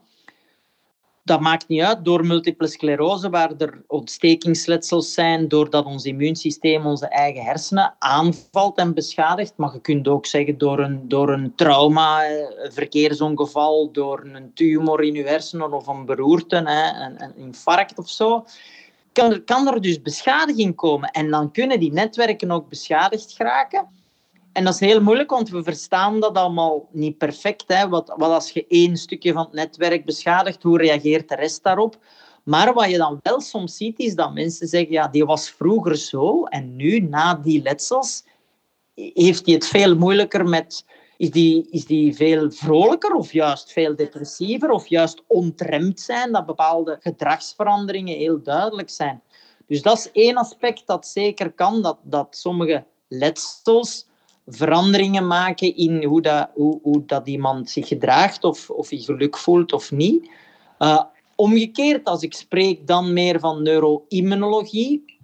dat 1.23 1.39
maakt 1.39 1.67
niet 1.67 1.81
uit 1.81 2.05
door 2.05 2.25
multiple 2.25 2.67
sclerose, 2.67 3.29
waar 3.29 3.51
er 3.57 3.83
ontstekingsletsels 3.87 5.13
zijn, 5.13 5.47
doordat 5.47 5.85
ons 5.85 6.03
immuunsysteem 6.03 6.85
onze 6.85 7.07
eigen 7.07 7.43
hersenen 7.43 7.95
aanvalt 7.99 8.77
en 8.77 8.93
beschadigt. 8.93 9.53
Maar 9.57 9.73
je 9.73 9.81
kunt 9.81 10.07
ook 10.07 10.25
zeggen 10.25 10.57
door 10.57 10.79
een, 10.79 11.07
door 11.07 11.29
een 11.29 11.55
trauma, 11.55 12.25
een 12.29 12.71
verkeersongeval, 12.71 13.91
door 13.91 14.29
een 14.33 14.51
tumor 14.53 15.03
in 15.03 15.13
je 15.13 15.23
hersenen 15.23 15.73
of 15.73 15.87
een 15.87 16.05
beroerte, 16.05 16.55
een 16.55 17.35
infarct 17.35 17.97
of 17.97 18.09
zo 18.09 18.45
kan 19.13 19.31
er, 19.31 19.43
kan 19.43 19.67
er 19.67 19.81
dus 19.81 20.01
beschadiging 20.01 20.75
komen. 20.75 21.09
En 21.09 21.29
dan 21.29 21.51
kunnen 21.51 21.79
die 21.79 21.93
netwerken 21.93 22.51
ook 22.51 22.69
beschadigd 22.69 23.31
geraken. 23.31 23.87
En 24.53 24.63
dat 24.63 24.73
is 24.73 24.79
heel 24.79 25.01
moeilijk, 25.01 25.29
want 25.29 25.49
we 25.49 25.63
verstaan 25.63 26.19
dat 26.19 26.35
allemaal 26.35 26.87
niet 26.91 27.17
perfect. 27.17 27.63
Hè? 27.67 27.89
Wat, 27.89 28.13
wat 28.17 28.31
als 28.31 28.49
je 28.49 28.65
één 28.67 28.97
stukje 28.97 29.33
van 29.33 29.43
het 29.43 29.53
netwerk 29.53 30.05
beschadigt, 30.05 30.63
hoe 30.63 30.77
reageert 30.77 31.29
de 31.29 31.35
rest 31.35 31.63
daarop? 31.63 31.97
Maar 32.43 32.73
wat 32.73 32.89
je 32.89 32.97
dan 32.97 33.19
wel 33.21 33.41
soms 33.41 33.77
ziet, 33.77 33.99
is 33.99 34.15
dat 34.15 34.33
mensen 34.33 34.67
zeggen, 34.67 34.91
ja, 34.91 35.07
die 35.07 35.25
was 35.25 35.49
vroeger 35.49 35.95
zo 35.95 36.43
en 36.43 36.75
nu, 36.75 36.99
na 36.99 37.35
die 37.35 37.61
letsels, 37.61 38.23
heeft 38.95 39.45
hij 39.45 39.55
het 39.55 39.67
veel 39.67 39.95
moeilijker 39.95 40.45
met 40.45 40.85
is 41.17 41.31
die, 41.31 41.67
is 41.69 41.85
die 41.85 42.15
veel 42.15 42.51
vrolijker 42.51 43.13
of 43.15 43.31
juist 43.31 43.71
veel 43.71 43.95
depressiever 43.95 44.69
of 44.69 44.87
juist 44.87 45.23
ontremd 45.27 45.99
zijn, 45.99 46.31
dat 46.31 46.45
bepaalde 46.45 46.97
gedragsveranderingen 46.99 48.17
heel 48.17 48.41
duidelijk 48.43 48.89
zijn. 48.89 49.21
Dus 49.67 49.81
dat 49.81 49.97
is 49.97 50.11
één 50.11 50.37
aspect 50.37 50.87
dat 50.87 51.07
zeker 51.07 51.51
kan, 51.51 51.81
dat, 51.81 51.97
dat 52.03 52.37
sommige 52.37 52.85
letsels 53.07 54.07
veranderingen 54.47 55.27
maken 55.27 55.75
in 55.75 56.03
hoe 56.03 56.21
dat, 56.21 56.49
hoe, 56.53 56.79
hoe 56.81 57.05
dat 57.05 57.27
iemand 57.27 57.69
zich 57.69 57.87
gedraagt 57.87 58.43
of, 58.43 58.69
of 58.69 58.89
hij 58.89 58.99
geluk 58.99 59.37
voelt 59.37 59.73
of 59.73 59.91
niet. 59.91 60.29
Uh, 60.79 61.03
omgekeerd, 61.35 62.05
als 62.05 62.21
ik 62.21 62.33
spreek 62.33 62.87
dan 62.87 63.13
meer 63.13 63.39
van 63.39 63.63
neuroimmunologie, 63.63 65.19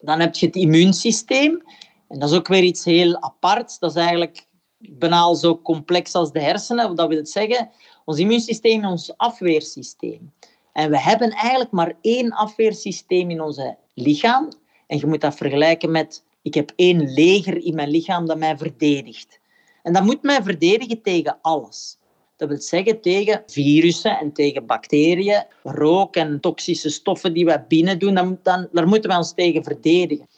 dan 0.00 0.20
heb 0.20 0.34
je 0.34 0.46
het 0.46 0.56
immuunsysteem. 0.56 1.62
En 2.08 2.18
dat 2.18 2.30
is 2.30 2.36
ook 2.36 2.48
weer 2.48 2.62
iets 2.62 2.84
heel 2.84 3.22
aparts. 3.22 3.78
Dat 3.78 3.90
is 3.90 4.02
eigenlijk 4.02 4.46
bijna 4.90 5.34
zo 5.34 5.60
complex 5.60 6.14
als 6.14 6.32
de 6.32 6.40
hersenen. 6.40 6.96
Dat 6.96 7.08
wil 7.08 7.26
zeggen, 7.26 7.70
ons 8.04 8.18
immuunsysteem 8.18 8.84
ons 8.84 9.16
afweersysteem. 9.16 10.32
En 10.72 10.90
we 10.90 11.00
hebben 11.00 11.30
eigenlijk 11.30 11.70
maar 11.70 11.92
één 12.00 12.32
afweersysteem 12.32 13.30
in 13.30 13.40
onze 13.40 13.76
lichaam. 13.94 14.48
En 14.86 14.98
je 14.98 15.06
moet 15.06 15.20
dat 15.20 15.34
vergelijken 15.34 15.90
met, 15.90 16.24
ik 16.42 16.54
heb 16.54 16.72
één 16.76 17.12
leger 17.12 17.64
in 17.64 17.74
mijn 17.74 17.90
lichaam 17.90 18.26
dat 18.26 18.38
mij 18.38 18.56
verdedigt. 18.56 19.40
En 19.82 19.92
dat 19.92 20.02
moet 20.02 20.22
mij 20.22 20.42
verdedigen 20.42 21.02
tegen 21.02 21.38
alles. 21.42 21.98
Dat 22.36 22.48
wil 22.48 22.60
zeggen 22.60 23.00
tegen 23.00 23.42
virussen 23.46 24.18
en 24.18 24.32
tegen 24.32 24.66
bacteriën, 24.66 25.46
rook 25.62 26.16
en 26.16 26.40
toxische 26.40 26.90
stoffen 26.90 27.32
die 27.32 27.44
we 27.44 27.64
binnen 27.68 27.98
doen. 27.98 28.14
Dan, 28.14 28.38
dan, 28.42 28.68
daar 28.72 28.88
moeten 28.88 29.10
we 29.10 29.16
ons 29.16 29.34
tegen 29.34 29.64
verdedigen. 29.64 30.28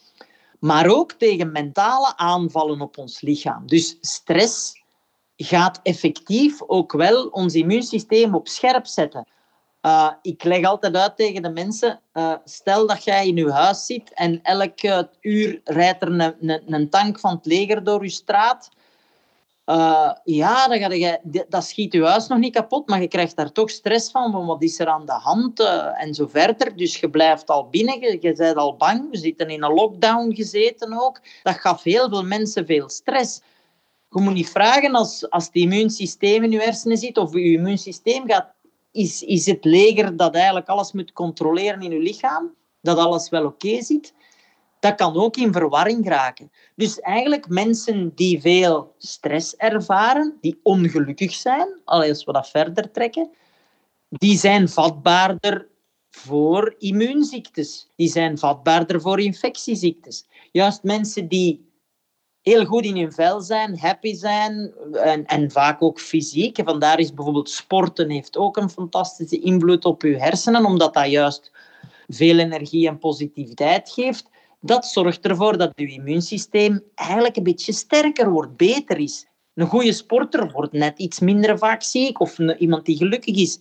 Maar 0.67 0.87
ook 0.89 1.13
tegen 1.13 1.53
mentale 1.53 2.17
aanvallen 2.17 2.81
op 2.81 2.99
ons 2.99 3.21
lichaam. 3.21 3.67
Dus 3.67 3.97
stress 4.01 4.83
gaat 5.37 5.81
effectief 5.83 6.63
ook 6.63 6.93
wel 6.93 7.27
ons 7.27 7.55
immuunsysteem 7.55 8.35
op 8.35 8.49
scherp 8.49 8.87
zetten. 8.87 9.27
Uh, 9.83 10.13
ik 10.23 10.45
leg 10.45 10.65
altijd 10.65 10.97
uit 10.97 11.17
tegen 11.17 11.43
de 11.43 11.51
mensen, 11.51 12.01
uh, 12.13 12.33
stel 12.45 12.87
dat 12.87 13.05
jij 13.05 13.27
in 13.27 13.37
je 13.37 13.51
huis 13.51 13.87
zit 13.87 14.13
en 14.15 14.43
elke 14.43 15.11
uur 15.21 15.61
rijdt 15.65 16.03
er 16.03 16.09
een, 16.09 16.51
een, 16.51 16.63
een 16.75 16.91
tank 16.91 17.21
van 17.21 17.35
het 17.37 17.47
leger 17.47 17.85
door 17.85 18.03
je 18.03 18.11
straat. 18.11 18.69
Uh, 19.67 20.13
ja, 20.25 20.69
ga 20.69 21.19
dat 21.49 21.65
schiet 21.65 21.93
je 21.93 22.05
huis 22.05 22.27
nog 22.27 22.39
niet 22.39 22.55
kapot, 22.55 22.89
maar 22.89 23.01
je 23.01 23.09
krijgt 23.09 23.37
daar 23.37 23.53
toch 23.53 23.71
stress 23.71 24.11
van, 24.11 24.33
van 24.33 24.47
wat 24.47 24.63
is 24.63 24.79
er 24.79 24.87
aan 24.87 25.07
de 25.07 25.13
hand 25.13 25.61
en 25.95 26.15
zo 26.15 26.27
verder. 26.27 26.77
Dus 26.77 27.01
je 27.01 27.11
blijft 27.11 27.47
al 27.47 27.69
binnen, 27.69 28.01
je, 28.01 28.19
je 28.21 28.33
bent 28.33 28.57
al 28.57 28.77
bang, 28.77 29.11
we 29.11 29.17
zitten 29.17 29.49
in 29.49 29.63
een 29.63 29.73
lockdown 29.73 30.35
gezeten 30.35 31.01
ook. 31.01 31.21
Dat 31.43 31.55
gaf 31.55 31.83
heel 31.83 32.09
veel 32.09 32.23
mensen 32.23 32.67
veel 32.67 32.89
stress. 32.89 33.41
Je 34.11 34.21
moet 34.21 34.35
niet 34.35 34.51
vragen 34.51 34.95
als, 34.95 35.31
als 35.31 35.47
het 35.47 35.55
immuunsysteem 35.55 36.43
in 36.43 36.51
je 36.51 36.61
hersenen 36.61 36.97
zit 36.97 37.19
of 37.19 37.33
je 37.33 37.53
immuunsysteem 37.53 38.29
gaat 38.29 38.55
is, 38.93 39.23
is 39.23 39.47
het 39.47 39.65
leger 39.65 40.17
dat 40.17 40.35
eigenlijk 40.35 40.69
alles 40.69 40.93
moet 40.93 41.13
controleren 41.13 41.81
in 41.81 41.91
je 41.91 41.99
lichaam, 41.99 42.55
dat 42.81 42.99
alles 42.99 43.29
wel 43.29 43.45
oké 43.45 43.83
zit, 43.83 44.15
dat 44.81 44.95
kan 44.95 45.17
ook 45.17 45.37
in 45.37 45.53
verwarring 45.53 46.09
raken. 46.09 46.51
Dus 46.75 47.01
eigenlijk 47.01 47.49
mensen 47.49 48.13
die 48.15 48.41
veel 48.41 48.95
stress 48.99 49.57
ervaren, 49.57 50.37
die 50.41 50.61
ongelukkig 50.63 51.33
zijn, 51.33 51.69
als 51.85 52.25
we 52.25 52.33
dat 52.33 52.51
verder 52.51 52.91
trekken, 52.91 53.31
die 54.09 54.39
zijn 54.39 54.69
vatbaarder 54.69 55.69
voor 56.11 56.75
immuunziektes. 56.79 57.89
Die 57.97 58.09
zijn 58.09 58.39
vatbaarder 58.39 59.01
voor 59.01 59.21
infectieziektes. 59.21 60.27
Juist 60.53 60.83
mensen 60.83 61.29
die 61.29 61.67
heel 62.43 62.65
goed 62.65 62.85
in 62.85 62.97
hun 62.97 63.13
vel 63.13 63.41
zijn, 63.41 63.79
happy 63.79 64.15
zijn 64.15 64.73
en, 64.93 65.27
en 65.27 65.51
vaak 65.51 65.83
ook 65.83 66.01
fysiek. 66.01 66.61
vandaar 66.65 66.99
is 66.99 67.15
bijvoorbeeld 67.15 67.51
sporten 67.51 68.11
heeft 68.11 68.37
ook 68.37 68.57
een 68.57 68.71
fantastische 68.71 69.41
invloed 69.41 69.85
op 69.85 70.03
je 70.03 70.19
hersenen, 70.19 70.65
omdat 70.65 70.95
dat 70.95 71.11
juist 71.11 71.51
veel 72.09 72.39
energie 72.39 72.89
en 72.89 72.99
positiviteit 72.99 73.91
geeft. 73.91 74.29
Dat 74.67 74.87
zorgt 74.87 75.25
ervoor 75.25 75.59
dat 75.59 75.73
je 75.75 75.89
immuunsysteem 75.89 76.83
eigenlijk 76.95 77.37
een 77.37 77.43
beetje 77.43 77.73
sterker 77.73 78.31
wordt, 78.31 78.57
beter 78.57 78.99
is. 78.99 79.27
Een 79.55 79.67
goede 79.67 79.93
sporter 79.93 80.53
wordt 80.53 80.73
net 80.73 80.99
iets 80.99 81.21
minder 81.21 81.59
vaak 81.59 81.83
ziek 81.83 82.21
of 82.21 82.39
iemand 82.39 82.87
die 82.87 82.97
gelukkig 82.97 83.37
is. 83.37 83.61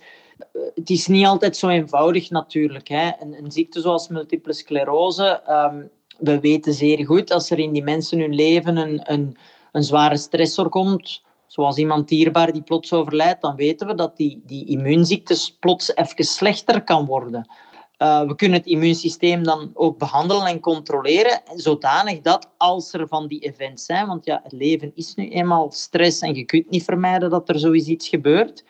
Het 0.76 0.90
is 0.90 1.08
niet 1.08 1.26
altijd 1.26 1.58
zo 1.58 1.68
eenvoudig 1.68 2.30
natuurlijk. 2.30 2.88
Hè. 2.88 3.12
Een, 3.20 3.34
een 3.34 3.52
ziekte 3.52 3.82
zoals 3.82 4.08
multiple 4.08 4.54
sclerose 4.54 5.42
ehm, 5.46 5.84
we 6.18 6.40
weten 6.40 6.74
zeer 6.74 7.06
goed 7.06 7.32
als 7.32 7.50
er 7.50 7.60
in 7.60 7.72
die 7.72 7.84
mensen 7.84 8.20
hun 8.20 8.36
leven 8.36 8.78
een, 8.78 9.02
een, 9.04 9.38
een 9.72 9.84
zware 9.84 10.18
stressor 10.18 10.70
komt, 10.70 11.22
zoals 11.48 11.78
iemand 11.78 12.08
dierbaar 12.08 12.54
die 12.54 12.62
plots 12.62 12.94
overlijdt, 12.94 13.42
dan 13.42 13.56
weten 13.56 13.88
we 13.88 13.96
dat 13.96 14.18
die, 14.18 14.42
die 14.46 14.66
immuunziektes 14.66 15.58
plots 15.60 15.96
even 15.96 16.24
slechter 16.24 16.84
kan 16.84 17.06
worden. 17.06 17.50
Uh, 17.98 18.22
we 18.28 18.36
kunnen 18.36 18.58
het 18.58 18.68
immuunsysteem 18.68 19.44
dan 19.44 19.72
ook 19.74 19.98
behandelen 19.98 20.46
en 20.46 20.60
controleren, 20.60 21.42
zodanig 21.56 22.22
dat 22.22 22.50
als 22.58 22.94
er 22.94 23.08
van 23.08 23.28
die 23.28 23.40
events 23.40 23.86
zijn, 23.86 24.08
want 24.08 24.26
ja, 24.26 24.40
het 24.44 24.52
leven 24.52 24.92
is 24.96 25.16
nu 25.16 25.30
eenmaal 25.30 25.72
stress 25.72 26.22
en 26.22 26.36
je 26.36 26.44
kunt 26.44 26.70
niet 26.70 26.84
vermijden 26.84 27.30
dat 27.30 27.50
er 27.50 27.60
zoiets 27.60 28.08
gebeurt, 28.08 28.64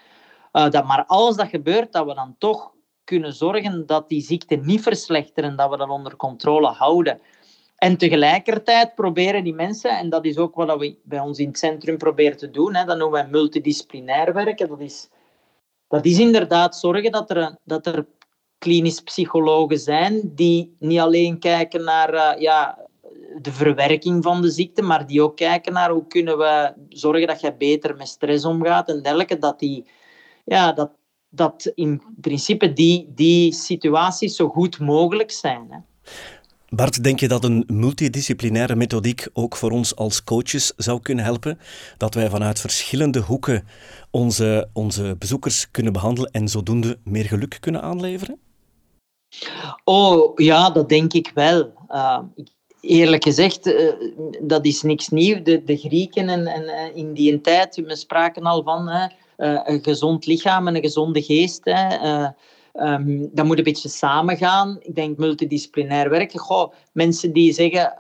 uh, 0.54 0.70
dat 0.70 0.86
maar 0.86 1.06
als 1.06 1.36
dat 1.36 1.48
gebeurt, 1.48 1.92
dat 1.92 2.06
we 2.06 2.14
dan 2.14 2.36
toch 2.38 2.72
kunnen 3.04 3.34
zorgen 3.34 3.86
dat 3.86 4.10
die 4.10 4.22
ziekte 4.22 4.56
niet 4.56 4.82
verslechteren, 4.82 5.56
dat 5.56 5.70
we 5.70 5.78
dat 5.78 5.90
onder 5.90 6.16
controle 6.16 6.68
houden. 6.68 7.20
En 7.76 7.98
tegelijkertijd 7.98 8.96
proberen 8.96 9.44
die 9.44 9.54
mensen, 9.54 9.98
en 9.98 10.10
dat 10.10 10.26
is 10.26 10.38
ook 10.38 10.56
wat 10.56 10.80
we 10.80 10.98
bij 11.04 11.20
ons 11.20 11.40
in 11.40 11.48
het 11.48 11.58
centrum 11.58 11.98
proberen 11.98 12.38
te 12.38 12.52
doen, 12.52 12.76
hè, 12.76 12.86
dat 12.86 12.98
noemen 12.98 13.22
wij 13.22 13.30
multidisciplinair 13.30 14.34
werken. 14.34 14.68
Dat 14.68 14.80
is, 14.80 15.10
dat 15.88 16.06
is 16.06 16.20
inderdaad 16.20 16.76
zorgen 16.76 17.12
dat 17.12 17.30
er, 17.30 17.58
dat 17.64 17.86
er 17.86 18.06
klinisch 18.65 19.01
psychologen 19.01 19.80
zijn 19.80 20.32
die 20.36 20.75
niet 20.80 20.99
alleen 20.99 21.39
kijken 21.39 21.84
naar 21.84 22.13
uh, 22.13 22.41
ja, 22.41 22.78
de 23.41 23.51
verwerking 23.51 24.23
van 24.23 24.41
de 24.41 24.49
ziekte, 24.49 24.82
maar 24.82 25.08
die 25.08 25.21
ook 25.21 25.36
kijken 25.36 25.73
naar 25.73 25.89
hoe 25.89 26.08
kunnen 26.08 26.38
we 26.38 26.73
zorgen 26.89 27.28
dat 27.28 27.41
je 27.41 27.56
beter 27.58 27.95
met 27.95 28.08
stress 28.08 28.45
omgaat 28.45 28.89
en 28.89 29.01
dergelijke. 29.01 29.38
Dat, 29.38 29.60
die, 29.60 29.86
ja, 30.45 30.71
dat, 30.71 30.91
dat 31.30 31.71
in 31.75 32.01
principe 32.21 32.73
die, 32.73 33.12
die 33.15 33.54
situaties 33.54 34.36
zo 34.36 34.47
goed 34.47 34.80
mogelijk 34.80 35.32
zijn. 35.32 35.67
Hè. 35.69 35.78
Bart, 36.69 37.04
denk 37.04 37.19
je 37.19 37.28
dat 37.28 37.43
een 37.43 37.63
multidisciplinaire 37.67 38.75
methodiek 38.75 39.28
ook 39.34 39.56
voor 39.56 39.71
ons 39.71 39.95
als 39.95 40.23
coaches 40.23 40.73
zou 40.78 40.99
kunnen 41.01 41.25
helpen? 41.25 41.60
Dat 41.97 42.13
wij 42.13 42.30
vanuit 42.30 42.60
verschillende 42.60 43.19
hoeken 43.19 43.67
onze, 44.12 44.69
onze 44.73 45.15
bezoekers 45.19 45.71
kunnen 45.71 45.93
behandelen 45.93 46.32
en 46.32 46.47
zodoende 46.47 46.97
meer 47.04 47.25
geluk 47.25 47.58
kunnen 47.60 47.82
aanleveren? 47.82 48.39
Oh 49.84 50.32
ja, 50.36 50.69
dat 50.69 50.89
denk 50.89 51.13
ik 51.13 51.32
wel. 51.34 51.74
Uh, 51.89 52.19
eerlijk 52.82 53.24
gezegd, 53.24 53.67
uh, 53.67 53.91
dat 54.41 54.65
is 54.65 54.82
niks 54.82 55.10
nieuws. 55.10 55.43
De, 55.43 55.63
de 55.63 55.78
Grieken 55.78 56.30
en, 56.30 56.48
en 56.48 56.63
uh, 56.63 56.95
in 56.95 57.13
die 57.13 57.41
tijd, 57.41 57.76
we 57.76 57.95
spraken 57.95 58.43
al 58.43 58.63
van 58.63 59.10
een 59.38 59.84
gezond 59.84 60.26
lichaam 60.26 60.67
en 60.67 60.76
een 60.76 60.82
gezonde 60.82 61.21
geest. 61.21 61.67
Um, 62.74 63.30
dat 63.34 63.45
moet 63.45 63.58
een 63.58 63.63
beetje 63.63 63.89
samengaan. 63.89 64.78
Ik 64.82 64.95
denk 64.95 65.17
multidisciplinair 65.17 66.10
werken. 66.10 66.39
Goh, 66.39 66.74
mensen 66.91 67.34
die 67.34 67.54
zeggen. 67.54 67.93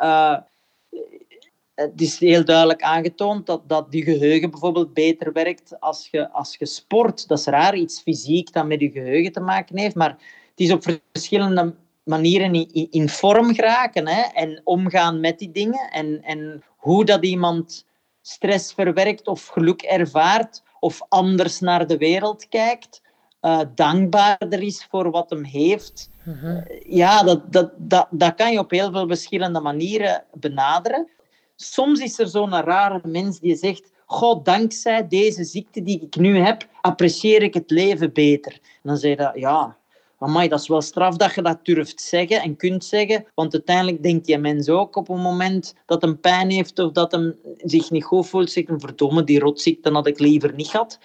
Het 1.75 2.01
is 2.01 2.19
heel 2.19 2.45
duidelijk 2.45 2.81
aangetoond 2.81 3.45
dat, 3.45 3.61
dat 3.69 3.85
je 3.89 4.01
geheugen 4.01 4.51
bijvoorbeeld 4.51 4.93
beter 4.93 5.33
werkt 5.33 5.79
als 5.79 6.07
je, 6.11 6.31
als 6.31 6.55
je 6.59 6.65
sport. 6.65 7.27
Dat 7.27 7.39
is 7.39 7.45
raar, 7.45 7.75
iets 7.75 8.01
fysiek 8.01 8.53
dat 8.53 8.65
met 8.65 8.79
je 8.79 8.91
geheugen 8.91 9.31
te 9.31 9.39
maken 9.39 9.77
heeft. 9.77 9.95
Maar 9.95 10.17
het 10.55 10.65
is 10.65 10.71
op 10.71 10.83
verschillende 11.11 11.75
manieren 12.03 12.53
in, 12.53 12.87
in 12.91 13.09
vorm 13.09 13.53
geraken 13.53 14.07
hè, 14.07 14.21
en 14.21 14.61
omgaan 14.63 15.19
met 15.19 15.39
die 15.39 15.51
dingen. 15.51 15.89
En, 15.91 16.21
en 16.23 16.63
hoe 16.77 17.05
dat 17.05 17.25
iemand 17.25 17.85
stress 18.21 18.73
verwerkt 18.73 19.27
of 19.27 19.47
geluk 19.47 19.81
ervaart 19.81 20.63
of 20.79 21.01
anders 21.09 21.59
naar 21.59 21.87
de 21.87 21.97
wereld 21.97 22.49
kijkt 22.49 23.01
uh, 23.45 23.59
dankbaarder 23.75 24.61
is 24.61 24.87
voor 24.89 25.11
wat 25.11 25.29
hem 25.29 25.43
heeft. 25.43 26.09
Mhm. 26.23 26.61
ja, 26.87 27.23
dat, 27.23 27.51
dat, 27.51 27.71
dat, 27.77 28.07
dat 28.11 28.35
kan 28.35 28.51
je 28.51 28.59
op 28.59 28.71
heel 28.71 28.91
veel 28.91 29.07
verschillende 29.07 29.59
manieren 29.59 30.23
benaderen. 30.33 31.09
Soms 31.55 31.99
is 31.99 32.19
er 32.19 32.27
zo'n 32.27 32.61
rare 32.61 32.99
mens 33.03 33.39
die 33.39 33.55
zegt: 33.55 33.91
God, 34.05 34.45
dankzij 34.45 35.07
deze 35.07 35.43
ziekte 35.43 35.83
die 35.83 36.01
ik 36.01 36.15
nu 36.15 36.37
heb, 36.39 36.67
apprecieer 36.81 37.41
ik 37.41 37.53
het 37.53 37.69
leven 37.69 38.13
beter. 38.13 38.51
En 38.51 38.81
dan 38.83 38.97
zeg 38.97 39.17
je, 39.17 39.39
ja, 39.39 39.77
amai, 40.25 40.47
dat 40.47 40.59
is 40.59 40.67
wel 40.67 40.81
straf 40.81 41.15
dat 41.15 41.33
je 41.33 41.41
dat 41.41 41.65
durft 41.65 42.01
zeggen 42.01 42.41
en 42.41 42.55
kunt 42.55 42.85
zeggen. 42.85 43.25
Want 43.35 43.53
uiteindelijk 43.53 44.03
denkt 44.03 44.25
die 44.25 44.37
mens 44.37 44.69
ook 44.69 44.95
op 44.95 45.09
een 45.09 45.21
moment 45.21 45.75
dat 45.85 46.01
hij 46.01 46.13
pijn 46.13 46.49
heeft 46.49 46.79
of 46.79 46.91
dat 46.91 47.11
hij 47.11 47.35
zich 47.57 47.91
niet 47.91 48.03
goed 48.03 48.27
voelt, 48.27 48.51
zegt 48.51 48.67
hij, 48.67 48.79
verdomme, 48.79 49.23
die 49.23 49.39
rotziekte 49.39 49.91
had 49.91 50.07
ik 50.07 50.19
liever 50.19 50.53
niet 50.53 50.67
gehad. 50.67 50.99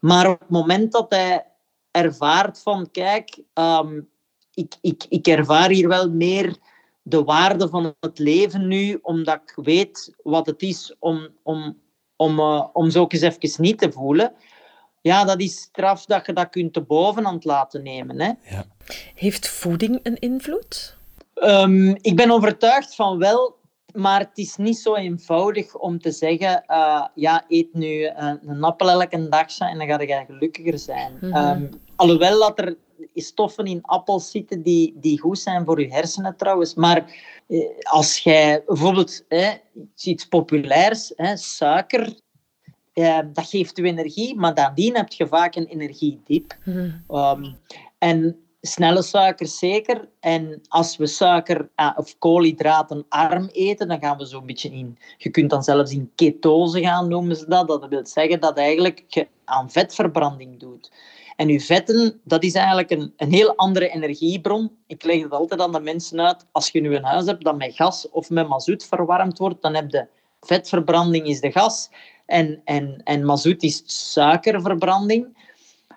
Maar 0.00 0.30
op 0.30 0.40
het 0.40 0.50
moment 0.50 0.92
dat 0.92 1.06
hij 1.08 1.46
ervaart 1.90 2.60
van, 2.62 2.90
kijk, 2.90 3.42
ehm, 3.52 4.00
ik, 4.54 4.74
ik, 4.80 5.04
ik 5.08 5.26
ervaar 5.26 5.70
hier 5.70 5.88
wel 5.88 6.10
meer 6.10 6.56
de 7.02 7.24
waarde 7.24 7.68
van 7.68 7.94
het 8.00 8.18
leven 8.18 8.68
nu, 8.68 8.98
omdat 9.02 9.40
ik 9.46 9.64
weet 9.64 10.14
wat 10.22 10.46
het 10.46 10.62
is 10.62 10.94
om, 10.98 11.28
om, 11.42 11.78
om, 12.16 12.38
uh, 12.38 12.66
om 12.72 12.90
zo 12.90 13.04
eens 13.08 13.22
even 13.22 13.62
niet 13.62 13.78
te 13.78 13.92
voelen. 13.92 14.32
Ja, 15.02 15.24
dat 15.24 15.40
is 15.40 15.60
straf 15.60 16.04
dat 16.04 16.26
je 16.26 16.32
dat 16.32 16.48
kunt 16.48 16.72
te 16.72 16.80
bovenhand 16.80 17.44
laten 17.44 17.82
nemen. 17.82 18.20
Hè. 18.20 18.32
Ja. 18.50 18.64
Heeft 19.14 19.48
voeding 19.48 20.00
een 20.02 20.18
invloed? 20.18 20.96
Um, 21.34 21.96
ik 22.00 22.16
ben 22.16 22.30
overtuigd 22.30 22.94
van 22.94 23.18
wel, 23.18 23.56
maar 23.94 24.20
het 24.20 24.38
is 24.38 24.56
niet 24.56 24.78
zo 24.78 24.94
eenvoudig 24.94 25.76
om 25.76 25.98
te 25.98 26.10
zeggen, 26.10 26.64
uh, 26.66 27.06
ja, 27.14 27.44
eet 27.48 27.74
nu 27.74 27.86
uh, 27.86 28.32
een 28.46 28.64
appel 28.64 28.90
elke 28.90 29.28
dag 29.28 29.58
en 29.58 29.78
dan 29.78 29.86
ga 29.86 30.00
je 30.00 30.24
gelukkiger 30.26 30.78
zijn. 30.78 31.18
Mm 31.20 31.32
-hmm. 31.32 31.62
um, 31.62 31.70
alhoewel 31.96 32.38
dat 32.38 32.58
er 32.58 32.76
stoffen 33.14 33.64
in 33.64 33.82
appels 33.82 34.30
zitten 34.30 34.62
die, 34.62 34.96
die 35.00 35.20
goed 35.20 35.38
zijn 35.38 35.64
voor 35.64 35.80
je 35.80 35.92
hersenen 35.92 36.36
trouwens. 36.36 36.74
Maar 36.74 37.14
eh, 37.48 37.58
als 37.82 38.18
jij 38.18 38.62
bijvoorbeeld 38.66 39.24
eh, 39.28 39.52
iets 40.02 40.26
populairs, 40.26 41.14
eh, 41.14 41.34
suiker, 41.34 42.20
eh, 42.92 43.18
dat 43.32 43.46
geeft 43.46 43.76
je 43.76 43.82
energie, 43.82 44.36
maar 44.36 44.54
nadien 44.54 44.96
heb 44.96 45.12
je 45.12 45.26
vaak 45.26 45.54
een 45.54 45.66
energiediep. 45.66 46.56
Mm 46.64 47.02
-hmm. 47.06 47.16
um, 47.18 47.56
En 47.98 48.42
snelle 48.60 49.02
suikers 49.02 49.58
zeker. 49.58 50.08
En 50.20 50.60
als 50.68 50.96
we 50.96 51.06
suiker 51.06 51.68
uh, 51.76 51.92
of 51.96 52.18
koolhydraten 52.18 53.04
arm 53.08 53.48
eten, 53.52 53.88
dan 53.88 54.00
gaan 54.00 54.18
we 54.18 54.24
zo'n 54.24 54.46
beetje 54.46 54.70
in. 54.70 54.98
Je 55.16 55.30
kunt 55.30 55.50
dan 55.50 55.62
zelfs 55.62 55.92
in 55.92 56.10
ketose 56.14 56.80
gaan, 56.80 57.08
noemen 57.08 57.36
ze 57.36 57.48
dat. 57.48 57.68
Dat 57.68 57.88
wil 57.88 58.06
zeggen 58.06 58.40
dat 58.40 58.56
eigenlijk 58.56 59.04
je 59.06 59.28
aan 59.44 59.70
vetverbranding 59.70 60.58
doet. 60.58 60.92
En 61.36 61.48
uw 61.48 61.60
vetten, 61.60 62.20
dat 62.24 62.44
is 62.44 62.54
eigenlijk 62.54 62.90
een, 62.90 63.12
een 63.16 63.32
heel 63.32 63.56
andere 63.56 63.88
energiebron. 63.88 64.70
Ik 64.86 65.04
leg 65.04 65.22
het 65.22 65.32
altijd 65.32 65.60
aan 65.60 65.72
de 65.72 65.80
mensen 65.80 66.20
uit. 66.20 66.46
Als 66.52 66.68
je 66.68 66.80
nu 66.80 66.96
een 66.96 67.04
huis 67.04 67.26
hebt 67.26 67.44
dat 67.44 67.56
met 67.56 67.74
gas 67.74 68.10
of 68.10 68.30
met 68.30 68.48
mazoet 68.48 68.84
verwarmd 68.84 69.38
wordt, 69.38 69.62
dan 69.62 69.74
heb 69.74 69.90
je 69.90 70.06
vetverbranding 70.40 71.26
is 71.26 71.40
de 71.40 71.52
gas 71.52 71.90
en, 72.26 72.60
en, 72.64 73.00
en 73.04 73.24
mazoet 73.24 73.62
is 73.62 73.82
suikerverbranding. 74.12 75.50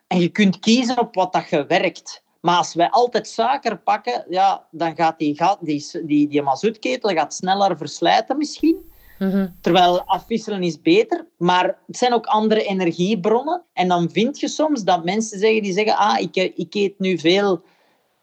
En 0.08 0.20
je 0.20 0.30
kunt 0.30 0.60
kiezen 0.60 1.00
op 1.00 1.16
wat 1.16 1.34
dat 1.34 1.50
je 1.50 1.66
werkt. 1.66 2.24
Maar 2.42 2.58
als 2.58 2.74
wij 2.74 2.90
altijd 2.90 3.28
suiker 3.28 3.78
pakken, 3.78 4.26
ja, 4.30 4.68
dan 4.72 4.96
gaat 4.96 5.20
die, 5.20 5.42
die, 5.62 6.06
die, 6.06 6.28
die 6.28 6.42
mazoetketel 6.42 7.10
gaat 7.10 7.34
sneller 7.34 7.78
verslijten 7.78 8.38
misschien. 8.38 8.94
Mhm. 9.20 9.48
Terwijl 9.62 10.02
afwisselen 10.02 10.64
is 10.64 10.82
beter, 10.82 11.28
maar 11.38 11.78
het 11.88 11.98
zijn 11.98 12.14
ook 12.14 12.26
andere 12.26 12.64
energiebronnen. 12.64 13.64
En 13.74 13.88
dan 13.88 14.10
vind 14.10 14.40
je 14.40 14.48
soms 14.48 14.84
dat 14.84 15.04
mensen 15.04 15.40
zeggen, 15.40 15.62
die 15.62 15.74
zeggen, 15.74 15.98
ah, 15.98 16.20
ik, 16.20 16.36
ik 16.36 16.74
eet 16.74 17.00
nu 17.00 17.18
veel 17.18 17.64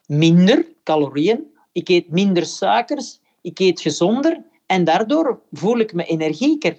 minder 0.06 0.66
calorieën, 0.84 1.46
ik 1.72 1.88
eet 1.88 2.10
minder 2.10 2.46
suikers, 2.46 3.20
ik 3.40 3.58
eet 3.58 3.80
gezonder 3.80 4.42
en 4.66 4.84
daardoor 4.84 5.40
voel 5.52 5.78
ik 5.78 5.92
me 5.92 6.04
energieker. 6.04 6.76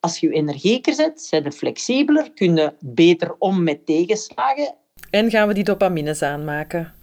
Als 0.00 0.18
je 0.18 0.26
je 0.26 0.32
energieker 0.32 0.94
zet, 0.94 1.22
zijn 1.22 1.44
je 1.44 1.52
flexibeler, 1.52 2.32
kun 2.32 2.56
je 2.56 2.72
beter 2.80 3.34
om 3.38 3.62
met 3.62 3.86
tegenslagen. 3.86 4.74
En 5.10 5.30
gaan 5.30 5.48
we 5.48 5.54
die 5.54 5.64
dopamines 5.64 6.22
aanmaken? 6.22 6.94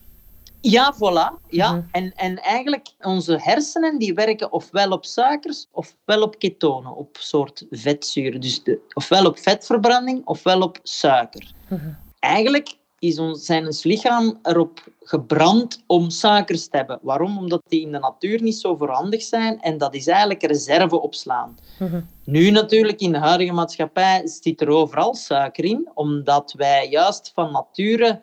Ja, 0.61 0.93
voilà. 0.95 1.47
Ja. 1.47 1.71
Mhm. 1.71 1.85
en, 1.91 2.13
en 2.15 2.41
eigenlijk, 2.41 2.87
onze 2.99 3.37
hersenen 3.41 3.99
die 3.99 4.13
werken 4.13 4.51
ofwel 4.51 4.91
op 4.91 5.05
suikers 5.05 5.67
ofwel 5.71 6.21
op 6.21 6.39
ketonen, 6.39 6.95
op 6.95 7.17
soort 7.19 7.65
vetzuren. 7.69 8.41
Dus 8.41 8.63
de, 8.63 8.79
ofwel 8.93 9.25
op 9.25 9.39
vetverbranding 9.39 10.25
ofwel 10.25 10.61
op 10.61 10.79
suiker. 10.83 11.51
Mhm. 11.67 11.89
Eigenlijk 12.19 12.77
is 13.03 13.19
ons, 13.19 13.45
zijn 13.45 13.65
ons 13.65 13.83
lichaam 13.83 14.39
erop 14.41 14.83
gebrand 14.99 15.83
om 15.87 16.09
suikers 16.09 16.67
te 16.67 16.77
hebben. 16.77 16.99
Waarom? 17.01 17.37
Omdat 17.37 17.61
die 17.67 17.81
in 17.81 17.91
de 17.91 17.99
natuur 17.99 18.41
niet 18.41 18.57
zo 18.57 18.75
voorhandig 18.75 19.21
zijn 19.21 19.61
en 19.61 19.77
dat 19.77 19.95
is 19.95 20.07
eigenlijk 20.07 20.43
reserve 20.43 21.01
opslaan. 21.01 21.57
Mhm. 21.79 22.01
Nu 22.25 22.49
natuurlijk, 22.49 22.99
in 22.99 23.11
de 23.11 23.17
huidige 23.17 23.53
maatschappij 23.53 24.27
zit 24.27 24.61
er 24.61 24.67
overal 24.67 25.15
suiker 25.15 25.63
in, 25.63 25.89
omdat 25.93 26.53
wij 26.57 26.89
juist 26.89 27.31
van 27.33 27.51
nature 27.51 28.21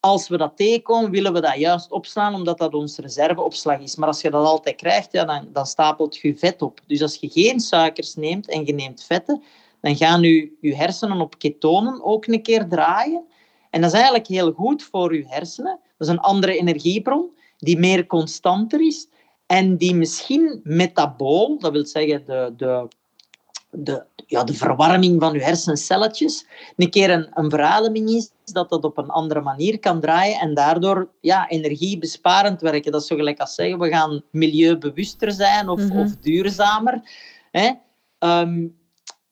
als 0.00 0.28
we 0.28 0.36
dat 0.36 0.56
tegenkomen, 0.56 1.10
willen 1.10 1.32
we 1.32 1.40
dat 1.40 1.56
juist 1.56 1.92
opslaan, 1.92 2.34
omdat 2.34 2.58
dat 2.58 2.74
ons 2.74 2.98
reserveopslag 2.98 3.80
is. 3.80 3.96
Maar 3.96 4.08
als 4.08 4.20
je 4.20 4.30
dat 4.30 4.46
altijd 4.46 4.76
krijgt, 4.76 5.12
ja, 5.12 5.24
dan, 5.24 5.48
dan 5.52 5.66
stapelt 5.66 6.16
je 6.16 6.36
vet 6.36 6.62
op. 6.62 6.80
Dus 6.86 7.02
als 7.02 7.16
je 7.16 7.28
geen 7.28 7.60
suikers 7.60 8.14
neemt 8.14 8.48
en 8.48 8.64
je 8.64 8.74
neemt 8.74 9.04
vetten, 9.04 9.42
dan 9.80 9.96
gaan 9.96 10.20
je, 10.20 10.56
je 10.60 10.76
hersenen 10.76 11.20
op 11.20 11.38
ketonen 11.38 12.04
ook 12.04 12.26
een 12.26 12.42
keer 12.42 12.68
draaien. 12.68 13.24
En 13.70 13.80
dat 13.80 13.90
is 13.90 13.96
eigenlijk 13.96 14.26
heel 14.26 14.52
goed 14.52 14.82
voor 14.82 15.14
je 15.14 15.24
hersenen. 15.28 15.80
Dat 15.96 16.08
is 16.08 16.14
een 16.14 16.20
andere 16.20 16.58
energiebron 16.58 17.30
die 17.58 17.78
meer 17.78 18.06
constanter 18.06 18.86
is 18.86 19.08
en 19.46 19.76
die 19.76 19.94
misschien 19.94 20.60
metabool, 20.62 21.58
dat 21.58 21.72
wil 21.72 21.86
zeggen 21.86 22.24
de, 22.24 22.52
de, 22.56 22.88
de, 23.70 24.04
ja, 24.26 24.44
de 24.44 24.54
verwarming 24.54 25.20
van 25.20 25.32
je 25.32 25.42
hersencelletjes, 25.42 26.46
een 26.76 26.90
keer 26.90 27.10
een, 27.10 27.28
een 27.34 27.50
verademing 27.50 28.08
is, 28.08 28.30
dat 28.44 28.68
dat 28.68 28.84
op 28.84 28.98
een 28.98 29.08
andere 29.08 29.40
manier 29.40 29.78
kan 29.78 30.00
draaien 30.00 30.40
en 30.40 30.54
daardoor 30.54 31.08
ja, 31.20 31.48
energiebesparend 31.48 32.60
werken. 32.60 32.92
Dat 32.92 33.00
is 33.00 33.06
zo 33.06 33.16
gelijk 33.16 33.40
als 33.40 33.54
zeggen, 33.54 33.78
we 33.78 33.88
gaan 33.88 34.22
milieubewuster 34.30 35.32
zijn 35.32 35.68
of, 35.68 35.80
mhm. 35.80 35.98
of 35.98 36.16
duurzamer. 36.16 37.00
Hè? 37.50 37.70
Ehm, 38.18 38.66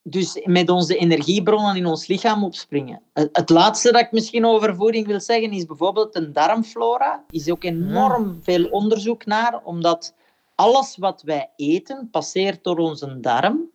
dus 0.09 0.41
met 0.45 0.71
onze 0.71 0.97
energiebronnen 0.97 1.77
in 1.77 1.87
ons 1.87 2.07
lichaam 2.07 2.45
opspringen. 2.45 3.01
Het, 3.13 3.51
laatste 3.51 3.93
dat 3.93 4.01
ik 4.01 4.13
misschien 4.13 4.47
over 4.47 4.75
voeding 4.75 5.07
wil 5.07 5.21
zeggen 5.21 5.51
is 5.51 5.67
bijvoorbeeld 5.67 6.15
een 6.15 6.33
darmflora. 6.33 7.13
Er 7.13 7.35
is 7.35 7.51
ook 7.51 7.65
enorm 7.65 8.39
veel 8.43 8.65
onderzoek 8.65 9.25
naar, 9.25 9.61
omdat 9.65 10.15
alles 10.55 10.97
wat 10.97 11.23
wij 11.23 11.51
eten 11.57 12.09
passeert 12.11 12.65
door 12.65 12.77
onze 12.77 13.21
darm. 13.21 13.71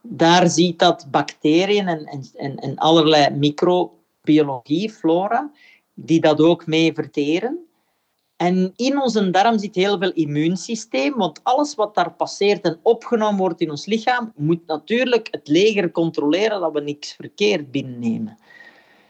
Daar 0.00 0.48
ziet 0.48 0.78
dat 0.78 1.06
bacteriën 1.10 1.88
en, 1.88 2.30
en, 2.36 2.56
en 2.56 2.76
allerlei 2.76 3.30
microbiologie, 3.36 4.90
flora, 4.90 5.50
die 5.94 6.20
dat 6.20 6.40
ook 6.40 6.66
mee 6.66 6.92
verteren. 6.92 7.66
En 8.42 8.72
in 8.76 9.00
onze 9.00 9.30
darm 9.30 9.58
zit 9.58 9.74
heel 9.74 9.98
veel 9.98 10.12
immuunsysteem, 10.12 11.16
want 11.16 11.40
alles 11.42 11.74
wat 11.74 11.94
daar 11.94 12.12
passeert 12.12 12.64
en 12.64 12.78
opgenomen 12.82 13.38
wordt 13.38 13.60
in 13.60 13.70
ons 13.70 13.86
lichaam, 13.86 14.32
moet 14.36 14.66
natuurlijk 14.66 15.28
het 15.30 15.48
leger 15.48 15.90
controleren 15.90 16.60
dat 16.60 16.72
we 16.72 16.80
niks 16.80 17.12
verkeerd 17.12 17.70
binnennemen. 17.70 18.38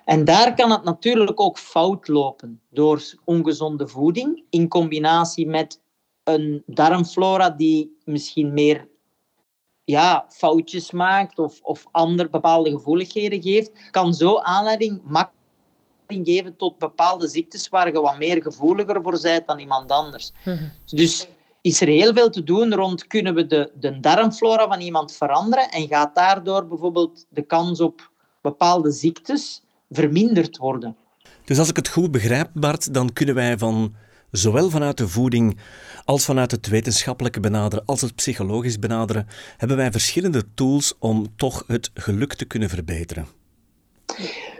En 0.05 0.25
daar 0.25 0.55
kan 0.55 0.71
het 0.71 0.85
natuurlijk 0.85 1.41
ook 1.41 1.59
fout 1.59 2.09
lopen 2.09 2.61
door 2.71 3.03
ongezonde 3.25 3.89
voeding 3.89 4.45
in 4.51 4.69
combinatie 4.69 5.47
met 5.47 5.81
een 6.25 6.63
darmflora 6.67 7.51
die 7.51 7.97
misschien 8.05 8.53
meer 8.53 8.89
ja, 9.85 10.27
foutjes 10.29 10.91
maakt 10.91 11.39
of, 11.39 11.61
of 11.63 11.87
ander 11.91 12.31
bepaalde 12.31 12.71
gevoeligheden 12.71 13.43
geeft, 13.43 13.91
kan 13.91 14.15
zo 14.15 14.39
aanleiding 14.39 15.01
makkelijk 15.05 15.42
geven 16.07 16.57
tot 16.57 16.79
bepaalde 16.79 17.29
ziektes 17.29 17.69
waar 17.69 17.93
je 17.93 18.01
wat 18.01 18.19
meer 18.19 18.43
gevoeliger 18.43 19.03
voor 19.03 19.21
bent 19.23 19.47
dan 19.47 19.59
iemand 19.59 19.91
anders. 19.91 20.33
Mhm. 20.45 20.69
Dus 20.87 21.29
is 21.61 21.81
er 21.81 21.89
heel 21.89 22.13
veel 22.13 22.31
te 22.31 22.45
doen 22.45 22.75
rond 22.75 23.07
kunnen 23.07 23.35
we 23.35 23.47
de, 23.47 23.71
de 23.75 24.01
darmflora 24.01 24.69
van 24.69 24.81
iemand 24.81 25.13
veranderen 25.13 25.71
en 25.71 25.89
gaat 25.89 26.15
daardoor 26.15 26.67
bijvoorbeeld 26.67 27.27
de 27.29 27.43
kans 27.43 27.81
op 27.81 28.11
bepaalde 28.41 28.91
ziektes 28.91 29.63
verminderd 29.91 30.57
worden. 30.57 30.97
Dus 31.45 31.59
als 31.59 31.69
ik 31.69 31.77
het 31.77 31.89
goed 31.89 32.11
begrijp, 32.11 32.51
Bart, 32.55 32.95
dan 32.95 33.13
kunnen 33.13 33.35
wij 33.35 33.59
van 33.59 33.95
zowel 34.31 34.71
vanuit 34.71 34.97
de 34.97 35.09
voeding 35.09 35.59
als 36.05 36.25
vanuit 36.25 36.51
het 36.51 36.69
wetenschappelijke 36.69 37.41
benaderen, 37.41 37.85
als 37.87 38.01
het 38.01 38.15
psychologisch 38.15 38.79
benaderen, 38.79 39.27
hebben 39.57 39.77
wij 39.77 39.91
verschillende 39.91 40.45
tools 40.55 40.95
om 40.99 41.37
toch 41.37 41.65
het 41.67 41.91
geluk 41.95 42.35
te 42.35 42.45
kunnen 42.45 42.69
verbeteren. 42.69 43.27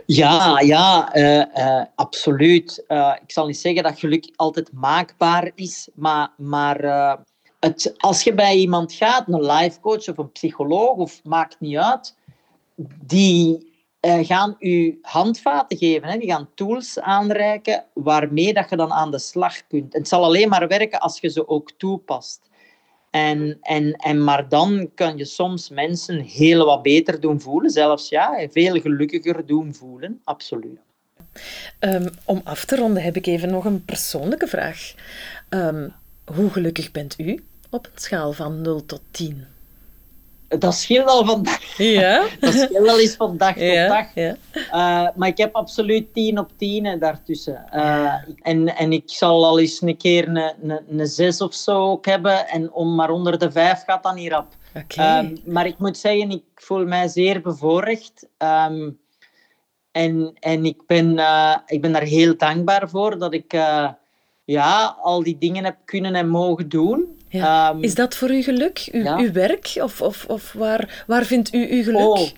Ja, 0.07 0.61
ja, 0.61 1.17
uh, 1.17 1.45
uh, 1.55 1.85
absoluut. 1.95 2.85
Uh, 2.89 3.15
ik 3.23 3.31
zal 3.31 3.47
niet 3.47 3.59
zeggen 3.59 3.83
dat 3.83 3.99
geluk 3.99 4.33
altijd 4.37 4.73
maakbaar 4.73 5.51
is, 5.55 5.89
maar, 5.95 6.33
maar 6.37 6.81
het, 7.61 7.95
als 7.97 8.23
je 8.23 8.35
bij 8.35 8.57
iemand 8.57 8.93
gaat, 8.93 9.29
een 9.29 9.47
life 9.47 9.81
coach 9.81 10.09
of 10.09 10.19
een 10.19 10.33
psycholoog, 10.33 10.97
of 10.97 11.21
maakt 11.25 11.61
niet 11.61 11.77
uit, 11.77 12.17
die 13.07 13.71
gaan 14.01 14.57
u 14.59 14.99
handvaten 15.03 15.79
geven. 15.79 16.09
Hè? 16.09 16.19
Die 16.19 16.31
gaan 16.31 16.49
tools 16.55 16.99
aanreiken 16.99 17.85
waarmee 17.95 18.55
dat 18.55 18.71
je 18.71 18.77
dan 18.77 18.93
aan 18.93 19.11
de 19.11 19.19
slag 19.19 19.67
kunt. 19.67 19.93
het 19.93 20.09
zal 20.09 20.25
alleen 20.25 20.49
maar 20.49 20.69
werken 20.69 21.01
als 21.01 21.21
je 21.21 21.29
ze 21.29 21.49
ook 21.49 21.71
toepast. 21.77 22.51
En, 23.13 23.59
en, 23.61 23.93
en, 23.93 24.25
maar 24.25 24.49
dan 24.49 24.91
kan 24.95 25.17
je 25.17 25.25
soms 25.25 25.69
mensen 25.69 26.21
heel 26.21 26.65
wat 26.65 26.83
beter 26.83 27.21
doen 27.21 27.41
voelen, 27.41 27.71
zelfs 27.71 28.09
ja, 28.09 28.49
veel 28.51 28.81
gelukkiger 28.81 29.47
doen 29.47 29.75
voelen, 29.75 30.21
absoluut. 30.25 30.79
Um, 31.81 32.09
om 32.25 32.41
af 32.45 32.65
te 32.65 32.77
ronden 32.77 33.03
heb 33.03 33.17
ik 33.17 33.27
even 33.27 33.51
nog 33.51 33.65
een 33.65 33.85
persoonlijke 33.85 34.47
vraag. 34.47 34.95
Um, 35.49 35.93
hoe 36.25 36.51
gelukkig 36.51 36.91
bent 36.91 37.19
u 37.19 37.45
op 37.71 37.87
een 37.87 38.01
schaal 38.01 38.33
van 38.33 38.61
0 38.61 38.87
tot 38.87 39.03
10? 39.11 39.45
Dat 40.59 40.75
scheelt 40.75 41.09
al 41.09 41.25
van 41.25 41.43
dag. 41.43 41.77
Ja? 41.77 42.25
dat 42.41 42.53
scheelt 42.53 42.89
al 42.89 43.01
eens 43.01 43.15
van 43.15 43.37
dag 43.37 43.53
tot 43.53 43.89
dag. 43.89 44.15
Ja. 44.15 44.37
Uh, 44.55 45.09
maar 45.17 45.29
ik 45.29 45.37
heb 45.37 45.55
absoluut 45.55 46.15
10 46.15 46.39
op 46.39 46.51
10 46.57 46.87
en 46.87 46.99
daartussen. 46.99 47.65
Uh, 47.75 48.15
en, 48.43 48.77
en 48.77 48.93
ik 48.93 49.03
zal 49.07 49.47
al 49.47 49.61
eens 49.61 49.83
een 49.83 49.97
keer 49.97 50.29
een, 50.29 50.37
een, 50.37 50.99
een 50.99 51.07
6 51.07 51.41
of 51.41 51.55
zo 51.55 51.91
ook 51.91 52.07
hebben. 52.07 52.49
En 52.49 52.73
om 52.73 52.95
maar 52.95 53.11
onder 53.11 53.39
de 53.39 53.51
5 53.51 53.83
gaat 53.87 54.03
dan 54.03 54.17
hierop. 54.17 54.47
Okay. 54.75 55.25
Um, 55.25 55.39
maar 55.45 55.67
ik 55.67 55.79
moet 55.79 55.97
zeggen, 55.99 56.31
ik 56.31 56.45
voel 56.55 56.85
mij 56.85 57.09
zeer 57.09 57.41
bevoorrecht. 57.41 58.29
Um, 58.39 59.01
en 59.93 60.33
en 60.41 60.65
ik, 60.65 60.87
ben, 60.87 61.19
uh, 61.19 61.57
ik 61.67 61.81
ben 61.81 61.93
daar 61.93 62.03
heel 62.03 62.37
dankbaar 62.37 62.89
voor 62.89 63.19
dat 63.19 63.35
ik 63.35 63.53
ja, 64.45 64.97
al 65.03 65.23
die 65.23 65.39
dingen 65.39 65.65
heb 65.65 65.77
kunnen 65.85 66.15
en 66.15 66.29
mogen 66.29 66.69
doen. 66.69 67.21
Ja. 67.33 67.71
Ehm, 67.71 67.83
is 67.83 67.95
dat 67.95 68.15
voor 68.15 68.31
u 68.31 68.43
geluk, 68.43 68.89
uw, 68.93 69.17
uw 69.17 69.33
werk? 69.33 69.73
Of, 69.75 70.03
of, 70.03 70.25
of 70.29 70.53
waar, 70.53 71.05
waar 71.07 71.25
vindt 71.25 71.55
u 71.55 71.77
uw 71.77 71.83
geluk? 71.83 72.01
Oh. 72.01 72.29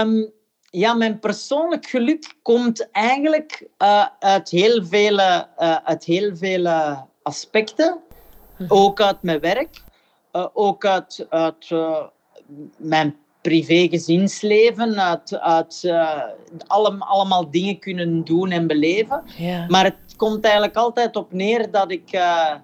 Um, 0.00 0.32
ja, 0.70 0.94
mijn 0.94 1.18
persoonlijk 1.18 1.86
geluk 1.86 2.34
komt 2.42 2.90
eigenlijk 2.90 3.68
uh, 3.78 4.06
uit, 4.18 4.50
heel 4.50 4.84
vele, 4.84 5.46
uh, 5.58 5.76
uit 5.84 6.04
heel 6.04 6.36
vele 6.36 7.04
aspecten. 7.22 7.98
Hm. 8.56 8.64
Ook 8.68 9.00
uit 9.00 9.22
mijn 9.22 9.40
werk, 9.40 9.82
uh, 10.32 10.46
ook 10.52 10.84
uit, 10.84 11.26
uit 11.28 11.70
mijn 12.76 13.16
privé-gezinsleven, 13.40 15.00
uit, 15.00 15.38
uit 15.38 15.82
uh, 15.84 16.22
allemaal 16.98 17.50
dingen 17.50 17.78
kunnen 17.78 18.24
doen 18.24 18.50
en 18.50 18.66
beleven. 18.66 19.22
Ja. 19.36 19.66
Maar 19.68 19.84
het 19.84 20.16
komt 20.16 20.44
eigenlijk 20.44 20.76
altijd 20.76 21.16
op 21.16 21.32
neer 21.32 21.70
dat 21.70 21.90
ik, 21.90 22.12
uh, 22.12 22.54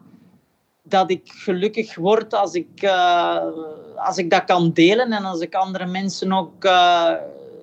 dat 0.89 1.11
ik 1.11 1.21
gelukkig 1.25 1.95
word 1.95 2.35
als 2.35 2.55
ik, 2.55 2.83
uh, 2.83 3.43
als 3.97 4.17
ik 4.17 4.31
dat 4.31 4.45
kan 4.45 4.73
delen 4.73 5.13
en 5.13 5.25
als 5.25 5.41
ik 5.41 5.55
andere 5.55 5.87
mensen 5.87 6.33
ook 6.33 6.61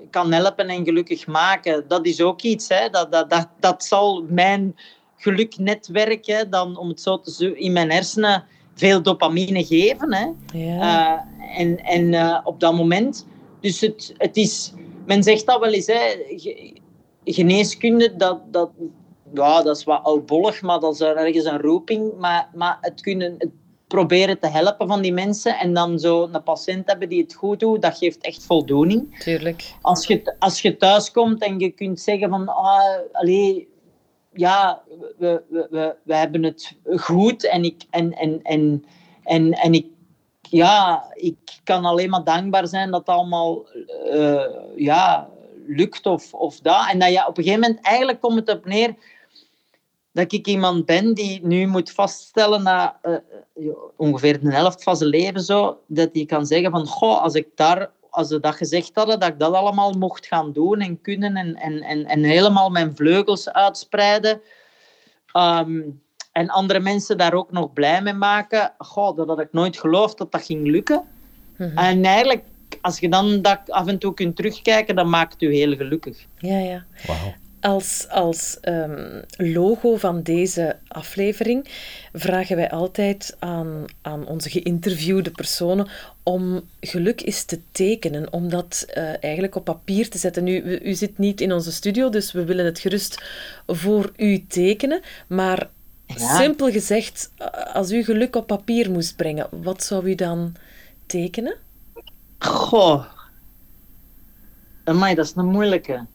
kan 0.10 0.32
helpen 0.32 0.68
en 0.68 0.86
gelukkig 0.86 1.28
maken. 1.28 1.88
Dat 1.88 2.06
is 2.06 2.22
ook 2.22 2.42
iets. 2.42 2.68
Hè. 2.68 2.90
Dat, 2.90 3.12
dat, 3.12 3.30
dat, 3.30 3.48
dat 3.60 3.84
zal 3.84 4.26
mijn 4.30 4.76
geluknetwerk, 5.18 6.46
dan, 6.50 6.78
om 6.78 6.88
het 6.88 7.02
zo 7.02 7.20
te 7.20 7.32
zeggen, 7.32 7.60
in 7.60 7.74
mijn 7.74 7.92
hersenen 7.92 8.44
veel 8.76 9.02
dopamine 9.02 9.66
geven. 9.66 10.14
Hè. 10.14 10.28
Ja. 10.60 11.16
Uh, 11.16 11.60
en 11.60 11.78
en 11.78 12.42
op 12.46 12.60
dat 12.60 12.74
moment. 12.74 13.26
Dus 13.60 13.82
het, 13.82 14.14
het 14.18 14.38
is, 14.38 14.74
men 15.06 15.24
zegt 15.24 15.46
dat 15.46 15.60
wel 15.60 15.72
eens, 15.72 15.88
hè, 15.88 16.16
geneeskunde, 17.24 18.16
dat, 18.16 18.40
dat, 18.52 18.70
ja, 19.34 19.62
dat 19.62 19.78
is 19.78 19.84
wat 19.84 20.04
oudbollig, 20.04 20.62
maar 20.62 20.80
dat 20.80 20.94
is 20.94 21.02
ergens 21.02 21.46
een 21.46 21.62
roeping. 21.62 22.18
Maar, 22.18 22.50
maar 22.54 22.78
het 22.82 23.02
kunnen 23.02 23.36
het 23.38 23.52
proberen 23.88 24.40
te 24.40 24.48
helpen 24.48 24.88
van 24.88 25.02
die 25.02 25.14
mensen 25.14 25.58
en 25.58 25.74
dan 25.74 26.00
zo 26.00 26.30
een 26.32 26.44
patiënt 26.44 26.90
hebben 26.90 27.10
die 27.10 27.22
het 27.22 27.34
goed 27.34 27.60
doet, 27.60 27.82
dat 27.82 27.98
geeft 27.98 28.24
echt 28.24 28.46
voldoening. 28.46 29.20
Tuurlijk. 29.20 29.74
Als 29.82 30.08
je, 30.08 30.36
als 30.40 30.62
je 30.62 30.78
thuis 30.78 31.12
komt 31.12 31.42
en 31.42 31.60
je 31.60 31.70
kunt 31.70 32.00
zeggen 32.00 32.30
van, 32.30 32.48
ah, 32.48 33.00
allee, 33.12 33.70
ja, 34.34 34.82
we, 35.18 35.42
we, 35.50 35.68
we, 35.70 35.96
we 36.04 36.16
hebben 36.16 36.44
het 36.44 36.76
goed 36.96 37.46
en 37.46 37.64
ik, 37.64 37.84
en, 37.90 38.14
en, 38.14 38.40
en, 38.44 38.86
en, 39.24 39.52
en 39.52 39.74
ik, 39.74 39.88
ja, 40.42 41.06
ik 41.14 41.38
kan 41.64 41.86
alleen 41.86 42.10
maar 42.10 42.24
dankbaar 42.24 42.68
zijn 42.68 42.92
dat 42.92 43.00
het 43.00 43.16
allemaal 43.16 43.68
uh, 44.14 44.46
ja, 44.76 45.30
lukt 45.68 46.06
of, 46.06 46.34
of 46.34 46.60
dat. 46.60 46.90
En 46.92 47.00
dat 47.00 47.12
je 47.12 47.28
op 47.28 47.38
een 47.38 47.44
gegeven 47.44 47.68
moment, 47.68 47.86
eigenlijk 47.86 48.22
komt 48.22 48.36
het 48.36 48.58
op 48.58 48.66
neer 48.66 48.96
dat 50.14 50.32
ik 50.32 50.48
iemand 50.48 50.86
ben 50.86 51.14
die 51.14 51.46
nu 51.46 51.68
moet 51.68 51.92
vaststellen 51.92 52.64
na 52.64 53.00
uh, 53.04 53.70
ongeveer 53.96 54.40
de 54.40 54.52
helft 54.52 54.84
van 54.84 54.98
zijn 54.98 55.10
leven 55.10 55.42
zo, 55.42 55.80
dat 55.88 56.10
hij 56.14 56.26
kan 56.26 56.46
zeggen 56.46 56.72
van, 56.72 56.88
goh, 56.88 57.22
als 57.22 57.34
ik 57.34 57.48
daar 57.56 57.92
als 58.14 58.28
ze 58.28 58.40
dat 58.40 58.56
gezegd 58.56 58.92
hadden, 58.94 59.20
dat 59.20 59.30
ik 59.30 59.40
dat 59.40 59.54
allemaal 59.54 59.92
mocht 59.92 60.26
gaan 60.26 60.52
doen 60.52 60.80
en 60.80 61.02
kunnen 61.02 61.36
en, 61.36 61.56
en, 61.56 61.82
en, 61.82 62.06
en 62.06 62.24
helemaal 62.24 62.70
mijn 62.70 62.96
vleugels 62.96 63.50
uitspreiden. 63.50 64.42
Ehm, 65.32 65.82
en 66.32 66.50
andere 66.50 66.80
mensen 66.80 67.18
daar 67.18 67.34
ook 67.34 67.52
nog 67.52 67.74
blij 67.74 68.02
mee 68.02 68.14
maken. 68.14 68.74
Goh, 68.78 69.18
dat 69.18 69.28
had 69.28 69.40
ik 69.40 69.52
nooit 69.52 69.78
geloofd 69.78 70.18
dat 70.18 70.32
dat 70.32 70.46
ging 70.46 70.68
lukken. 70.68 71.04
Mhm. 71.58 71.78
En 71.78 72.06
eigenlijk, 72.06 72.44
als 72.82 73.00
je 73.00 73.10
dan 73.10 73.42
dat 73.42 73.60
af 73.72 73.88
en 73.88 74.00
toe 74.00 74.14
kunt 74.14 74.36
terugkijken, 74.36 74.96
dan 74.96 75.10
maakt 75.10 75.32
het 75.32 75.42
je 75.42 75.48
heel 75.48 75.76
gelukkig. 75.76 76.26
Ja, 76.38 76.58
ja. 76.58 76.86
Wow. 77.06 77.34
Als, 77.64 78.08
als 78.10 78.60
ehm, 78.60 79.22
logo 79.38 79.96
van 79.96 80.22
deze 80.22 80.78
aflevering 80.88 81.68
vragen 82.14 82.56
wij 82.56 82.72
altijd 82.72 83.36
aan, 83.40 83.86
aan 84.02 84.28
onze 84.28 84.50
geïnterviewde 84.50 85.32
personen 85.32 85.88
om 86.24 86.62
geluk 86.80 87.22
eens 87.22 87.44
te 87.44 87.60
tekenen, 87.72 88.34
om 88.34 88.50
dat 88.50 88.86
uh, 88.98 89.24
eigenlijk 89.24 89.56
op 89.56 89.64
papier 89.64 90.10
te 90.10 90.18
zetten. 90.18 90.44
Nu, 90.44 90.62
u, 90.62 90.80
u 90.80 90.94
zit 90.94 91.18
niet 91.18 91.42
in 91.42 91.54
onze 91.54 91.72
studio, 91.72 92.10
dus 92.10 92.32
we 92.32 92.44
willen 92.44 92.66
het 92.66 92.80
gerust 92.80 93.24
voor 93.68 94.12
u 94.18 94.46
tekenen, 94.48 95.02
maar 95.28 95.70
simpel 96.16 96.72
gezegd, 96.72 97.32
als 97.74 97.92
u 97.92 98.04
geluk 98.04 98.36
op 98.36 98.48
papier 98.48 98.92
moest 98.92 99.16
brengen, 99.16 99.48
wat 99.52 99.84
zou 99.84 100.10
u 100.10 100.16
dan 100.16 100.56
tekenen? 101.06 101.56
Goh, 102.40 103.06
Amai, 104.84 105.16
dat 105.16 105.26
is 105.26 105.36
een 105.36 105.46
moeilijke. 105.46 106.06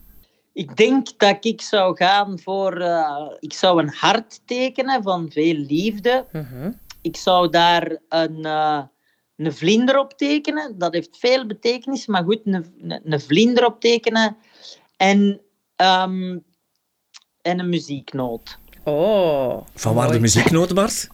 Ik 0.53 0.75
denk 0.75 1.19
dat 1.19 1.45
ik 1.45 1.61
zou 1.61 1.95
gaan 1.95 2.39
voor... 2.39 2.81
Uh, 2.81 3.31
ik 3.39 3.53
zou 3.53 3.81
een 3.81 3.93
hart 3.93 4.41
tekenen 4.45 5.03
van 5.03 5.31
veel 5.31 5.53
liefde. 5.53 6.25
Mhm. 6.31 6.71
Ik 7.01 7.17
zou 7.17 7.49
daar 7.49 7.97
een, 8.09 8.37
uh, 8.37 8.81
een 9.35 9.53
vlinder 9.53 9.99
op 9.99 10.13
tekenen. 10.13 10.77
Dat 10.77 10.93
heeft 10.93 11.17
veel 11.17 11.45
betekenis, 11.45 12.05
maar 12.05 12.23
goed, 12.23 12.41
een, 12.43 13.01
een, 13.03 13.21
vlinder 13.21 13.65
op 13.65 13.79
tekenen. 13.79 14.37
En, 14.97 15.41
um, 15.75 16.43
en 17.41 17.59
een 17.59 17.69
muzieknoot. 17.69 18.57
Oh. 18.83 19.61
Van 19.73 19.93
waar 19.93 20.11
de 20.11 20.19
muzieknoot, 20.19 20.73
Bart? 20.73 21.09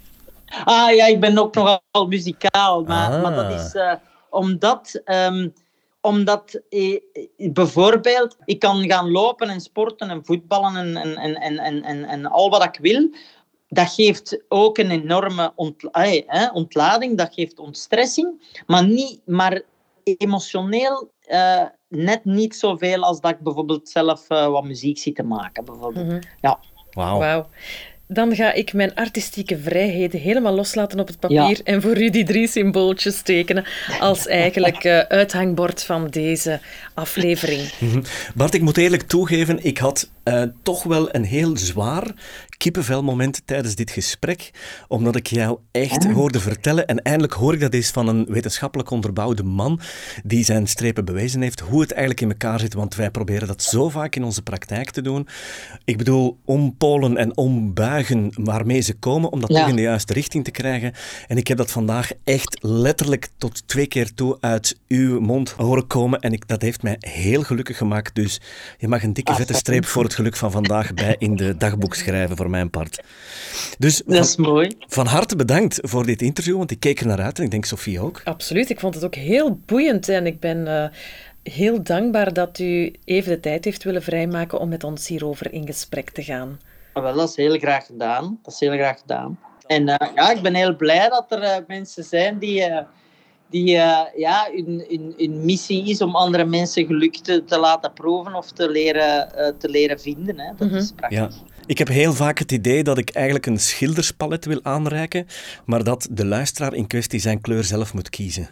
Ah 0.63 0.95
ja, 0.95 1.05
ik 1.05 1.19
ben 1.19 1.37
ook 1.37 1.55
nogal 1.55 2.07
muzikaal. 2.07 2.83
Maar, 2.83 3.11
ah. 3.11 3.21
maar 3.21 3.35
dat 3.35 3.59
is 3.59 3.73
uh, 3.73 3.93
omdat... 4.29 5.01
Um, 5.05 5.53
omdat 6.05 6.61
eh, 6.69 6.99
bijvoorbeeld, 7.37 8.37
ik 8.45 8.59
kan 8.59 8.89
gaan 8.89 9.11
lopen 9.11 9.49
en 9.49 9.61
sporten 9.61 10.09
en 10.09 10.25
voetballen 10.25 10.75
en, 10.75 10.97
en, 10.97 11.35
en, 11.35 11.57
en, 11.57 11.83
en, 11.83 12.03
en 12.03 12.25
al 12.25 12.49
wat 12.49 12.63
ik 12.63 12.77
wil. 12.81 13.09
Dat 13.67 13.93
geeft 13.93 14.43
ook 14.47 14.77
een 14.77 14.91
enorme 14.91 15.53
ontlading, 16.53 17.17
dat 17.17 17.33
geeft 17.33 17.59
ontstressing. 17.59 18.61
Maar, 18.67 18.87
niet, 18.87 19.21
maar 19.25 19.61
emotioneel 20.03 21.11
uh, 21.27 21.63
net 21.87 22.25
niet 22.25 22.55
zoveel 22.55 23.03
als 23.03 23.21
dat 23.21 23.31
ik 23.31 23.39
bijvoorbeeld 23.39 23.89
zelf 23.89 24.29
uh, 24.29 24.47
wat 24.47 24.63
muziek 24.63 24.97
zit 24.97 25.15
te 25.15 25.23
maken. 25.23 25.65
Bijvoorbeeld. 25.65 26.05
Mm 26.05 26.11
-hmm. 26.11 26.21
Ja. 26.41 26.59
Wauw. 26.91 27.19
Wow 27.19 27.45
dan 28.07 28.35
ga 28.35 28.53
ik 28.53 28.73
mijn 28.73 28.95
artistieke 28.95 29.57
vrijheden 29.57 30.19
helemaal 30.19 30.53
loslaten 30.53 30.99
op 30.99 31.07
het 31.07 31.19
papier 31.19 31.59
en 31.63 31.81
voor 31.81 32.01
u 32.01 32.09
die 32.09 32.25
drie 32.25 32.47
symbooltjes 32.47 33.21
tekenen 33.21 33.65
als 33.99 34.27
eigenlijk 34.27 34.83
uh, 34.83 34.99
uithangbord 34.99 35.83
van 35.83 36.07
deze 36.09 36.59
aflevering. 36.93 37.61
Bart, 38.35 38.53
ik 38.53 38.61
moet 38.61 38.77
eerlijk 38.77 39.03
toegeven, 39.03 39.65
ik 39.65 39.77
had 39.77 40.09
uh, 40.25 40.43
toch 40.63 40.83
wel 40.83 41.15
een 41.15 41.23
heel 41.23 41.57
zwaar 41.57 42.13
kippenvelmoment 42.57 43.41
tijdens 43.45 43.75
dit 43.75 43.91
gesprek, 43.91 44.51
omdat 44.87 45.15
ik 45.15 45.27
jou 45.27 45.59
echt 45.71 46.05
hoorde 46.05 46.39
vertellen, 46.39 46.87
en 46.87 47.01
eindelijk 47.01 47.33
hoor 47.33 47.53
ik 47.53 47.59
dat 47.59 47.73
eens 47.73 47.91
van 47.91 48.07
een 48.07 48.25
wetenschappelijk 48.29 48.89
onderbouwde 48.89 49.43
man 49.43 49.79
die 50.23 50.43
zijn 50.43 50.67
strepen 50.67 51.05
bewezen 51.05 51.41
heeft, 51.41 51.59
hoe 51.59 51.81
het 51.81 51.91
eigenlijk 51.91 52.21
in 52.21 52.29
elkaar 52.29 52.59
zit, 52.59 52.73
want 52.73 52.95
wij 52.95 53.11
proberen 53.11 53.47
dat 53.47 53.63
zo 53.63 53.89
vaak 53.89 54.15
in 54.15 54.23
onze 54.23 54.41
praktijk 54.41 54.91
te 54.91 55.01
doen. 55.01 55.27
Ik 55.83 55.97
bedoel, 55.97 56.37
ompolen 56.45 57.17
en 57.17 57.37
ombuigen 57.37 58.31
waarmee 58.33 58.81
ze 58.81 58.93
komen, 58.93 59.31
om 59.31 59.39
dat 59.39 59.49
toch 59.49 59.67
in 59.67 59.75
de 59.75 59.81
juiste 59.81 60.13
richting 60.13 60.43
te 60.43 60.51
krijgen. 60.51 60.93
En 61.27 61.37
ik 61.37 61.47
heb 61.47 61.57
dat 61.57 61.71
vandaag 61.71 62.11
echt 62.23 62.57
letterlijk 62.61 63.27
tot 63.37 63.67
twee 63.67 63.87
keer 63.87 64.13
toe 64.13 64.37
uit 64.39 64.77
uw 64.87 65.19
mond 65.19 65.49
horen 65.49 65.87
komen, 65.87 66.19
en 66.19 66.33
ik, 66.33 66.47
dat 66.47 66.61
heeft 66.61 66.83
mij 66.83 66.95
heel 66.99 67.43
gelukkig 67.43 67.77
gemaakt. 67.77 68.15
Dus 68.15 68.41
je 68.77 68.87
mag 68.87 69.03
een 69.03 69.13
dikke 69.13 69.33
vette 69.33 69.53
streep 69.53 69.85
voor 69.85 70.03
het 70.03 70.13
geluk 70.15 70.35
van 70.35 70.51
vandaag 70.51 70.93
bij 70.93 71.15
in 71.19 71.35
de 71.35 71.57
dagboek 71.57 71.95
schrijven 71.95 72.37
voor 72.37 72.49
mijn 72.49 72.69
part. 72.69 73.03
Dus 73.77 74.01
dat 74.05 74.25
is 74.25 74.35
mooi. 74.35 74.71
Van 74.87 75.05
harte 75.05 75.35
bedankt 75.35 75.79
voor 75.81 76.05
dit 76.05 76.21
interview, 76.21 76.57
want 76.57 76.71
ik 76.71 76.79
keek 76.79 76.99
er 76.99 77.07
naar 77.07 77.21
uit 77.21 77.37
en 77.37 77.43
ik 77.43 77.51
denk 77.51 77.65
Sofie 77.65 77.99
ook. 77.99 78.21
Absoluut, 78.23 78.69
ik 78.69 78.79
vond 78.79 78.95
het 78.95 79.03
ook 79.03 79.15
heel 79.15 79.59
boeiend 79.65 80.09
en 80.09 80.25
ik 80.25 80.39
ben 80.39 80.57
uh, 80.67 80.85
heel 81.43 81.83
dankbaar 81.83 82.33
dat 82.33 82.59
u 82.59 82.93
even 83.05 83.31
de 83.31 83.39
tijd 83.39 83.65
heeft 83.65 83.83
willen 83.83 84.03
vrijmaken 84.03 84.59
om 84.59 84.69
met 84.69 84.83
ons 84.83 85.07
hierover 85.07 85.53
in 85.53 85.65
gesprek 85.65 86.09
te 86.09 86.23
gaan. 86.23 86.59
Wel, 86.93 87.15
dat 87.15 87.29
is 87.29 87.35
heel 87.35 87.57
graag 87.57 87.85
gedaan. 87.85 88.39
Dat 88.43 88.53
is 88.53 88.59
heel 88.59 88.73
graag 88.73 88.99
gedaan. 88.99 89.39
En 89.67 89.87
uh, 89.87 89.95
ja, 90.15 90.31
ik 90.31 90.41
ben 90.41 90.53
heel 90.53 90.75
blij 90.75 91.09
dat 91.09 91.25
er 91.29 91.43
uh, 91.43 91.55
mensen 91.67 92.03
zijn 92.03 92.39
die 92.39 92.63
die 93.55 93.75
uh, 93.75 93.99
ja, 94.15 94.49
hun, 94.51 94.85
hun, 94.87 95.13
hun, 95.17 95.45
missie 95.45 95.89
is 95.89 96.01
om 96.01 96.15
andere 96.15 96.45
mensen 96.45 96.85
geluk 96.85 97.15
te, 97.15 97.43
te 97.45 97.59
laten 97.59 97.93
proeven 97.93 98.35
of 98.35 98.51
te 98.51 98.69
leren, 98.69 99.31
uh, 99.37 99.47
te 99.57 99.69
leren 99.69 99.99
vinden. 99.99 100.39
Hè. 100.39 100.47
Dat 100.57 100.67
mm 100.67 100.73
-hmm. 100.73 100.77
is 100.77 100.91
prachtig. 100.95 101.19
Ja. 101.19 101.29
Ik 101.65 101.77
heb 101.77 101.87
heel 101.87 102.13
vaak 102.13 102.39
het 102.39 102.51
idee 102.51 102.83
dat 102.83 102.97
ik 102.97 103.09
eigenlijk 103.09 103.45
een 103.45 103.59
schilderspalet 103.59 104.45
wil 104.45 104.59
aanreiken, 104.63 105.27
maar 105.65 105.83
dat 105.83 106.07
de 106.11 106.25
luisteraar 106.25 106.73
in 106.73 106.87
kwestie 106.87 107.19
zijn 107.19 107.41
kleur 107.41 107.63
zelf 107.63 107.93
moet 107.93 108.09
kiezen. 108.09 108.49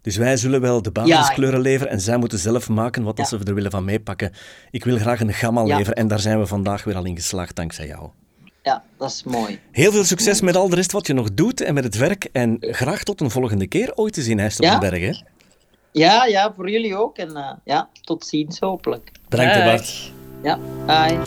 Dus 0.00 0.16
wij 0.16 0.36
zullen 0.36 0.60
wel 0.60 0.82
de 0.82 0.90
basiskleuren 0.90 1.58
ja. 1.58 1.64
leveren 1.64 1.92
en 1.92 2.00
zij 2.00 2.16
moeten 2.16 2.38
zelf 2.38 2.68
maken 2.68 3.02
wat 3.02 3.18
ja. 3.18 3.24
ze 3.24 3.38
er 3.44 3.54
willen 3.54 3.70
van 3.70 3.84
meepakken. 3.84 4.32
Ik 4.70 4.84
wil 4.84 4.98
graag 4.98 5.20
een 5.20 5.32
gamma 5.32 5.64
ja. 5.64 5.76
leveren 5.76 5.94
en 5.94 6.08
daar 6.08 6.20
zijn 6.20 6.38
we 6.38 6.46
vandaag 6.46 6.84
weer 6.84 6.96
al 6.96 7.04
in 7.04 7.16
geslaagd 7.16 7.56
dankzij 7.56 7.86
jou. 7.86 8.10
Ja, 8.62 8.82
dat 8.98 9.10
is 9.10 9.22
mooi. 9.24 9.60
Heel 9.70 9.92
veel 9.92 10.04
succes 10.04 10.40
met 10.40 10.56
al 10.56 10.68
de 10.68 10.76
rest 10.76 10.92
wat 10.92 11.06
je 11.06 11.12
nog 11.12 11.34
doet 11.34 11.60
en 11.60 11.74
met 11.74 11.84
het 11.84 11.96
werk. 11.96 12.28
En 12.32 12.56
graag 12.60 13.02
tot 13.02 13.20
een 13.20 13.30
volgende 13.30 13.66
keer 13.66 13.94
ooit 13.94 14.12
te 14.12 14.22
zien, 14.22 14.38
IJsselberg. 14.38 15.00
Ja? 15.00 15.22
ja, 15.92 16.24
ja, 16.24 16.52
voor 16.56 16.70
jullie 16.70 16.96
ook. 16.96 17.16
En 17.16 17.30
uh, 17.30 17.50
ja, 17.64 17.88
tot 18.00 18.26
ziens 18.26 18.58
hopelijk. 18.58 19.10
Bedankt, 19.28 19.64
Bart. 19.64 20.12
Ja, 20.42 20.58
bye. 20.86 21.20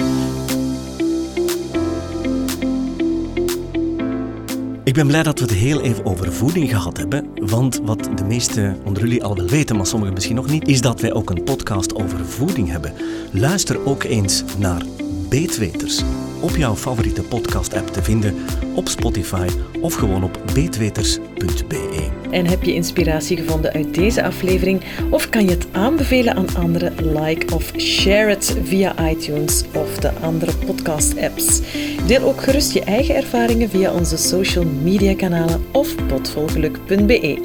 Ik 4.84 4.94
ben 4.94 5.08
blij 5.08 5.24
dat 5.24 5.40
we 5.40 5.46
het 5.46 5.54
heel 5.54 5.82
even 5.82 6.06
over 6.06 6.34
voeding 6.34 6.70
gehad 6.70 6.98
hebben. 6.98 7.30
Want 7.36 7.80
wat 7.84 8.10
de 8.18 8.24
meesten 8.24 8.82
onder 8.84 9.04
jullie 9.04 9.24
al 9.24 9.36
wel 9.36 9.48
weten, 9.48 9.76
maar 9.76 9.86
sommigen 9.86 10.14
misschien 10.14 10.36
nog 10.36 10.50
niet, 10.50 10.68
is 10.68 10.82
dat 10.82 11.02
wij 11.02 11.14
ook 11.14 11.30
een 11.30 11.44
podcast 11.44 11.96
over 11.96 12.26
voeding 12.26 12.70
hebben. 12.70 12.94
Luister 13.32 13.86
ook 13.86 14.04
eens 14.04 14.44
naar 14.58 14.82
Beetweters 15.30 16.04
op 16.42 16.56
jouw 16.56 16.76
favoriete 16.76 17.22
podcast-app 17.22 17.88
te 17.88 18.04
vinden, 18.04 18.36
op 18.76 18.90
Spotify 18.90 19.48
of 19.82 19.94
gewoon 19.94 20.24
op 20.24 20.42
beetweters.be. 20.54 22.10
En 22.32 22.46
heb 22.46 22.64
je 22.64 22.74
inspiratie 22.74 23.38
gevonden 23.38 23.72
uit 23.74 23.94
deze 23.94 24.24
aflevering 24.24 24.82
of 25.10 25.30
kan 25.30 25.44
je 25.44 25.50
het 25.50 25.68
aanbevelen 25.72 26.36
aan 26.36 26.56
anderen? 26.56 27.20
Like 27.20 27.56
of 27.56 27.72
share 27.78 28.30
het 28.30 28.58
via 28.64 29.10
iTunes 29.10 29.64
of 29.74 29.98
de 29.98 30.12
andere 30.12 30.52
podcast-apps. 30.66 31.62
Deel 32.08 32.22
ook 32.22 32.42
gerust 32.42 32.72
je 32.72 32.84
eigen 32.84 33.16
ervaringen 33.16 33.70
via 33.70 33.92
onze 33.94 34.18
social 34.18 34.66
media 34.66 35.16
kanalen 35.16 35.66
of 35.72 36.06
potvolgeluk.be. 36.08 37.44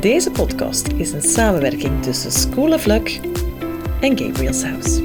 Deze 0.00 0.30
podcast 0.30 0.88
is 0.96 1.12
een 1.12 1.22
samenwerking 1.22 2.02
tussen 2.02 2.32
School 2.32 2.72
of 2.72 2.86
Luck 2.86 3.20
en 4.00 4.18
Gabriel's 4.18 4.62
House. 4.62 5.02